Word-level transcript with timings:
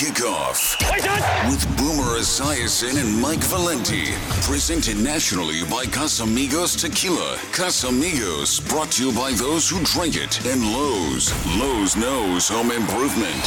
Kickoff 0.00 0.80
Wait, 0.90 1.04
with 1.50 1.76
Boomer 1.76 2.18
Esiason 2.18 2.98
and 2.98 3.20
Mike 3.20 3.40
Valenti. 3.40 4.06
Presented 4.50 4.96
nationally 4.96 5.60
by 5.64 5.84
Casamigos 5.84 6.80
Tequila. 6.80 7.36
Casamigos, 7.52 8.66
brought 8.70 8.92
to 8.92 9.04
you 9.04 9.14
by 9.14 9.32
those 9.32 9.68
who 9.68 9.84
drink 9.84 10.16
it. 10.16 10.42
And 10.46 10.64
Lowe's. 10.72 11.30
Lowe's 11.58 11.96
knows 11.96 12.48
home 12.48 12.70
improvement. 12.70 13.44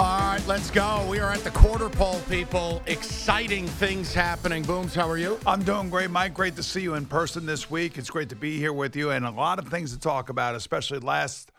All 0.00 0.18
right, 0.18 0.42
let's 0.48 0.72
go. 0.72 1.06
We 1.08 1.20
are 1.20 1.30
at 1.30 1.44
the 1.44 1.52
quarter 1.52 1.88
pole, 1.88 2.20
people. 2.28 2.82
Exciting 2.86 3.68
things 3.68 4.12
happening. 4.12 4.64
Booms, 4.64 4.96
how 4.96 5.08
are 5.08 5.18
you? 5.18 5.38
I'm 5.46 5.62
doing 5.62 5.90
great, 5.90 6.10
Mike. 6.10 6.34
Great 6.34 6.56
to 6.56 6.64
see 6.64 6.80
you 6.80 6.94
in 6.94 7.06
person 7.06 7.46
this 7.46 7.70
week. 7.70 7.98
It's 7.98 8.10
great 8.10 8.30
to 8.30 8.36
be 8.36 8.58
here 8.58 8.72
with 8.72 8.96
you, 8.96 9.10
and 9.10 9.24
a 9.24 9.30
lot 9.30 9.60
of 9.60 9.68
things 9.68 9.92
to 9.92 10.00
talk 10.00 10.28
about, 10.28 10.56
especially 10.56 10.98
last 10.98 11.51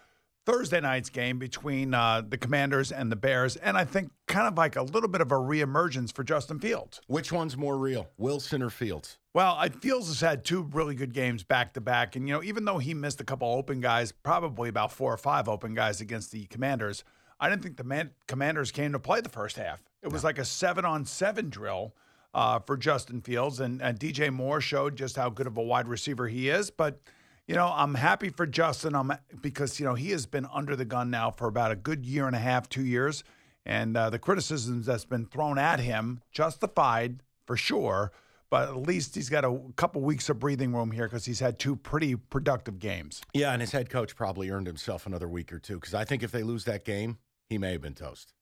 Thursday 0.45 0.81
night's 0.81 1.09
game 1.09 1.39
between 1.39 1.93
uh, 1.93 2.21
the 2.27 2.37
Commanders 2.37 2.91
and 2.91 3.11
the 3.11 3.15
Bears, 3.15 3.55
and 3.55 3.77
I 3.77 3.85
think 3.85 4.11
kind 4.27 4.47
of 4.47 4.57
like 4.57 4.75
a 4.75 4.81
little 4.81 5.07
bit 5.07 5.21
of 5.21 5.31
a 5.31 5.35
reemergence 5.35 6.13
for 6.13 6.23
Justin 6.23 6.59
Fields. 6.59 6.99
Which 7.07 7.31
one's 7.31 7.55
more 7.55 7.77
real, 7.77 8.09
Wilson 8.17 8.61
or 8.61 8.69
Fields? 8.69 9.17
Well, 9.33 9.55
I 9.57 9.69
Fields 9.69 10.07
has 10.07 10.19
had 10.19 10.43
two 10.43 10.63
really 10.73 10.95
good 10.95 11.13
games 11.13 11.43
back 11.43 11.73
to 11.73 11.81
back, 11.81 12.15
and 12.15 12.27
you 12.27 12.33
know, 12.33 12.43
even 12.43 12.65
though 12.65 12.77
he 12.77 12.93
missed 12.93 13.21
a 13.21 13.23
couple 13.23 13.47
open 13.47 13.79
guys, 13.79 14.11
probably 14.11 14.69
about 14.69 14.91
four 14.91 15.13
or 15.13 15.17
five 15.17 15.47
open 15.47 15.73
guys 15.73 16.01
against 16.01 16.31
the 16.31 16.45
Commanders, 16.45 17.03
I 17.39 17.49
didn't 17.49 17.63
think 17.63 17.77
the 17.77 17.83
man- 17.83 18.11
Commanders 18.27 18.71
came 18.71 18.91
to 18.91 18.99
play 18.99 19.21
the 19.21 19.29
first 19.29 19.57
half. 19.57 19.81
It 20.01 20.11
was 20.11 20.23
like 20.23 20.39
a 20.39 20.45
seven 20.45 20.83
on 20.83 21.05
seven 21.05 21.49
drill 21.49 21.95
uh, 22.33 22.59
for 22.59 22.75
Justin 22.75 23.21
Fields, 23.21 23.59
and, 23.59 23.81
and 23.81 23.99
DJ 23.99 24.31
Moore 24.31 24.59
showed 24.59 24.95
just 24.97 25.15
how 25.15 25.29
good 25.29 25.47
of 25.47 25.57
a 25.57 25.61
wide 25.61 25.87
receiver 25.87 26.27
he 26.27 26.49
is. 26.49 26.69
But 26.69 26.99
you 27.47 27.55
know, 27.55 27.71
I'm 27.73 27.95
happy 27.95 28.29
for 28.29 28.45
Justin. 28.45 28.95
I'm 28.95 29.11
because 29.41 29.79
you 29.79 29.85
know 29.85 29.95
he 29.95 30.11
has 30.11 30.25
been 30.25 30.47
under 30.53 30.75
the 30.75 30.85
gun 30.85 31.09
now 31.09 31.31
for 31.31 31.47
about 31.47 31.71
a 31.71 31.75
good 31.75 32.05
year 32.05 32.27
and 32.27 32.35
a 32.35 32.39
half, 32.39 32.69
two 32.69 32.85
years, 32.85 33.23
and 33.65 33.95
uh, 33.97 34.09
the 34.09 34.19
criticisms 34.19 34.85
that's 34.85 35.05
been 35.05 35.25
thrown 35.25 35.57
at 35.57 35.79
him 35.79 36.21
justified 36.31 37.21
for 37.45 37.57
sure. 37.57 38.11
But 38.49 38.69
at 38.69 38.77
least 38.77 39.15
he's 39.15 39.29
got 39.29 39.43
a 39.43 39.59
couple 39.77 40.01
weeks 40.01 40.29
of 40.29 40.39
breathing 40.39 40.73
room 40.73 40.91
here 40.91 41.05
because 41.05 41.25
he's 41.25 41.39
had 41.39 41.57
two 41.57 41.75
pretty 41.75 42.15
productive 42.15 42.77
games. 42.77 43.23
Yeah, 43.33 43.51
and 43.51 43.61
his 43.61 43.71
head 43.71 43.89
coach 43.89 44.15
probably 44.15 44.51
earned 44.51 44.67
himself 44.67 45.07
another 45.07 45.27
week 45.27 45.51
or 45.51 45.57
two 45.57 45.75
because 45.75 45.95
I 45.95 46.05
think 46.05 46.21
if 46.21 46.31
they 46.31 46.43
lose 46.43 46.63
that 46.65 46.85
game, 46.85 47.17
he 47.49 47.57
may 47.57 47.71
have 47.71 47.81
been 47.81 47.95
toast. 47.95 48.33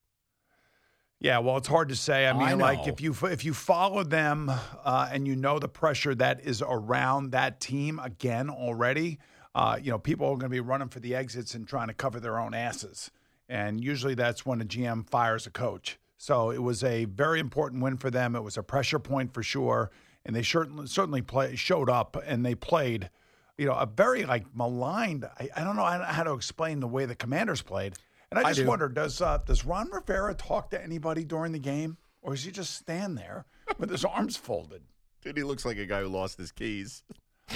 Yeah, 1.21 1.37
well, 1.37 1.57
it's 1.57 1.67
hard 1.67 1.89
to 1.89 1.95
say. 1.95 2.27
I 2.27 2.33
mean, 2.33 2.41
I 2.41 2.53
like 2.53 2.87
if 2.87 2.99
you 2.99 3.15
if 3.21 3.45
you 3.45 3.53
follow 3.53 4.03
them 4.03 4.49
uh, 4.49 5.09
and 5.11 5.27
you 5.27 5.35
know 5.35 5.59
the 5.59 5.67
pressure 5.67 6.15
that 6.15 6.41
is 6.41 6.63
around 6.67 7.29
that 7.31 7.59
team 7.59 7.99
again 7.99 8.49
already, 8.49 9.19
uh, 9.53 9.77
you 9.79 9.91
know 9.91 9.99
people 9.99 10.25
are 10.25 10.31
going 10.31 10.49
to 10.49 10.49
be 10.49 10.59
running 10.59 10.89
for 10.89 10.99
the 10.99 11.13
exits 11.13 11.53
and 11.53 11.67
trying 11.67 11.89
to 11.89 11.93
cover 11.93 12.19
their 12.19 12.39
own 12.39 12.55
asses, 12.55 13.11
and 13.47 13.83
usually 13.83 14.15
that's 14.15 14.47
when 14.47 14.61
a 14.61 14.65
GM 14.65 15.07
fires 15.07 15.45
a 15.45 15.51
coach. 15.51 15.99
So 16.17 16.49
it 16.49 16.63
was 16.63 16.83
a 16.83 17.05
very 17.05 17.39
important 17.39 17.83
win 17.83 17.97
for 17.97 18.09
them. 18.09 18.35
It 18.35 18.41
was 18.41 18.57
a 18.57 18.63
pressure 18.63 18.97
point 18.99 19.31
for 19.31 19.43
sure, 19.43 19.91
and 20.25 20.35
they 20.35 20.41
certainly 20.41 20.87
certainly 20.87 21.21
play, 21.21 21.55
showed 21.55 21.89
up 21.89 22.17
and 22.25 22.43
they 22.43 22.55
played. 22.55 23.11
You 23.59 23.67
know, 23.67 23.73
a 23.73 23.85
very 23.85 24.25
like 24.25 24.55
maligned. 24.55 25.25
I, 25.25 25.49
I 25.55 25.63
don't 25.63 25.75
know 25.75 25.83
how 25.85 26.23
to 26.23 26.33
explain 26.33 26.79
the 26.79 26.87
way 26.87 27.05
the 27.05 27.13
Commanders 27.13 27.61
played. 27.61 27.93
And 28.31 28.39
I 28.39 28.43
I 28.43 28.51
just 28.51 28.61
do. 28.61 28.67
wonder, 28.67 28.87
does 28.87 29.21
uh, 29.21 29.39
does 29.45 29.65
Ron 29.65 29.89
Rivera 29.91 30.33
talk 30.33 30.69
to 30.71 30.81
anybody 30.81 31.23
during 31.25 31.51
the 31.51 31.59
game, 31.59 31.97
or 32.21 32.33
does 32.33 32.43
he 32.43 32.51
just 32.51 32.75
stand 32.75 33.17
there 33.17 33.45
with 33.77 33.89
his 33.89 34.05
arms 34.05 34.37
folded? 34.37 34.83
Dude, 35.21 35.37
he 35.37 35.43
looks 35.43 35.65
like 35.65 35.77
a 35.77 35.85
guy 35.85 36.01
who 36.01 36.07
lost 36.07 36.37
his 36.37 36.51
keys. 36.51 37.03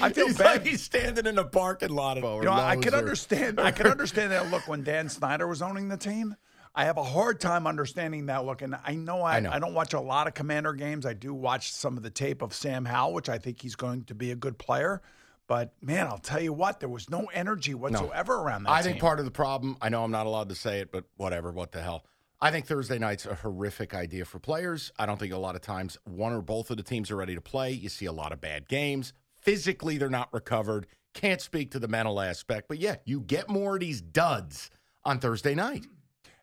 I 0.01 0.11
feel 0.11 0.27
he's 0.27 0.37
bad. 0.37 0.45
like 0.45 0.65
he's 0.65 0.83
standing 0.83 1.25
in 1.25 1.37
a 1.37 1.45
parking 1.45 1.89
lot. 1.89 2.17
Of, 2.17 2.23
you 2.23 2.43
know, 2.43 2.51
I 2.51 2.75
could 2.75 2.93
understand. 2.93 3.59
I 3.59 3.71
could 3.71 3.87
understand 3.87 4.33
that 4.33 4.51
look 4.51 4.67
when 4.67 4.83
Dan 4.83 5.07
Snyder 5.07 5.47
was 5.47 5.61
owning 5.61 5.87
the 5.87 5.97
team. 5.97 6.35
I 6.77 6.83
have 6.83 6.97
a 6.97 7.03
hard 7.03 7.39
time 7.39 7.67
understanding 7.67 8.25
that 8.25 8.45
look, 8.45 8.61
and 8.61 8.75
I 8.83 8.95
know 8.95 9.21
I, 9.21 9.37
I 9.37 9.39
know. 9.39 9.51
I 9.51 9.59
don't 9.59 9.73
watch 9.73 9.93
a 9.93 10.01
lot 10.01 10.27
of 10.27 10.33
Commander 10.33 10.73
games. 10.73 11.05
I 11.05 11.13
do 11.13 11.33
watch 11.33 11.71
some 11.71 11.95
of 11.95 12.03
the 12.03 12.09
tape 12.09 12.41
of 12.41 12.53
Sam 12.53 12.83
Howell, 12.83 13.13
which 13.13 13.29
I 13.29 13.37
think 13.37 13.61
he's 13.61 13.77
going 13.77 14.03
to 14.05 14.13
be 14.13 14.31
a 14.31 14.35
good 14.35 14.57
player. 14.57 15.01
But 15.47 15.73
man, 15.81 16.07
I'll 16.07 16.17
tell 16.17 16.41
you 16.41 16.53
what, 16.53 16.79
there 16.79 16.89
was 16.89 17.09
no 17.09 17.25
energy 17.33 17.73
whatsoever 17.73 18.35
around 18.35 18.63
that. 18.63 18.72
I 18.72 18.81
think 18.81 18.95
team. 18.95 19.01
part 19.01 19.19
of 19.19 19.25
the 19.25 19.31
problem, 19.31 19.78
I 19.81 19.89
know 19.89 20.03
I'm 20.03 20.11
not 20.11 20.25
allowed 20.25 20.50
to 20.50 20.56
say 20.56 20.79
it, 20.79 20.91
but 20.91 21.06
whatever, 21.17 21.51
what 21.51 21.72
the 21.72 21.81
hell. 21.81 22.06
I 22.41 22.51
think 22.51 22.66
Thursday 22.66 23.00
night's 23.00 23.25
a 23.25 23.35
horrific 23.35 23.94
idea 23.94 24.25
for 24.25 24.39
players. 24.39 24.91
I 25.00 25.05
don't 25.05 25.19
think 25.19 25.34
a 25.34 25.38
lot 25.38 25.55
of 25.55 25.61
times 25.61 25.97
one 26.03 26.34
or 26.34 26.41
both 26.41 26.69
of 26.69 26.78
the 26.78 26.84
teams 26.84 27.09
are 27.09 27.16
ready 27.16 27.35
to 27.35 27.41
play. 27.41 27.72
You 27.72 27.89
see 27.89 28.05
a 28.05 28.11
lot 28.11 28.34
of 28.34 28.41
bad 28.41 28.67
games. 28.67 29.13
Physically, 29.41 29.97
they're 29.97 30.09
not 30.09 30.34
recovered. 30.34 30.88
Can't 31.13 31.39
speak 31.39 31.72
to 31.72 31.79
the 31.79 31.88
mental 31.88 32.19
aspect, 32.19 32.67
but 32.67 32.79
yeah, 32.79 32.95
you 33.05 33.22
get 33.22 33.50
more 33.50 33.75
of 33.75 33.79
these 33.79 34.01
duds 34.01 34.69
on 35.05 35.19
Thursday 35.19 35.55
night. 35.55 35.85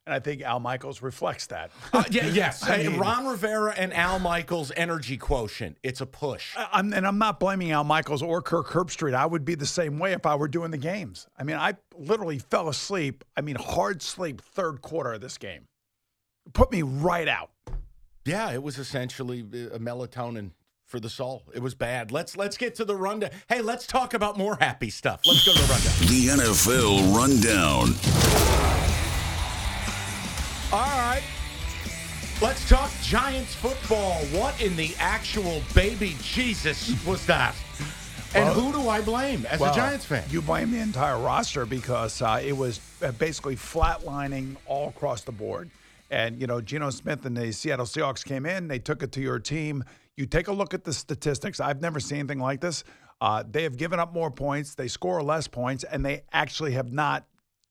And 0.07 0.15
I 0.15 0.19
think 0.19 0.43
Al 0.43 0.59
Michaels 0.61 1.01
reflects 1.03 1.47
that. 1.49 1.71
Uh, 1.93 2.03
yeah, 2.11 2.27
yes. 2.27 2.63
I 2.69 2.79
mean- 2.79 2.99
Ron 2.99 3.27
Rivera 3.27 3.73
and 3.77 3.93
Al 3.95 4.19
Michaels' 4.19 4.73
energy 4.77 5.17
quotient. 5.17 5.79
It's 5.83 6.01
a 6.01 6.07
push. 6.07 6.57
I- 6.57 6.69
I'm, 6.73 6.93
and 6.93 7.07
I'm 7.07 7.19
not 7.19 7.39
blaming 7.39 7.71
Al 7.71 7.85
Michaels 7.85 8.23
or 8.23 8.43
Kirk 8.43 8.69
Herbstreit. 8.69 9.15
I 9.15 9.27
would 9.27 9.45
be 9.45 9.55
the 9.55 9.67
same 9.67 9.99
way 9.99 10.13
if 10.13 10.27
I 10.27 10.35
were 10.35 10.49
doing 10.49 10.71
the 10.73 10.79
games. 10.79 11.27
I 11.39 11.45
mean, 11.45 11.57
I 11.57 11.75
literally 11.97 12.39
fell 12.39 12.69
asleep. 12.69 13.25
I 13.37 13.41
mean, 13.43 13.57
hard 13.57 14.03
sleep 14.03 14.41
third 14.43 14.83
quarter 14.83 15.13
of 15.13 15.21
this 15.21 15.39
game. 15.39 15.67
Put 16.53 16.73
me 16.73 16.83
right 16.83 17.29
out. 17.29 17.51
Yeah, 18.25 18.51
it 18.53 18.63
was 18.63 18.79
essentially 18.79 19.41
uh, 19.43 19.75
a 19.75 19.79
melatonin 19.79 20.51
for 20.87 20.99
the 21.01 21.09
soul. 21.09 21.45
It 21.55 21.61
was 21.63 21.75
bad. 21.75 22.11
Let's 22.13 22.37
let's 22.37 22.57
get 22.57 22.75
to 22.77 22.85
the 22.85 22.97
rundown. 22.97 23.31
Hey, 23.49 23.63
let's 23.63 23.87
talk 23.87 24.15
about 24.15 24.37
more 24.37 24.57
happy 24.61 24.91
stuff. 24.91 25.21
Let's 25.25 25.45
go 25.47 25.53
to 25.53 25.59
the 25.59 25.73
rundown. 25.73 25.93
The 26.09 26.53
NFL 26.53 27.17
Rundown. 27.17 28.82
All 30.73 30.79
right. 30.79 31.23
Let's 32.41 32.67
talk 32.67 32.91
Giants 33.03 33.55
football. 33.55 34.15
What 34.33 34.59
in 34.63 34.75
the 34.75 34.95
actual 34.99 35.61
baby 35.75 36.17
Jesus 36.23 37.05
was 37.05 37.27
that? 37.27 37.55
And 38.35 38.47
Well- 38.47 38.55
who 38.55 38.73
do 38.73 38.89
I 38.89 39.03
blame 39.03 39.45
as 39.51 39.61
Well, 39.61 39.71
a 39.71 39.77
Giants 39.77 40.07
fan? 40.07 40.25
You 40.31 40.41
blame 40.41 40.71
the 40.71 40.79
entire 40.79 41.19
roster 41.19 41.67
because 41.67 42.23
uh, 42.23 42.41
it 42.43 42.57
was 42.57 42.81
uh, 43.03 43.13
basically 43.13 43.55
flatlining 43.55 44.57
all 44.65 44.89
across 44.89 45.21
the 45.23 45.33
board. 45.33 45.71
And, 46.11 46.41
you 46.41 46.47
know, 46.47 46.63
Geno 46.63 46.89
Smith 46.89 47.27
and 47.27 47.37
the 47.37 47.53
Seattle 47.53 47.85
Seahawks 47.85 48.25
came 48.25 48.47
in, 48.47 48.69
they 48.69 48.79
took 48.79 49.03
it 49.03 49.13
to 49.13 49.21
your 49.21 49.39
team. 49.39 49.85
You 50.17 50.25
take 50.25 50.49
a 50.49 50.53
look 50.53 50.73
at 50.73 50.85
the 50.85 50.95
statistics. 50.95 51.61
I've 51.61 51.83
never 51.83 52.01
seen 52.01 52.21
anything 52.21 52.41
like 52.41 52.63
this. 52.63 52.83
Uh, 53.21 53.45
they 53.49 53.63
have 53.65 53.77
given 53.77 54.01
up 54.01 54.15
more 54.15 54.31
points, 54.31 54.75
they 54.75 54.89
score 54.89 55.23
less 55.23 55.47
points, 55.47 55.85
and 55.85 56.05
they 56.05 56.23
actually 56.33 56.73
have 56.73 56.93
not 56.93 57.27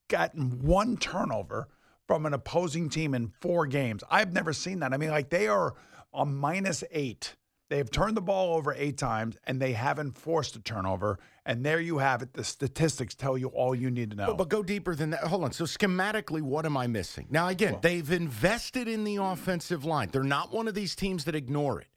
gotten 0.07 0.61
one 0.61 0.97
turnover 0.97 1.67
from 2.11 2.25
an 2.25 2.33
opposing 2.33 2.89
team 2.89 3.13
in 3.13 3.29
four 3.39 3.65
games. 3.65 4.03
I've 4.11 4.33
never 4.33 4.51
seen 4.51 4.81
that. 4.81 4.91
I 4.91 4.97
mean, 4.97 5.11
like 5.11 5.29
they 5.29 5.47
are 5.47 5.75
a 6.13 6.25
minus 6.25 6.83
eight. 6.91 7.37
They 7.69 7.77
have 7.77 7.89
turned 7.89 8.17
the 8.17 8.21
ball 8.21 8.57
over 8.57 8.75
eight 8.77 8.97
times 8.97 9.37
and 9.45 9.61
they 9.61 9.71
haven't 9.71 10.17
forced 10.17 10.57
a 10.57 10.59
turnover. 10.59 11.19
And 11.45 11.65
there 11.65 11.79
you 11.79 11.99
have 11.99 12.21
it. 12.21 12.33
The 12.33 12.43
statistics 12.43 13.15
tell 13.15 13.37
you 13.37 13.47
all 13.47 13.73
you 13.73 13.89
need 13.89 14.09
to 14.11 14.17
know. 14.17 14.25
But, 14.25 14.39
but 14.39 14.49
go 14.49 14.61
deeper 14.61 14.93
than 14.93 15.11
that. 15.11 15.21
Hold 15.21 15.45
on. 15.45 15.53
So 15.53 15.63
schematically, 15.63 16.41
what 16.41 16.65
am 16.65 16.75
I 16.75 16.85
missing? 16.85 17.27
Now, 17.29 17.47
again, 17.47 17.77
they've 17.81 18.11
invested 18.11 18.89
in 18.89 19.05
the 19.05 19.15
offensive 19.15 19.85
line. 19.85 20.09
They're 20.11 20.21
not 20.21 20.51
one 20.51 20.67
of 20.67 20.73
these 20.73 20.97
teams 20.97 21.23
that 21.23 21.33
ignore 21.33 21.79
it. 21.79 21.87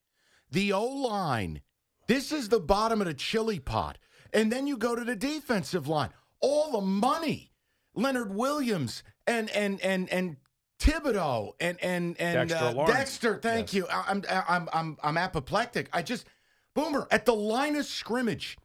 The 0.49 0.73
O 0.75 0.85
line 0.85 1.61
This 2.07 2.31
is 2.31 2.51
the 2.51 2.61
bottom 2.61 3.01
of 3.01 3.09
the 3.09 3.15
chili 3.15 3.59
pot. 3.59 3.99
And 4.33 4.53
then 4.53 4.69
you 4.69 4.77
go 4.77 4.95
to 4.95 5.03
the 5.03 5.17
defensive 5.17 5.89
line. 5.89 6.11
All 6.41 6.71
the 6.71 6.81
money. 6.83 7.51
Leonard 7.97 8.35
Williams 8.35 9.03
and 9.27 9.51
and 9.51 9.81
and 9.81 10.09
and 10.11 10.37
Thibodeaux 10.79 11.53
and 11.61 11.83
and 11.83 12.21
and 12.21 12.49
Dexter 12.49 12.81
uh, 12.81 12.87
Dexter. 12.87 13.39
Thank 13.39 13.73
Yes. 13.73 13.75
you. 13.75 13.87
I- 13.89 14.05
I'm 14.09 14.23
I'm 14.29 14.69
I'm 14.73 14.97
I'm 15.03 15.17
apoplectic. 15.17 15.89
I 15.93 16.03
just 16.03 16.27
Boomer 16.75 17.07
at 17.11 17.25
the 17.25 17.35
line 17.35 17.77
of 17.77 17.87
scrimmage. 17.87 18.59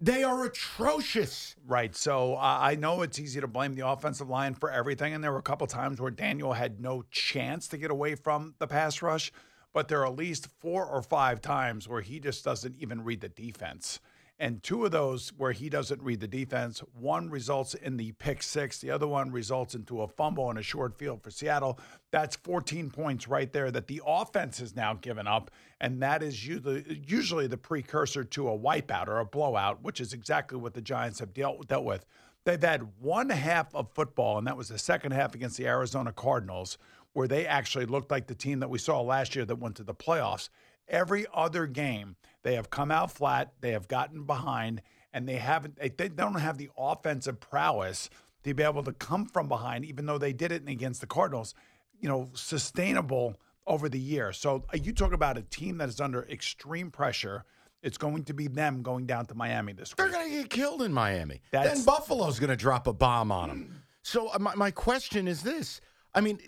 They 0.00 0.24
are 0.24 0.44
atrocious. 0.44 1.54
Right. 1.66 1.94
So 1.94 2.34
uh, 2.34 2.58
I 2.60 2.74
know 2.74 3.02
it's 3.02 3.18
easy 3.18 3.40
to 3.40 3.46
blame 3.46 3.74
the 3.74 3.86
offensive 3.88 4.28
line 4.28 4.54
for 4.54 4.70
everything. 4.70 5.14
And 5.14 5.22
there 5.22 5.32
were 5.32 5.38
a 5.38 5.42
couple 5.42 5.66
times 5.66 6.00
where 6.00 6.10
Daniel 6.10 6.52
had 6.52 6.80
no 6.80 7.04
chance 7.10 7.68
to 7.68 7.78
get 7.78 7.90
away 7.90 8.16
from 8.16 8.54
the 8.58 8.66
pass 8.66 9.00
rush. 9.02 9.32
But 9.72 9.88
there 9.88 10.00
are 10.00 10.06
at 10.06 10.16
least 10.16 10.48
four 10.58 10.84
or 10.84 11.00
five 11.00 11.40
times 11.40 11.88
where 11.88 12.00
he 12.02 12.20
just 12.20 12.44
doesn't 12.44 12.74
even 12.76 13.02
read 13.04 13.20
the 13.20 13.28
defense. 13.28 14.00
And 14.40 14.62
two 14.64 14.84
of 14.84 14.90
those 14.90 15.28
where 15.36 15.52
he 15.52 15.68
doesn't 15.68 16.02
read 16.02 16.18
the 16.18 16.26
defense, 16.26 16.80
one 16.98 17.30
results 17.30 17.74
in 17.74 17.96
the 17.96 18.12
pick 18.12 18.42
six, 18.42 18.80
the 18.80 18.90
other 18.90 19.06
one 19.06 19.30
results 19.30 19.76
into 19.76 20.02
a 20.02 20.08
fumble 20.08 20.50
and 20.50 20.58
a 20.58 20.62
short 20.62 20.98
field 20.98 21.22
for 21.22 21.30
Seattle. 21.30 21.78
That's 22.10 22.34
14 22.36 22.90
points 22.90 23.28
right 23.28 23.52
there 23.52 23.70
that 23.70 23.86
the 23.86 24.02
offense 24.04 24.58
has 24.58 24.74
now 24.74 24.94
given 24.94 25.28
up. 25.28 25.52
And 25.80 26.02
that 26.02 26.20
is 26.22 26.46
usually, 26.46 27.00
usually 27.06 27.46
the 27.46 27.56
precursor 27.56 28.24
to 28.24 28.48
a 28.48 28.58
wipeout 28.58 29.06
or 29.06 29.20
a 29.20 29.24
blowout, 29.24 29.82
which 29.82 30.00
is 30.00 30.12
exactly 30.12 30.58
what 30.58 30.74
the 30.74 30.82
Giants 30.82 31.20
have 31.20 31.32
dealt, 31.32 31.68
dealt 31.68 31.84
with. 31.84 32.04
They've 32.44 32.60
had 32.60 32.88
one 33.00 33.30
half 33.30 33.72
of 33.74 33.88
football, 33.94 34.36
and 34.36 34.46
that 34.48 34.56
was 34.56 34.68
the 34.68 34.78
second 34.78 35.12
half 35.12 35.34
against 35.34 35.56
the 35.56 35.66
Arizona 35.66 36.12
Cardinals, 36.12 36.76
where 37.12 37.28
they 37.28 37.46
actually 37.46 37.86
looked 37.86 38.10
like 38.10 38.26
the 38.26 38.34
team 38.34 38.58
that 38.60 38.68
we 38.68 38.78
saw 38.78 39.00
last 39.00 39.36
year 39.36 39.44
that 39.44 39.56
went 39.56 39.76
to 39.76 39.84
the 39.84 39.94
playoffs. 39.94 40.48
Every 40.88 41.26
other 41.32 41.66
game, 41.66 42.16
they 42.42 42.54
have 42.54 42.70
come 42.70 42.90
out 42.90 43.10
flat, 43.10 43.52
they 43.60 43.72
have 43.72 43.88
gotten 43.88 44.24
behind, 44.24 44.82
and 45.12 45.28
they 45.28 45.36
haven't. 45.36 45.78
They, 45.96 46.08
don't 46.08 46.34
have 46.34 46.58
the 46.58 46.70
offensive 46.76 47.40
prowess 47.40 48.10
to 48.42 48.52
be 48.52 48.62
able 48.62 48.82
to 48.82 48.92
come 48.92 49.26
from 49.26 49.48
behind, 49.48 49.84
even 49.84 50.06
though 50.06 50.18
they 50.18 50.32
did 50.32 50.52
it 50.52 50.68
against 50.68 51.00
the 51.00 51.06
Cardinals. 51.06 51.54
You 52.00 52.08
know, 52.08 52.28
sustainable 52.34 53.36
over 53.66 53.88
the 53.88 53.98
year. 53.98 54.32
So 54.32 54.64
uh, 54.72 54.76
you 54.82 54.92
talk 54.92 55.12
about 55.12 55.38
a 55.38 55.42
team 55.42 55.78
that 55.78 55.88
is 55.88 56.00
under 56.00 56.24
extreme 56.24 56.90
pressure. 56.90 57.44
It's 57.82 57.98
going 57.98 58.24
to 58.24 58.34
be 58.34 58.48
them 58.48 58.82
going 58.82 59.06
down 59.06 59.26
to 59.26 59.34
Miami 59.34 59.72
this 59.72 59.90
week. 59.90 59.96
They're 59.96 60.10
going 60.10 60.30
to 60.30 60.36
get 60.42 60.50
killed 60.50 60.82
in 60.82 60.92
Miami. 60.92 61.40
That's- 61.50 61.74
then 61.74 61.84
Buffalo's 61.84 62.38
going 62.38 62.50
to 62.50 62.56
drop 62.56 62.86
a 62.86 62.92
bomb 62.92 63.30
on 63.30 63.48
them. 63.48 63.82
So 64.02 64.28
uh, 64.28 64.38
my, 64.38 64.54
my 64.54 64.70
question 64.70 65.28
is 65.28 65.42
this. 65.42 65.80
I 66.14 66.20
mean, 66.20 66.38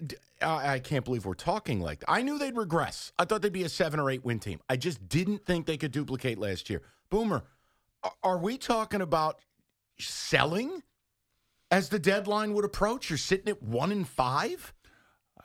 I 0.41 0.79
can't 0.79 1.05
believe 1.05 1.25
we're 1.25 1.35
talking 1.35 1.81
like 1.81 2.01
that. 2.01 2.11
I 2.11 2.23
knew 2.23 2.39
they'd 2.39 2.57
regress. 2.57 3.13
I 3.19 3.25
thought 3.25 3.43
they'd 3.43 3.53
be 3.53 3.65
a 3.65 3.69
seven 3.69 3.99
or 3.99 4.11
eight 4.11 4.25
win 4.25 4.39
team. 4.39 4.61
I 4.69 4.77
just 4.77 5.09
didn't 5.09 5.45
think 5.45 5.67
they 5.67 5.77
could 5.77 5.93
duplicate 5.93 6.39
last 6.39 6.71
year. 6.71 6.83
Boomer, 7.11 7.45
are 8.23 8.39
we 8.39 8.59
talking 8.59 9.01
about 9.01 9.41
selling 9.99 10.83
as 11.71 11.89
the 11.89 11.99
deadline 11.99 12.53
would 12.53 12.65
approach? 12.65 13.11
You're 13.11 13.19
sitting 13.19 13.49
at 13.49 13.63
one 13.63 13.91
in 13.91 14.05
five? 14.05 14.73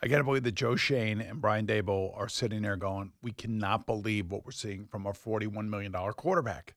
I 0.03 0.07
got 0.07 0.17
to 0.17 0.23
believe 0.23 0.43
that 0.43 0.55
Joe 0.55 0.75
Schoen 0.75 1.21
and 1.21 1.41
Brian 1.41 1.67
Daboll 1.67 2.17
are 2.17 2.29
sitting 2.29 2.63
there 2.63 2.75
going, 2.75 3.11
we 3.21 3.31
cannot 3.31 3.85
believe 3.85 4.31
what 4.31 4.45
we're 4.45 4.51
seeing 4.51 4.85
from 4.85 5.05
our 5.05 5.13
$41 5.13 5.67
million 5.67 5.91
quarterback. 5.93 6.75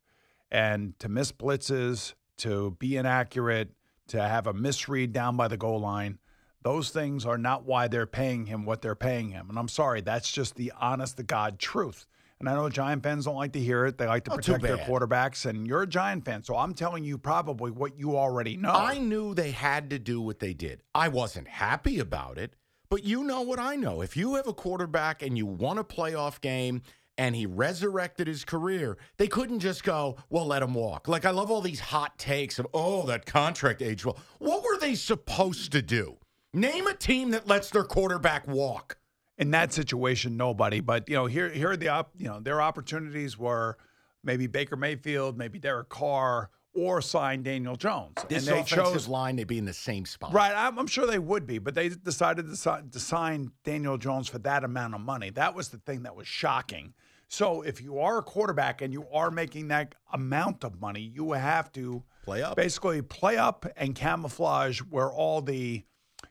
And 0.51 0.99
to 0.99 1.09
miss 1.09 1.33
blitzes, 1.33 2.15
to 2.39 2.77
be 2.79 2.97
inaccurate, 2.97 3.71
to 4.09 4.21
have 4.21 4.47
a 4.47 4.53
misread 4.53 5.13
down 5.13 5.37
by 5.37 5.49
the 5.49 5.57
goal 5.57 5.81
line, 5.81 6.19
those 6.65 6.91
things 6.91 7.25
are 7.27 7.39
not 7.39 7.65
why 7.65 7.87
they're 7.89 8.07
paying 8.07 8.47
him 8.47 8.65
what 8.65 8.83
they're 8.83 8.95
paying 8.95 9.31
him. 9.31 9.49
And 9.51 9.59
I'm 9.59 9.69
sorry, 9.69 10.01
that's 10.01 10.33
just 10.33 10.57
the 10.57 10.73
honest 10.81 11.19
to 11.19 11.23
God 11.23 11.59
truth. 11.59 12.07
And 12.41 12.49
I 12.49 12.55
know 12.55 12.69
Giant 12.69 13.03
fans 13.03 13.27
don't 13.27 13.37
like 13.37 13.53
to 13.53 13.61
hear 13.61 13.87
it. 13.87 13.97
They 13.97 14.07
like 14.07 14.25
to 14.25 14.33
Oh, 14.33 14.37
protect 14.37 14.63
their 14.63 14.79
quarterbacks. 14.79 15.47
And 15.47 15.67
you're 15.67 15.83
a 15.83 15.87
Giant 15.87 16.25
fan. 16.25 16.43
So 16.43 16.57
I'm 16.57 16.75
telling 16.75 17.05
you 17.05 17.17
probably 17.17 17.71
what 17.71 17.99
you 17.99 18.17
already 18.17 18.57
know. 18.57 18.73
I 18.73 18.99
knew 18.99 19.35
they 19.35 19.53
had 19.53 19.91
to 19.91 19.99
do 19.99 20.21
what 20.21 20.41
they 20.41 20.53
did. 20.53 20.83
I 20.95 21.09
wasn't 21.09 21.49
happy 21.49 22.01
about 22.01 22.39
it, 22.39 22.55
but 22.91 23.05
you 23.05 23.23
know 23.23 23.43
what 23.43 23.59
I 23.59 23.77
know. 23.77 24.01
If 24.01 24.17
you 24.17 24.35
have 24.35 24.49
a 24.49 24.53
quarterback 24.53 25.23
and 25.23 25.39
you 25.39 25.47
won 25.47 25.79
a 25.79 25.85
playoff 25.85 26.41
game 26.41 26.83
and 27.17 27.37
he 27.37 27.47
resurrected 27.47 28.27
his 28.27 28.45
career, 28.45 28.99
they 29.17 29.29
couldn't 29.29 29.61
just 29.61 29.85
go, 29.85 30.17
well, 30.29 30.47
let 30.47 30.63
him 30.63 30.75
walk. 30.75 31.07
Like, 31.09 31.25
I 31.25 31.31
love 31.31 31.51
all 31.51 31.61
these 31.61 31.81
hot 31.81 32.19
takes 32.19 32.59
of, 32.59 32.67
oh, 32.75 33.07
that 33.07 33.27
contract 33.27 33.81
age. 33.81 34.05
Well, 34.05 34.19
what 34.39 34.65
were 34.65 34.79
they 34.79 34.97
supposed 34.97 35.71
to 35.73 35.83
do? 35.83 36.17
Name 36.55 36.87
a 36.87 36.95
team 36.95 37.31
that 37.33 37.47
lets 37.47 37.71
their 37.71 37.85
quarterback 37.85 38.47
walk. 38.47 38.99
in 39.37 39.51
that 39.51 39.73
situation, 39.73 40.37
nobody. 40.37 40.79
But 40.81 41.09
you 41.09 41.17
know, 41.17 41.27
here 41.27 41.51
here 41.51 41.71
are 41.73 41.77
the 41.77 41.89
op, 41.89 42.11
you 42.17 42.27
know 42.29 42.39
their 42.41 42.63
opportunities 42.63 43.37
were 43.37 43.77
maybe 44.23 44.47
Baker 44.47 44.77
Mayfield, 44.77 45.37
maybe 45.37 45.59
Derek 45.59 45.89
Carr, 45.89 46.51
or 46.73 47.03
sign 47.03 47.43
Daniel 47.43 47.75
Jones. 47.75 48.15
This 48.29 48.47
and 48.47 48.57
they 48.59 48.63
chose 48.63 49.09
line, 49.09 49.35
they'd 49.37 49.47
be 49.49 49.59
in 49.59 49.65
the 49.65 49.73
same 49.73 50.07
spot. 50.07 50.33
right. 50.33 50.53
I'm, 50.55 50.79
I'm 50.79 50.87
sure 50.87 51.07
they 51.07 51.19
would 51.19 51.47
be, 51.47 51.59
but 51.59 51.75
they 51.75 51.89
decided 51.89 52.47
to, 52.49 52.57
si- 52.57 52.71
to 52.93 53.01
sign 53.01 53.51
Daniel 53.65 53.99
Jones 53.99 54.29
for 54.29 54.39
that 54.39 54.63
amount 54.65 54.95
of 54.95 55.01
money. 55.01 55.31
That 55.31 55.55
was 55.55 55.69
the 55.71 55.79
thing 55.79 56.05
that 56.05 56.15
was 56.17 56.27
shocking. 56.29 56.95
So 57.29 57.63
if 57.63 57.83
you 57.83 57.99
are 57.99 58.19
a 58.19 58.23
quarterback 58.23 58.81
and 58.83 58.93
you 58.93 59.07
are 59.13 59.31
making 59.33 59.69
that 59.69 59.95
amount 60.13 60.63
of 60.63 60.81
money, 60.81 61.01
you 61.01 61.33
have 61.33 61.73
to 61.73 62.03
Play 62.25 62.43
up. 62.43 62.55
basically 62.57 63.03
play 63.03 63.37
up 63.37 63.67
and 63.77 63.95
camouflage 63.95 64.79
where 64.81 65.11
all 65.11 65.43
the 65.43 65.83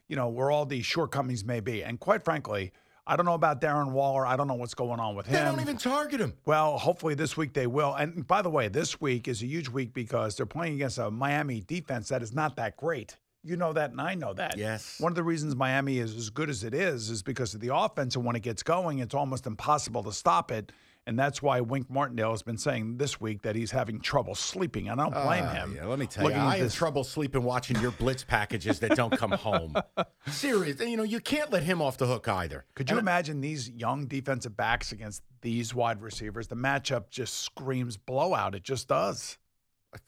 you 0.08 0.16
know 0.16 0.28
where 0.28 0.50
all 0.50 0.66
the 0.66 0.82
shortcomings 0.82 1.44
may 1.44 1.60
be. 1.60 1.82
And 1.84 1.98
quite 1.98 2.24
frankly 2.24 2.72
i 3.06 3.16
don't 3.16 3.26
know 3.26 3.34
about 3.34 3.60
darren 3.60 3.92
waller. 3.92 4.26
I 4.26 4.36
don't 4.36 4.48
know 4.48 4.54
what's 4.54 4.74
going 4.74 4.98
on 4.98 5.14
with 5.14 5.26
him. 5.26 5.34
They 5.34 5.44
don't 5.44 5.60
even 5.60 5.76
target 5.76 6.20
him. 6.20 6.34
well 6.46 6.78
hopefully 6.78 7.14
this 7.14 7.36
week 7.36 7.52
they 7.52 7.66
will. 7.66 7.94
And 7.94 8.26
by 8.26 8.42
the 8.42 8.50
way 8.50 8.68
this 8.68 9.00
week 9.00 9.28
is 9.28 9.42
a 9.42 9.46
huge 9.46 9.68
week 9.68 9.92
because 9.92 10.36
they're 10.36 10.46
playing 10.46 10.74
against 10.74 10.98
a 10.98 11.10
miami 11.10 11.60
defense 11.60 12.08
that 12.08 12.22
is 12.22 12.32
not 12.32 12.56
that 12.56 12.76
great. 12.76 13.16
You 13.42 13.56
know 13.56 13.74
that 13.74 13.90
and 13.90 14.00
i 14.00 14.14
know 14.14 14.32
that. 14.34 14.56
Yes. 14.56 14.98
one 14.98 15.12
of 15.12 15.16
the 15.16 15.22
reasons 15.22 15.54
miami 15.54 15.98
is 15.98 16.16
as 16.16 16.30
good 16.30 16.48
as 16.48 16.64
it 16.64 16.72
is 16.72 17.10
is 17.10 17.22
because 17.22 17.54
of 17.54 17.60
the 17.60 17.74
offense. 17.74 18.16
And 18.16 18.24
when 18.24 18.36
it 18.36 18.42
gets 18.42 18.62
going 18.62 19.00
it's 19.00 19.14
almost 19.14 19.46
impossible 19.46 20.02
to 20.04 20.12
stop 20.12 20.50
it 20.50 20.72
and 21.06 21.18
that's 21.18 21.42
why 21.42 21.60
Wink 21.60 21.90
Martindale 21.90 22.30
has 22.30 22.42
been 22.42 22.56
saying 22.56 22.96
this 22.96 23.20
week 23.20 23.42
that 23.42 23.54
he's 23.56 23.70
having 23.70 24.00
trouble 24.00 24.34
sleeping. 24.34 24.88
And 24.88 25.00
I 25.00 25.04
don't 25.04 25.12
blame 25.24 25.44
Ah, 25.46 25.52
him. 25.52 25.74
Yeah, 25.76 25.84
let 25.86 25.98
me 25.98 26.06
tell 26.06 26.22
you, 26.24 26.28
looking 26.30 26.40
at 26.42 26.46
I 26.48 26.56
have 26.58 26.72
trouble 26.74 27.04
sleeping 27.04 27.42
watching 27.42 27.78
your 27.80 27.90
blitz 27.92 28.24
packages 28.24 28.80
that 28.80 28.96
don't 28.96 29.16
come 29.16 29.32
home. 29.32 29.74
Serious, 30.28 30.80
you 30.80 30.96
know, 30.96 31.02
you 31.02 31.20
can't 31.20 31.52
let 31.52 31.62
him 31.62 31.82
off 31.82 31.98
the 31.98 32.06
hook 32.06 32.26
either. 32.28 32.64
Could 32.74 32.90
you 32.90 32.98
imagine 32.98 33.40
these 33.40 33.68
young 33.70 34.06
defensive 34.06 34.56
backs 34.56 34.92
against 34.92 35.22
these 35.42 35.74
wide 35.74 36.00
receivers? 36.00 36.48
The 36.48 36.56
matchup 36.56 37.10
just 37.10 37.40
screams 37.40 37.96
blowout. 37.96 38.54
It 38.54 38.62
just 38.62 38.88
does. 38.88 39.36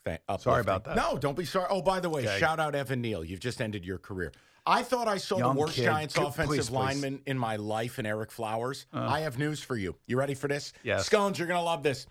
Th- 0.05 0.19
Sorry 0.41 0.61
about 0.63 0.85
that. 0.85 0.97
No, 0.97 1.17
don't 1.17 1.37
be 1.37 1.45
sorry. 1.45 1.67
Oh, 1.71 1.81
by 1.83 2.01
the 2.01 2.11
way, 2.11 2.23
Okay. 2.27 2.39
shout 2.41 2.59
out 2.59 2.75
Evan 2.75 3.01
Neal. 3.03 3.23
You've 3.23 3.39
just 3.41 3.61
ended 3.61 3.85
your 3.85 3.99
career. 3.99 4.33
I 4.67 4.83
thought 4.83 5.07
I 5.07 5.17
saw 5.19 5.39
Young 5.39 5.55
the 5.55 5.61
worst 5.61 5.75
kid. 5.75 5.85
Giants 5.85 6.15
Good- 6.15 6.27
offensive 6.27 6.49
please, 6.49 6.69
please. 6.69 6.75
lineman 6.75 7.21
in 7.27 7.39
my 7.39 7.57
life 7.57 7.99
in 7.99 8.05
Ereck 8.05 8.31
Flowers. 8.31 8.87
Uh. 8.93 9.07
I 9.09 9.21
have 9.21 9.39
news 9.39 9.61
for 9.61 9.77
you. 9.77 9.95
You 10.07 10.19
ready 10.19 10.35
for 10.35 10.49
this? 10.49 10.73
Yes. 10.83 11.07
Scones, 11.07 11.39
you're 11.39 11.49
going 11.49 11.61
to 11.61 11.65
love 11.65 11.83
this. 11.83 12.07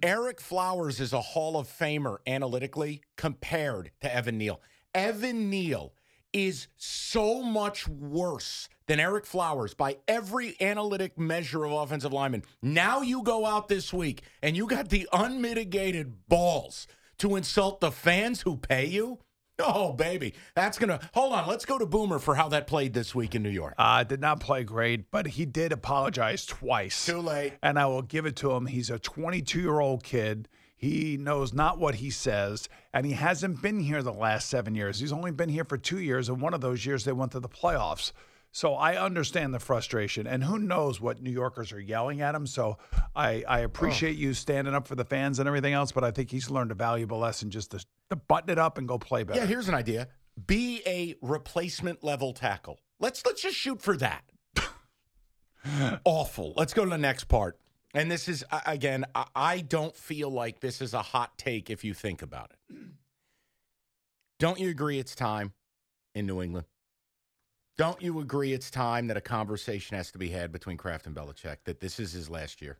Ereck 0.00 0.40
Flowers 0.40 1.00
is 1.00 1.12
a 1.12 1.20
Hall 1.20 1.58
of 1.58 1.66
Famer 1.68 2.18
analytically 2.26 3.02
compared 3.16 3.90
to 4.02 4.14
Evan 4.14 4.38
Neal. 4.38 4.60
Evan 4.94 5.50
Neal 5.50 5.92
is 6.32 6.68
so 6.76 7.42
much 7.42 7.88
worse 7.88 8.68
than 8.86 8.98
Ereck 8.98 9.26
Flowers 9.26 9.74
by 9.74 9.96
every 10.06 10.54
analytic 10.60 11.18
measure 11.18 11.64
of 11.64 11.72
offensive 11.72 12.12
lineman. 12.12 12.42
Now 12.62 13.00
you 13.00 13.22
go 13.22 13.46
out 13.46 13.68
this 13.68 13.92
week 13.92 14.22
and 14.42 14.56
you 14.56 14.66
got 14.66 14.90
the 14.90 15.08
unmitigated 15.12 16.28
balls 16.28 16.86
to 17.18 17.36
insult 17.36 17.80
the 17.80 17.90
fans 17.90 18.42
who 18.42 18.56
pay 18.56 18.86
you. 18.86 19.18
Oh, 19.58 19.92
baby. 19.92 20.34
That's 20.54 20.78
going 20.78 20.90
to. 20.90 21.00
Hold 21.14 21.32
on. 21.32 21.48
Let's 21.48 21.64
go 21.64 21.78
to 21.78 21.86
Boomer 21.86 22.18
for 22.18 22.34
how 22.34 22.48
that 22.50 22.66
played 22.66 22.92
this 22.92 23.14
week 23.14 23.34
in 23.34 23.42
New 23.42 23.50
York. 23.50 23.74
Uh, 23.78 24.04
did 24.04 24.20
not 24.20 24.40
play 24.40 24.64
great, 24.64 25.10
but 25.10 25.26
he 25.26 25.46
did 25.46 25.72
apologize 25.72 26.44
twice. 26.44 27.06
Too 27.06 27.20
late. 27.20 27.54
And 27.62 27.78
I 27.78 27.86
will 27.86 28.02
give 28.02 28.26
it 28.26 28.36
to 28.36 28.52
him. 28.52 28.66
He's 28.66 28.90
a 28.90 28.98
22 28.98 29.60
year 29.60 29.80
old 29.80 30.04
kid. 30.04 30.48
He 30.76 31.16
knows 31.16 31.54
not 31.54 31.78
what 31.78 31.96
he 31.96 32.10
says, 32.10 32.68
and 32.92 33.06
he 33.06 33.12
hasn't 33.12 33.62
been 33.62 33.80
here 33.80 34.02
the 34.02 34.12
last 34.12 34.50
seven 34.50 34.74
years. 34.74 35.00
He's 35.00 35.12
only 35.12 35.30
been 35.30 35.48
here 35.48 35.64
for 35.64 35.78
two 35.78 36.00
years, 36.00 36.28
and 36.28 36.38
one 36.38 36.52
of 36.52 36.60
those 36.60 36.84
years 36.84 37.04
they 37.04 37.12
went 37.12 37.32
to 37.32 37.40
the 37.40 37.48
playoffs. 37.48 38.12
So 38.56 38.72
I 38.72 38.96
understand 38.96 39.52
the 39.52 39.58
frustration, 39.58 40.26
and 40.26 40.42
who 40.42 40.58
knows 40.58 40.98
what 40.98 41.20
New 41.20 41.30
Yorkers 41.30 41.72
are 41.72 41.78
yelling 41.78 42.22
at 42.22 42.34
him. 42.34 42.46
So 42.46 42.78
I, 43.14 43.44
I 43.46 43.60
oh. 43.60 43.64
appreciate 43.64 44.16
you 44.16 44.32
standing 44.32 44.74
up 44.74 44.88
for 44.88 44.94
the 44.94 45.04
fans 45.04 45.38
and 45.38 45.46
everything 45.46 45.74
else, 45.74 45.92
but 45.92 46.04
I 46.04 46.10
think 46.10 46.30
he's 46.30 46.48
learned 46.48 46.70
a 46.70 46.74
valuable 46.74 47.18
lesson 47.18 47.50
just 47.50 47.72
to, 47.72 47.84
to 48.08 48.16
button 48.16 48.48
it 48.48 48.58
up 48.58 48.78
and 48.78 48.88
go 48.88 48.96
play 48.96 49.24
better. 49.24 49.40
Yeah, 49.40 49.44
here's 49.44 49.68
an 49.68 49.74
idea. 49.74 50.08
Be 50.46 50.80
a 50.86 51.16
replacement 51.20 52.02
level 52.02 52.32
tackle. 52.32 52.80
Let's 52.98 53.26
let's 53.26 53.42
just 53.42 53.56
shoot 53.56 53.82
for 53.82 53.94
that. 53.98 54.24
Awful. 56.06 56.54
Let's 56.56 56.72
go 56.72 56.82
to 56.82 56.88
the 56.88 56.96
next 56.96 57.24
part. 57.24 57.58
And 57.92 58.10
this 58.10 58.26
is 58.26 58.42
again, 58.64 59.04
I 59.34 59.60
don't 59.60 59.94
feel 59.94 60.30
like 60.30 60.60
this 60.60 60.80
is 60.80 60.94
a 60.94 61.02
hot 61.02 61.36
take 61.36 61.68
if 61.68 61.84
you 61.84 61.92
think 61.92 62.22
about 62.22 62.52
it. 62.52 62.76
Don't 64.38 64.58
you 64.58 64.70
agree 64.70 64.98
it's 64.98 65.14
time 65.14 65.52
in 66.14 66.24
New 66.24 66.40
England? 66.40 66.64
Don't 67.76 68.00
you 68.00 68.20
agree 68.20 68.52
it's 68.52 68.70
time 68.70 69.06
that 69.08 69.16
a 69.16 69.20
conversation 69.20 69.96
has 69.96 70.10
to 70.12 70.18
be 70.18 70.28
had 70.28 70.50
between 70.50 70.76
Kraft 70.76 71.06
and 71.06 71.14
Belichick 71.14 71.58
that 71.64 71.80
this 71.80 72.00
is 72.00 72.12
his 72.12 72.30
last 72.30 72.62
year? 72.62 72.78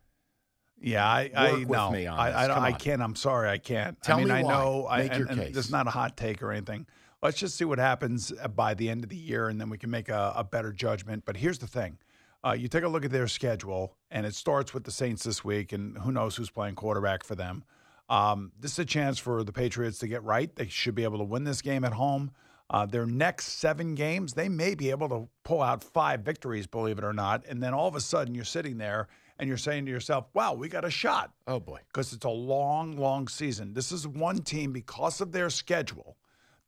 Yeah, 0.79 1.07
I, 1.07 1.31
I 1.35 1.51
Work 1.51 1.59
with 1.59 1.69
no, 1.69 1.91
me 1.91 2.07
on 2.07 2.19
I. 2.19 2.43
I, 2.43 2.47
don't, 2.47 2.57
I 2.59 2.71
can't. 2.71 3.01
I'm 3.01 3.15
sorry, 3.15 3.49
I 3.49 3.57
can't. 3.57 4.01
Tell 4.01 4.17
I 4.17 4.19
mean, 4.19 4.27
me 4.27 4.33
I 4.35 4.43
why. 4.43 4.51
know. 4.51 4.87
I, 4.87 4.97
Make 4.99 5.11
and, 5.11 5.19
your 5.19 5.27
and 5.29 5.41
case. 5.41 5.55
This 5.55 5.65
is 5.65 5.71
not 5.71 5.87
a 5.87 5.91
hot 5.91 6.17
take 6.17 6.41
or 6.43 6.51
anything. 6.51 6.85
Let's 7.21 7.37
just 7.37 7.55
see 7.55 7.65
what 7.65 7.79
happens 7.79 8.31
uh, 8.41 8.47
by 8.47 8.75
the 8.75 8.89
end 8.89 9.03
of 9.03 9.09
the 9.09 9.15
year, 9.15 9.49
and 9.49 9.59
then 9.59 9.69
we 9.69 9.77
can 9.77 9.89
make 9.89 10.09
a, 10.09 10.33
a 10.35 10.43
better 10.43 10.71
judgment. 10.71 11.23
But 11.25 11.37
here's 11.37 11.57
the 11.57 11.67
thing: 11.67 11.97
uh, 12.45 12.51
you 12.51 12.67
take 12.67 12.83
a 12.83 12.87
look 12.87 13.05
at 13.05 13.11
their 13.11 13.27
schedule, 13.27 13.95
and 14.11 14.25
it 14.25 14.35
starts 14.35 14.73
with 14.73 14.83
the 14.83 14.91
Saints 14.91 15.23
this 15.23 15.43
week, 15.43 15.73
and 15.73 15.97
who 15.97 16.11
knows 16.11 16.35
who's 16.35 16.51
playing 16.51 16.75
quarterback 16.75 17.23
for 17.23 17.33
them. 17.33 17.63
Um, 18.09 18.51
this 18.59 18.73
is 18.73 18.79
a 18.79 18.85
chance 18.85 19.17
for 19.17 19.43
the 19.43 19.51
Patriots 19.51 19.99
to 19.99 20.07
get 20.07 20.23
right. 20.23 20.55
They 20.55 20.67
should 20.67 20.95
be 20.95 21.03
able 21.03 21.17
to 21.17 21.23
win 21.23 21.43
this 21.43 21.61
game 21.61 21.83
at 21.83 21.93
home. 21.93 22.31
Uh, 22.69 22.85
their 22.85 23.05
next 23.05 23.59
seven 23.59 23.95
games, 23.95 24.33
they 24.33 24.49
may 24.49 24.75
be 24.75 24.89
able 24.89 25.07
to 25.07 25.29
pull 25.43 25.61
out 25.61 25.83
five 25.83 26.21
victories, 26.21 26.67
believe 26.67 26.97
it 26.97 27.03
or 27.05 27.13
not. 27.13 27.45
And 27.47 27.63
then 27.63 27.73
all 27.73 27.87
of 27.87 27.95
a 27.95 28.01
sudden, 28.01 28.35
you're 28.35 28.43
sitting 28.43 28.77
there 28.77 29.07
and 29.39 29.47
you're 29.47 29.57
saying 29.57 29.85
to 29.85 29.91
yourself, 29.91 30.25
wow, 30.33 30.53
we 30.53 30.67
got 30.67 30.83
a 30.83 30.89
shot 30.89 31.31
Oh 31.47 31.59
boy. 31.61 31.79
because 31.87 32.11
it's 32.11 32.25
a 32.25 32.29
long, 32.29 32.97
long 32.97 33.29
season. 33.29 33.73
This 33.73 33.91
is 33.93 34.05
one 34.05 34.39
team 34.39 34.73
because 34.73 35.21
of 35.21 35.31
their 35.31 35.49
schedule 35.49 36.17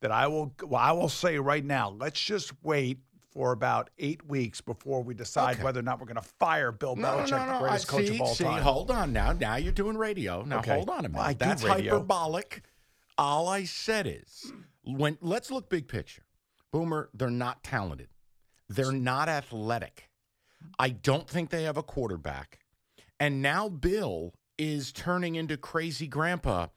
that 0.02 0.12
I 0.12 0.28
will 0.28 0.54
well, 0.64 0.80
I 0.82 0.94
will 0.94 1.10
say 1.10 1.38
right 1.38 1.66
now, 1.66 1.90
let's 1.90 2.22
just 2.22 2.54
wait 2.64 3.00
for 3.34 3.52
about 3.52 3.90
eight 3.98 4.26
weeks 4.26 4.62
before 4.62 5.04
we 5.04 5.14
decide 5.14 5.56
Okay. 5.56 5.64
whether 5.64 5.82
or 5.82 5.84
not 5.84 6.00
we're 6.00 6.06
going 6.08 6.16
to 6.16 6.22
fire 6.40 6.72
Bill 6.72 6.96
No, 6.96 7.10
Belichick, 7.18 7.32
no, 7.32 7.46
no, 7.46 7.54
the 7.54 7.60
greatest 7.60 7.90
I, 7.90 7.92
coach 7.92 8.08
see, 8.08 8.16
of 8.16 8.22
all 8.22 8.36
see, 8.36 8.44
time. 8.46 8.62
hold 8.64 8.90
on 8.90 9.12
now. 9.12 9.34
Now 9.34 9.58
you're 9.58 9.74
doing 9.74 9.98
radio. 9.98 10.44
Now 10.44 10.60
Okay. 10.60 10.76
hold 10.76 10.90
on 10.90 11.00
a 11.06 11.10
minute. 11.10 11.14
Well, 11.16 11.36
That's 11.38 11.64
hyperbolic. 11.64 12.64
All 13.18 13.50
I 13.50 13.66
said 13.66 14.08
is, 14.08 14.54
when 14.98 15.18
let's 15.22 15.52
look 15.52 15.70
big 15.70 15.88
picture. 15.88 16.24
Boomer, 16.72 17.10
they're 17.14 17.30
not 17.30 17.64
talented. 17.64 18.10
They're 18.70 18.92
not 18.92 19.28
athletic. 19.28 20.10
I 20.78 20.90
don't 20.90 21.28
think 21.28 21.50
they 21.50 21.64
have 21.64 21.78
a 21.78 21.84
quarterback. 21.84 22.60
And 23.20 23.42
now 23.42 23.70
Bill 23.70 24.34
is 24.58 24.92
turning 24.92 25.36
into 25.36 25.58
crazy 25.58 26.08
grandpa, 26.08 26.68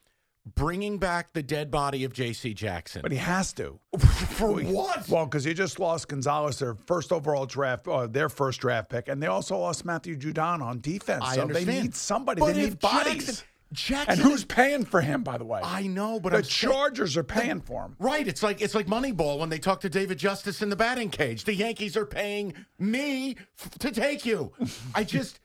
bringing 0.55 0.99
back 0.99 1.33
the 1.35 1.43
dead 1.43 1.71
body 1.71 2.05
of 2.05 2.13
J.C. 2.13 2.55
Jackson. 2.55 3.03
But 3.03 3.13
he 3.13 3.19
has 3.19 3.53
to. 3.55 3.79
For 3.99 4.53
what? 4.63 5.09
Well, 5.09 5.27
because 5.27 5.45
he 5.45 5.53
just 5.53 5.79
lost 5.79 6.09
Gonzalez, 6.09 6.59
their 6.59 6.75
first 6.75 7.13
overall 7.13 7.45
draft, 7.45 7.87
uh, 7.87 8.07
their 8.07 8.29
first 8.29 8.61
draft 8.61 8.89
pick, 8.89 9.09
and 9.09 9.23
they 9.23 9.27
also 9.27 9.59
lost 9.59 9.85
Matthew 9.85 10.17
Judon 10.17 10.63
on 10.63 10.81
defense. 10.81 11.25
I 11.27 11.35
so 11.35 11.43
understand. 11.43 11.69
they 11.69 11.83
need 11.83 11.95
somebody. 11.95 12.41
But 12.41 12.55
they 12.55 12.63
need 12.63 12.79
bodies. 12.79 13.27
Jackson- 13.27 13.47
Jackson 13.73 14.13
and 14.13 14.21
who's 14.21 14.45
paying 14.45 14.85
for 14.85 15.01
him, 15.01 15.23
by 15.23 15.39
the 15.39 15.45
way? 15.45 15.61
I 15.63 15.87
know, 15.87 16.21
but 16.21 16.31
the 16.31 16.39
I'm 16.39 16.45
Chargers 16.45 17.17
are 17.17 17.25
paying 17.25 17.61
for 17.61 17.83
him. 17.83 17.97
Right. 17.99 18.27
It's 18.27 18.43
like 18.43 18.61
it's 18.61 18.75
like 18.75 18.87
Moneyball 18.87 19.39
when 19.39 19.49
they 19.49 19.59
talk 19.59 19.81
to 19.81 19.89
David 19.89 20.19
Justice 20.19 20.63
in 20.63 20.69
the 20.69 20.77
batting 20.77 21.11
cage. 21.11 21.45
The 21.45 21.55
Yankees 21.55 21.97
are 21.97 22.07
paying 22.07 22.55
me 22.79 23.37
f- 23.59 23.71
to 23.81 23.91
take 23.91 24.27
you. 24.27 24.53
I 24.95 25.05
just 25.05 25.41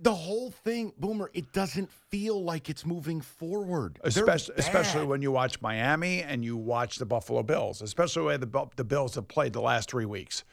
the 0.00 0.14
whole 0.14 0.50
thing, 0.50 0.92
Boomer. 0.98 1.30
It 1.34 1.52
doesn't 1.52 1.90
feel 2.10 2.42
like 2.42 2.68
it's 2.68 2.86
moving 2.86 3.20
forward. 3.20 3.98
Especially, 4.02 4.54
especially 4.58 5.04
when 5.04 5.22
you 5.22 5.30
watch 5.30 5.60
Miami 5.60 6.22
and 6.22 6.44
you 6.44 6.56
watch 6.56 6.96
the 6.96 7.06
Buffalo 7.06 7.42
Bills, 7.42 7.82
especially 7.82 8.22
the 8.22 8.26
way 8.26 8.36
the, 8.36 8.66
the 8.76 8.84
Bills 8.84 9.14
have 9.14 9.28
played 9.28 9.52
the 9.52 9.60
last 9.60 9.90
three 9.90 10.06
weeks, 10.06 10.44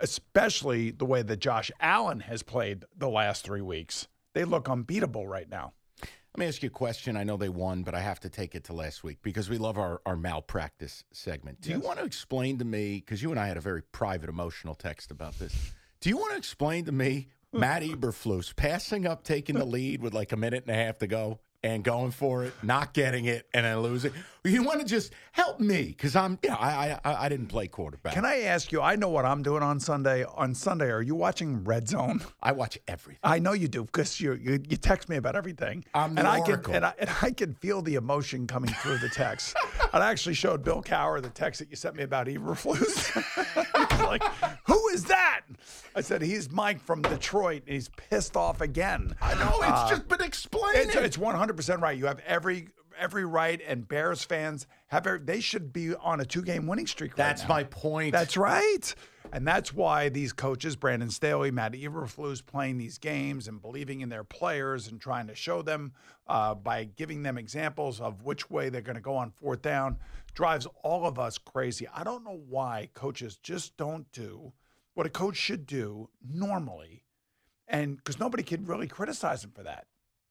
especially 0.00 0.90
the 0.90 1.04
way 1.04 1.22
that 1.22 1.38
Josh 1.38 1.70
Allen 1.80 2.20
has 2.20 2.42
played 2.42 2.84
the 2.96 3.08
last 3.08 3.44
three 3.44 3.60
weeks. 3.60 4.08
They 4.34 4.44
look 4.44 4.68
unbeatable 4.68 5.26
right 5.26 5.48
now. 5.48 5.72
Let 6.36 6.40
me 6.40 6.48
ask 6.48 6.62
you 6.62 6.66
a 6.66 6.70
question. 6.70 7.16
I 7.16 7.24
know 7.24 7.38
they 7.38 7.48
won, 7.48 7.82
but 7.82 7.94
I 7.94 8.00
have 8.00 8.20
to 8.20 8.28
take 8.28 8.54
it 8.54 8.64
to 8.64 8.74
last 8.74 9.02
week 9.02 9.20
because 9.22 9.48
we 9.48 9.56
love 9.56 9.78
our, 9.78 10.02
our 10.04 10.18
malpractice 10.18 11.02
segment. 11.10 11.62
Do 11.62 11.70
you 11.70 11.80
want 11.80 11.98
to 11.98 12.04
explain 12.04 12.58
to 12.58 12.64
me, 12.66 12.96
because 12.96 13.22
you 13.22 13.30
and 13.30 13.40
I 13.40 13.48
had 13.48 13.56
a 13.56 13.62
very 13.62 13.80
private, 13.80 14.28
emotional 14.28 14.74
text 14.74 15.10
about 15.10 15.38
this. 15.38 15.72
Do 16.02 16.10
you 16.10 16.18
want 16.18 16.32
to 16.32 16.36
explain 16.36 16.84
to 16.84 16.92
me 16.92 17.28
Matt 17.54 17.80
Eberflus 17.80 18.54
passing 18.54 19.06
up, 19.06 19.24
taking 19.24 19.56
the 19.56 19.64
lead 19.64 20.02
with 20.02 20.12
like 20.12 20.30
a 20.30 20.36
minute 20.36 20.64
and 20.66 20.76
a 20.76 20.78
half 20.78 20.98
to 20.98 21.06
go 21.06 21.40
and 21.62 21.82
going 21.82 22.10
for 22.10 22.44
it, 22.44 22.54
not 22.62 22.92
getting 22.92 23.26
it, 23.26 23.46
and 23.54 23.64
then 23.66 23.80
losing? 23.80 24.12
You 24.44 24.62
want 24.62 24.80
to 24.80 24.86
just 24.86 25.12
help 25.32 25.58
me 25.58 25.86
because 25.86 26.14
I'm, 26.14 26.38
yeah, 26.42 26.54
I, 26.54 26.98
I, 27.04 27.24
I 27.24 27.28
didn't 27.28 27.48
play 27.48 27.66
quarterback. 27.66 28.14
Can 28.14 28.24
I 28.24 28.42
ask 28.42 28.70
you? 28.70 28.80
I 28.80 28.94
know 28.94 29.08
what 29.08 29.24
I'm 29.24 29.42
doing 29.42 29.62
on 29.62 29.80
Sunday. 29.80 30.24
On 30.24 30.54
Sunday, 30.54 30.90
are 30.90 31.02
you 31.02 31.16
watching 31.16 31.64
Red 31.64 31.88
Zone? 31.88 32.22
I 32.42 32.52
watch 32.52 32.78
everything. 32.86 33.20
I 33.24 33.40
know 33.40 33.52
you 33.52 33.66
do 33.66 33.84
because 33.84 34.20
you, 34.20 34.34
you 34.34 34.60
you 34.68 34.76
text 34.76 35.08
me 35.08 35.16
about 35.16 35.34
everything. 35.34 35.84
I'm 35.94 36.14
the 36.14 36.20
and 36.20 36.28
I 36.28 36.40
can 36.40 36.60
and 36.72 36.86
I, 36.86 36.94
and 36.98 37.10
I 37.22 37.30
can 37.32 37.54
feel 37.54 37.82
the 37.82 37.96
emotion 37.96 38.46
coming 38.46 38.70
through 38.70 38.98
the 38.98 39.08
text. 39.08 39.56
I 40.02 40.10
actually 40.10 40.34
showed 40.34 40.62
Bill 40.64 40.82
Cowher 40.82 41.22
the 41.22 41.28
text 41.30 41.60
that 41.60 41.70
you 41.70 41.76
sent 41.76 41.96
me 41.96 42.02
about 42.02 42.26
Eberflus. 42.26 43.12
He's 43.90 44.00
like, 44.06 44.22
"Who 44.66 44.88
is 44.88 45.04
that?" 45.04 45.42
I 45.94 46.00
said, 46.00 46.22
"He's 46.22 46.50
Mike 46.50 46.80
from 46.80 47.02
Detroit. 47.02 47.62
And 47.66 47.74
he's 47.74 47.88
pissed 47.90 48.36
off 48.36 48.60
again." 48.60 49.14
I 49.20 49.34
know, 49.34 49.58
it's 49.62 49.70
uh, 49.70 49.88
just 49.88 50.08
been 50.08 50.22
explained. 50.22 50.76
It's, 50.76 50.94
it's 50.94 51.16
100% 51.16 51.80
right. 51.80 51.96
You 51.96 52.06
have 52.06 52.20
every 52.26 52.68
every 52.98 53.24
right, 53.24 53.60
and 53.66 53.86
Bears 53.86 54.24
fans 54.24 54.66
have 54.88 55.06
every, 55.06 55.20
they 55.20 55.40
should 55.40 55.72
be 55.72 55.94
on 55.94 56.20
a 56.20 56.24
two 56.24 56.42
game 56.42 56.66
winning 56.66 56.86
streak. 56.86 57.12
right 57.12 57.16
That's 57.16 57.42
now. 57.42 57.48
my 57.48 57.64
point. 57.64 58.12
That's 58.12 58.36
right. 58.36 58.94
And 59.32 59.46
that's 59.46 59.72
why 59.74 60.08
these 60.08 60.32
coaches, 60.32 60.76
Brandon 60.76 61.10
Staley, 61.10 61.50
Matt 61.50 61.72
Eberflus, 61.72 62.44
playing 62.44 62.78
these 62.78 62.98
games 62.98 63.48
and 63.48 63.60
believing 63.60 64.00
in 64.00 64.08
their 64.08 64.24
players 64.24 64.88
and 64.88 65.00
trying 65.00 65.26
to 65.26 65.34
show 65.34 65.62
them 65.62 65.92
uh, 66.26 66.54
by 66.54 66.84
giving 66.84 67.22
them 67.22 67.36
examples 67.36 68.00
of 68.00 68.22
which 68.22 68.50
way 68.50 68.68
they're 68.68 68.80
going 68.80 68.96
to 68.96 69.02
go 69.02 69.16
on 69.16 69.30
fourth 69.30 69.62
down, 69.62 69.98
drives 70.34 70.66
all 70.82 71.06
of 71.06 71.18
us 71.18 71.38
crazy. 71.38 71.86
I 71.94 72.04
don't 72.04 72.24
know 72.24 72.40
why 72.48 72.88
coaches 72.94 73.36
just 73.36 73.76
don't 73.76 74.10
do 74.12 74.52
what 74.94 75.06
a 75.06 75.10
coach 75.10 75.36
should 75.36 75.66
do 75.66 76.08
normally. 76.26 77.04
And 77.68 77.98
because 77.98 78.18
nobody 78.18 78.42
can 78.42 78.64
really 78.64 78.86
criticize 78.86 79.44
him 79.44 79.50
for 79.54 79.62
that. 79.64 79.86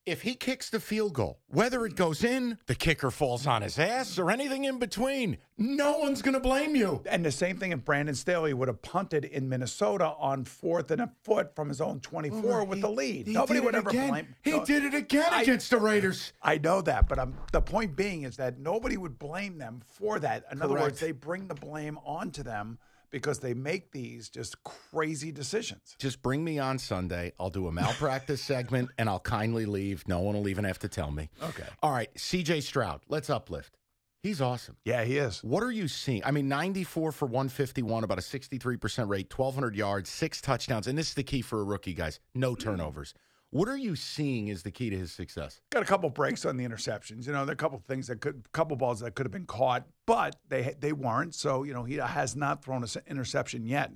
If 0.06 0.22
he 0.22 0.36
kicks 0.36 0.70
the 0.70 0.80
field 0.80 1.14
goal, 1.14 1.40
whether 1.48 1.86
it 1.86 1.96
goes 1.96 2.24
in, 2.24 2.58
the 2.68 2.76
kicker 2.76 3.10
falls 3.10 3.48
on 3.48 3.62
his 3.64 3.80
ass, 3.80 4.20
or 4.20 4.30
anything 4.30 4.64
in 4.64 4.78
between, 4.78 5.38
no 5.58 5.98
one's 5.98 6.22
going 6.22 6.34
to 6.36 6.40
blame 6.40 6.76
you. 6.76 7.02
And 7.10 7.26
the 7.26 7.32
same 7.32 7.58
thing 7.58 7.72
if 7.72 7.84
Brandon 7.84 8.14
Staley 8.14 8.54
would 8.54 8.68
have 8.68 8.82
punted 8.84 9.26
in 9.26 9.50
Minnesota 9.50 10.14
on 10.20 10.46
fourth 10.46 10.92
and 10.92 11.02
a 11.02 11.10
foot 11.24 11.56
from 11.56 11.70
his 11.70 11.82
own 11.82 12.00
24 12.02 12.66
with 12.66 12.82
the 12.82 12.90
lead. 12.90 13.26
He 13.28 13.34
Nobody 13.34 13.60
did 13.60 13.66
would 13.66 13.76
it 13.76 13.78
ever 13.80 13.90
again. 13.90 14.10
blame. 14.10 14.36
He 14.44 14.52
No, 14.52 14.66
did 14.66 14.84
it 14.84 14.94
again 14.94 15.30
I- 15.32 15.42
against 15.42 15.70
the 15.72 15.78
Raiders. 15.78 16.34
I 16.42 16.58
know 16.60 16.82
that, 16.82 17.08
but 17.10 17.18
I'm, 17.18 17.36
the 17.52 17.62
point 17.62 17.96
being 17.96 18.24
is 18.24 18.38
that 18.38 18.60
nobody 18.60 18.98
would 18.98 19.18
blame 19.18 19.58
them 19.58 19.82
for 19.88 20.20
that. 20.20 20.46
In 20.52 20.62
other 20.62 20.76
words, 20.76 21.00
they 21.00 21.12
bring 21.14 21.48
the 21.48 21.56
blame 21.56 21.98
onto 22.06 22.44
them 22.44 22.78
because 23.12 23.40
they 23.40 23.54
make 23.54 23.92
these 23.92 24.30
just 24.30 24.64
crazy 24.64 25.32
decisions. 25.32 25.96
Just 26.00 26.22
bring 26.22 26.44
me 26.44 26.60
on 26.60 26.80
Sunday. 26.80 27.34
I'll 27.40 27.50
do 27.50 27.68
a 27.68 27.72
malpractice 27.72 28.42
segment 28.44 28.90
and 28.98 29.10
I'll 29.10 29.20
kindly 29.20 29.66
leave. 29.66 30.08
No 30.08 30.20
one 30.20 30.36
will 30.36 30.48
even 30.48 30.66
have 30.66 30.80
to 30.80 30.88
tell 30.88 31.12
me. 31.12 31.30
Okay. 31.42 31.68
All 31.82 31.92
right. 31.92 32.14
CJ 32.16 32.64
Stroud, 32.64 33.02
let's 33.08 33.30
uplift. 33.30 33.78
He's 34.26 34.42
awesome. 34.42 34.76
Yeah, 34.84 35.04
he 35.04 35.18
is. 35.18 35.44
What 35.44 35.62
are 35.62 35.72
you 35.72 35.88
seeing? 35.88 36.24
I 36.26 36.32
mean, 36.32 36.48
94 36.48 37.12
for 37.12 37.26
151, 37.28 38.04
about 38.04 38.18
a 38.18 38.22
63% 38.22 39.08
rate, 39.08 39.32
1,200 39.32 39.76
yards, 39.76 40.10
six 40.10 40.42
touchdowns. 40.42 40.88
And 40.88 40.98
this 40.98 41.10
is 41.10 41.14
the 41.14 41.22
key 41.22 41.44
for 41.44 41.62
a 41.62 41.64
rookie, 41.64 41.94
guys 41.94 42.20
no 42.34 42.56
turnovers. 42.56 43.14
What 43.56 43.70
are 43.70 43.78
you 43.78 43.96
seeing 43.96 44.50
is 44.50 44.64
the 44.64 44.72
key 44.72 44.90
to 44.90 44.98
his 44.98 45.14
success? 45.14 45.62
Got 45.70 45.82
a 45.82 45.86
couple 45.86 46.10
breaks 46.10 46.44
on 46.44 46.58
the 46.58 46.68
interceptions. 46.68 47.26
You 47.26 47.32
know, 47.32 47.46
there 47.46 47.54
are 47.54 47.54
a 47.54 47.56
couple 47.56 47.82
things 47.88 48.08
that 48.08 48.20
could, 48.20 48.52
couple 48.52 48.76
balls 48.76 49.00
that 49.00 49.16
could 49.16 49.26
have 49.26 49.32
been 49.32 49.46
caught, 49.46 49.88
but 50.06 50.36
they 50.50 50.76
they 50.78 50.92
weren't. 50.92 51.34
So 51.34 51.64
you 51.64 51.74
know, 51.74 51.86
he 51.86 51.96
has 51.96 52.36
not 52.36 52.66
thrown 52.66 52.84
an 52.84 52.90
interception 53.08 53.66
yet 53.66 53.94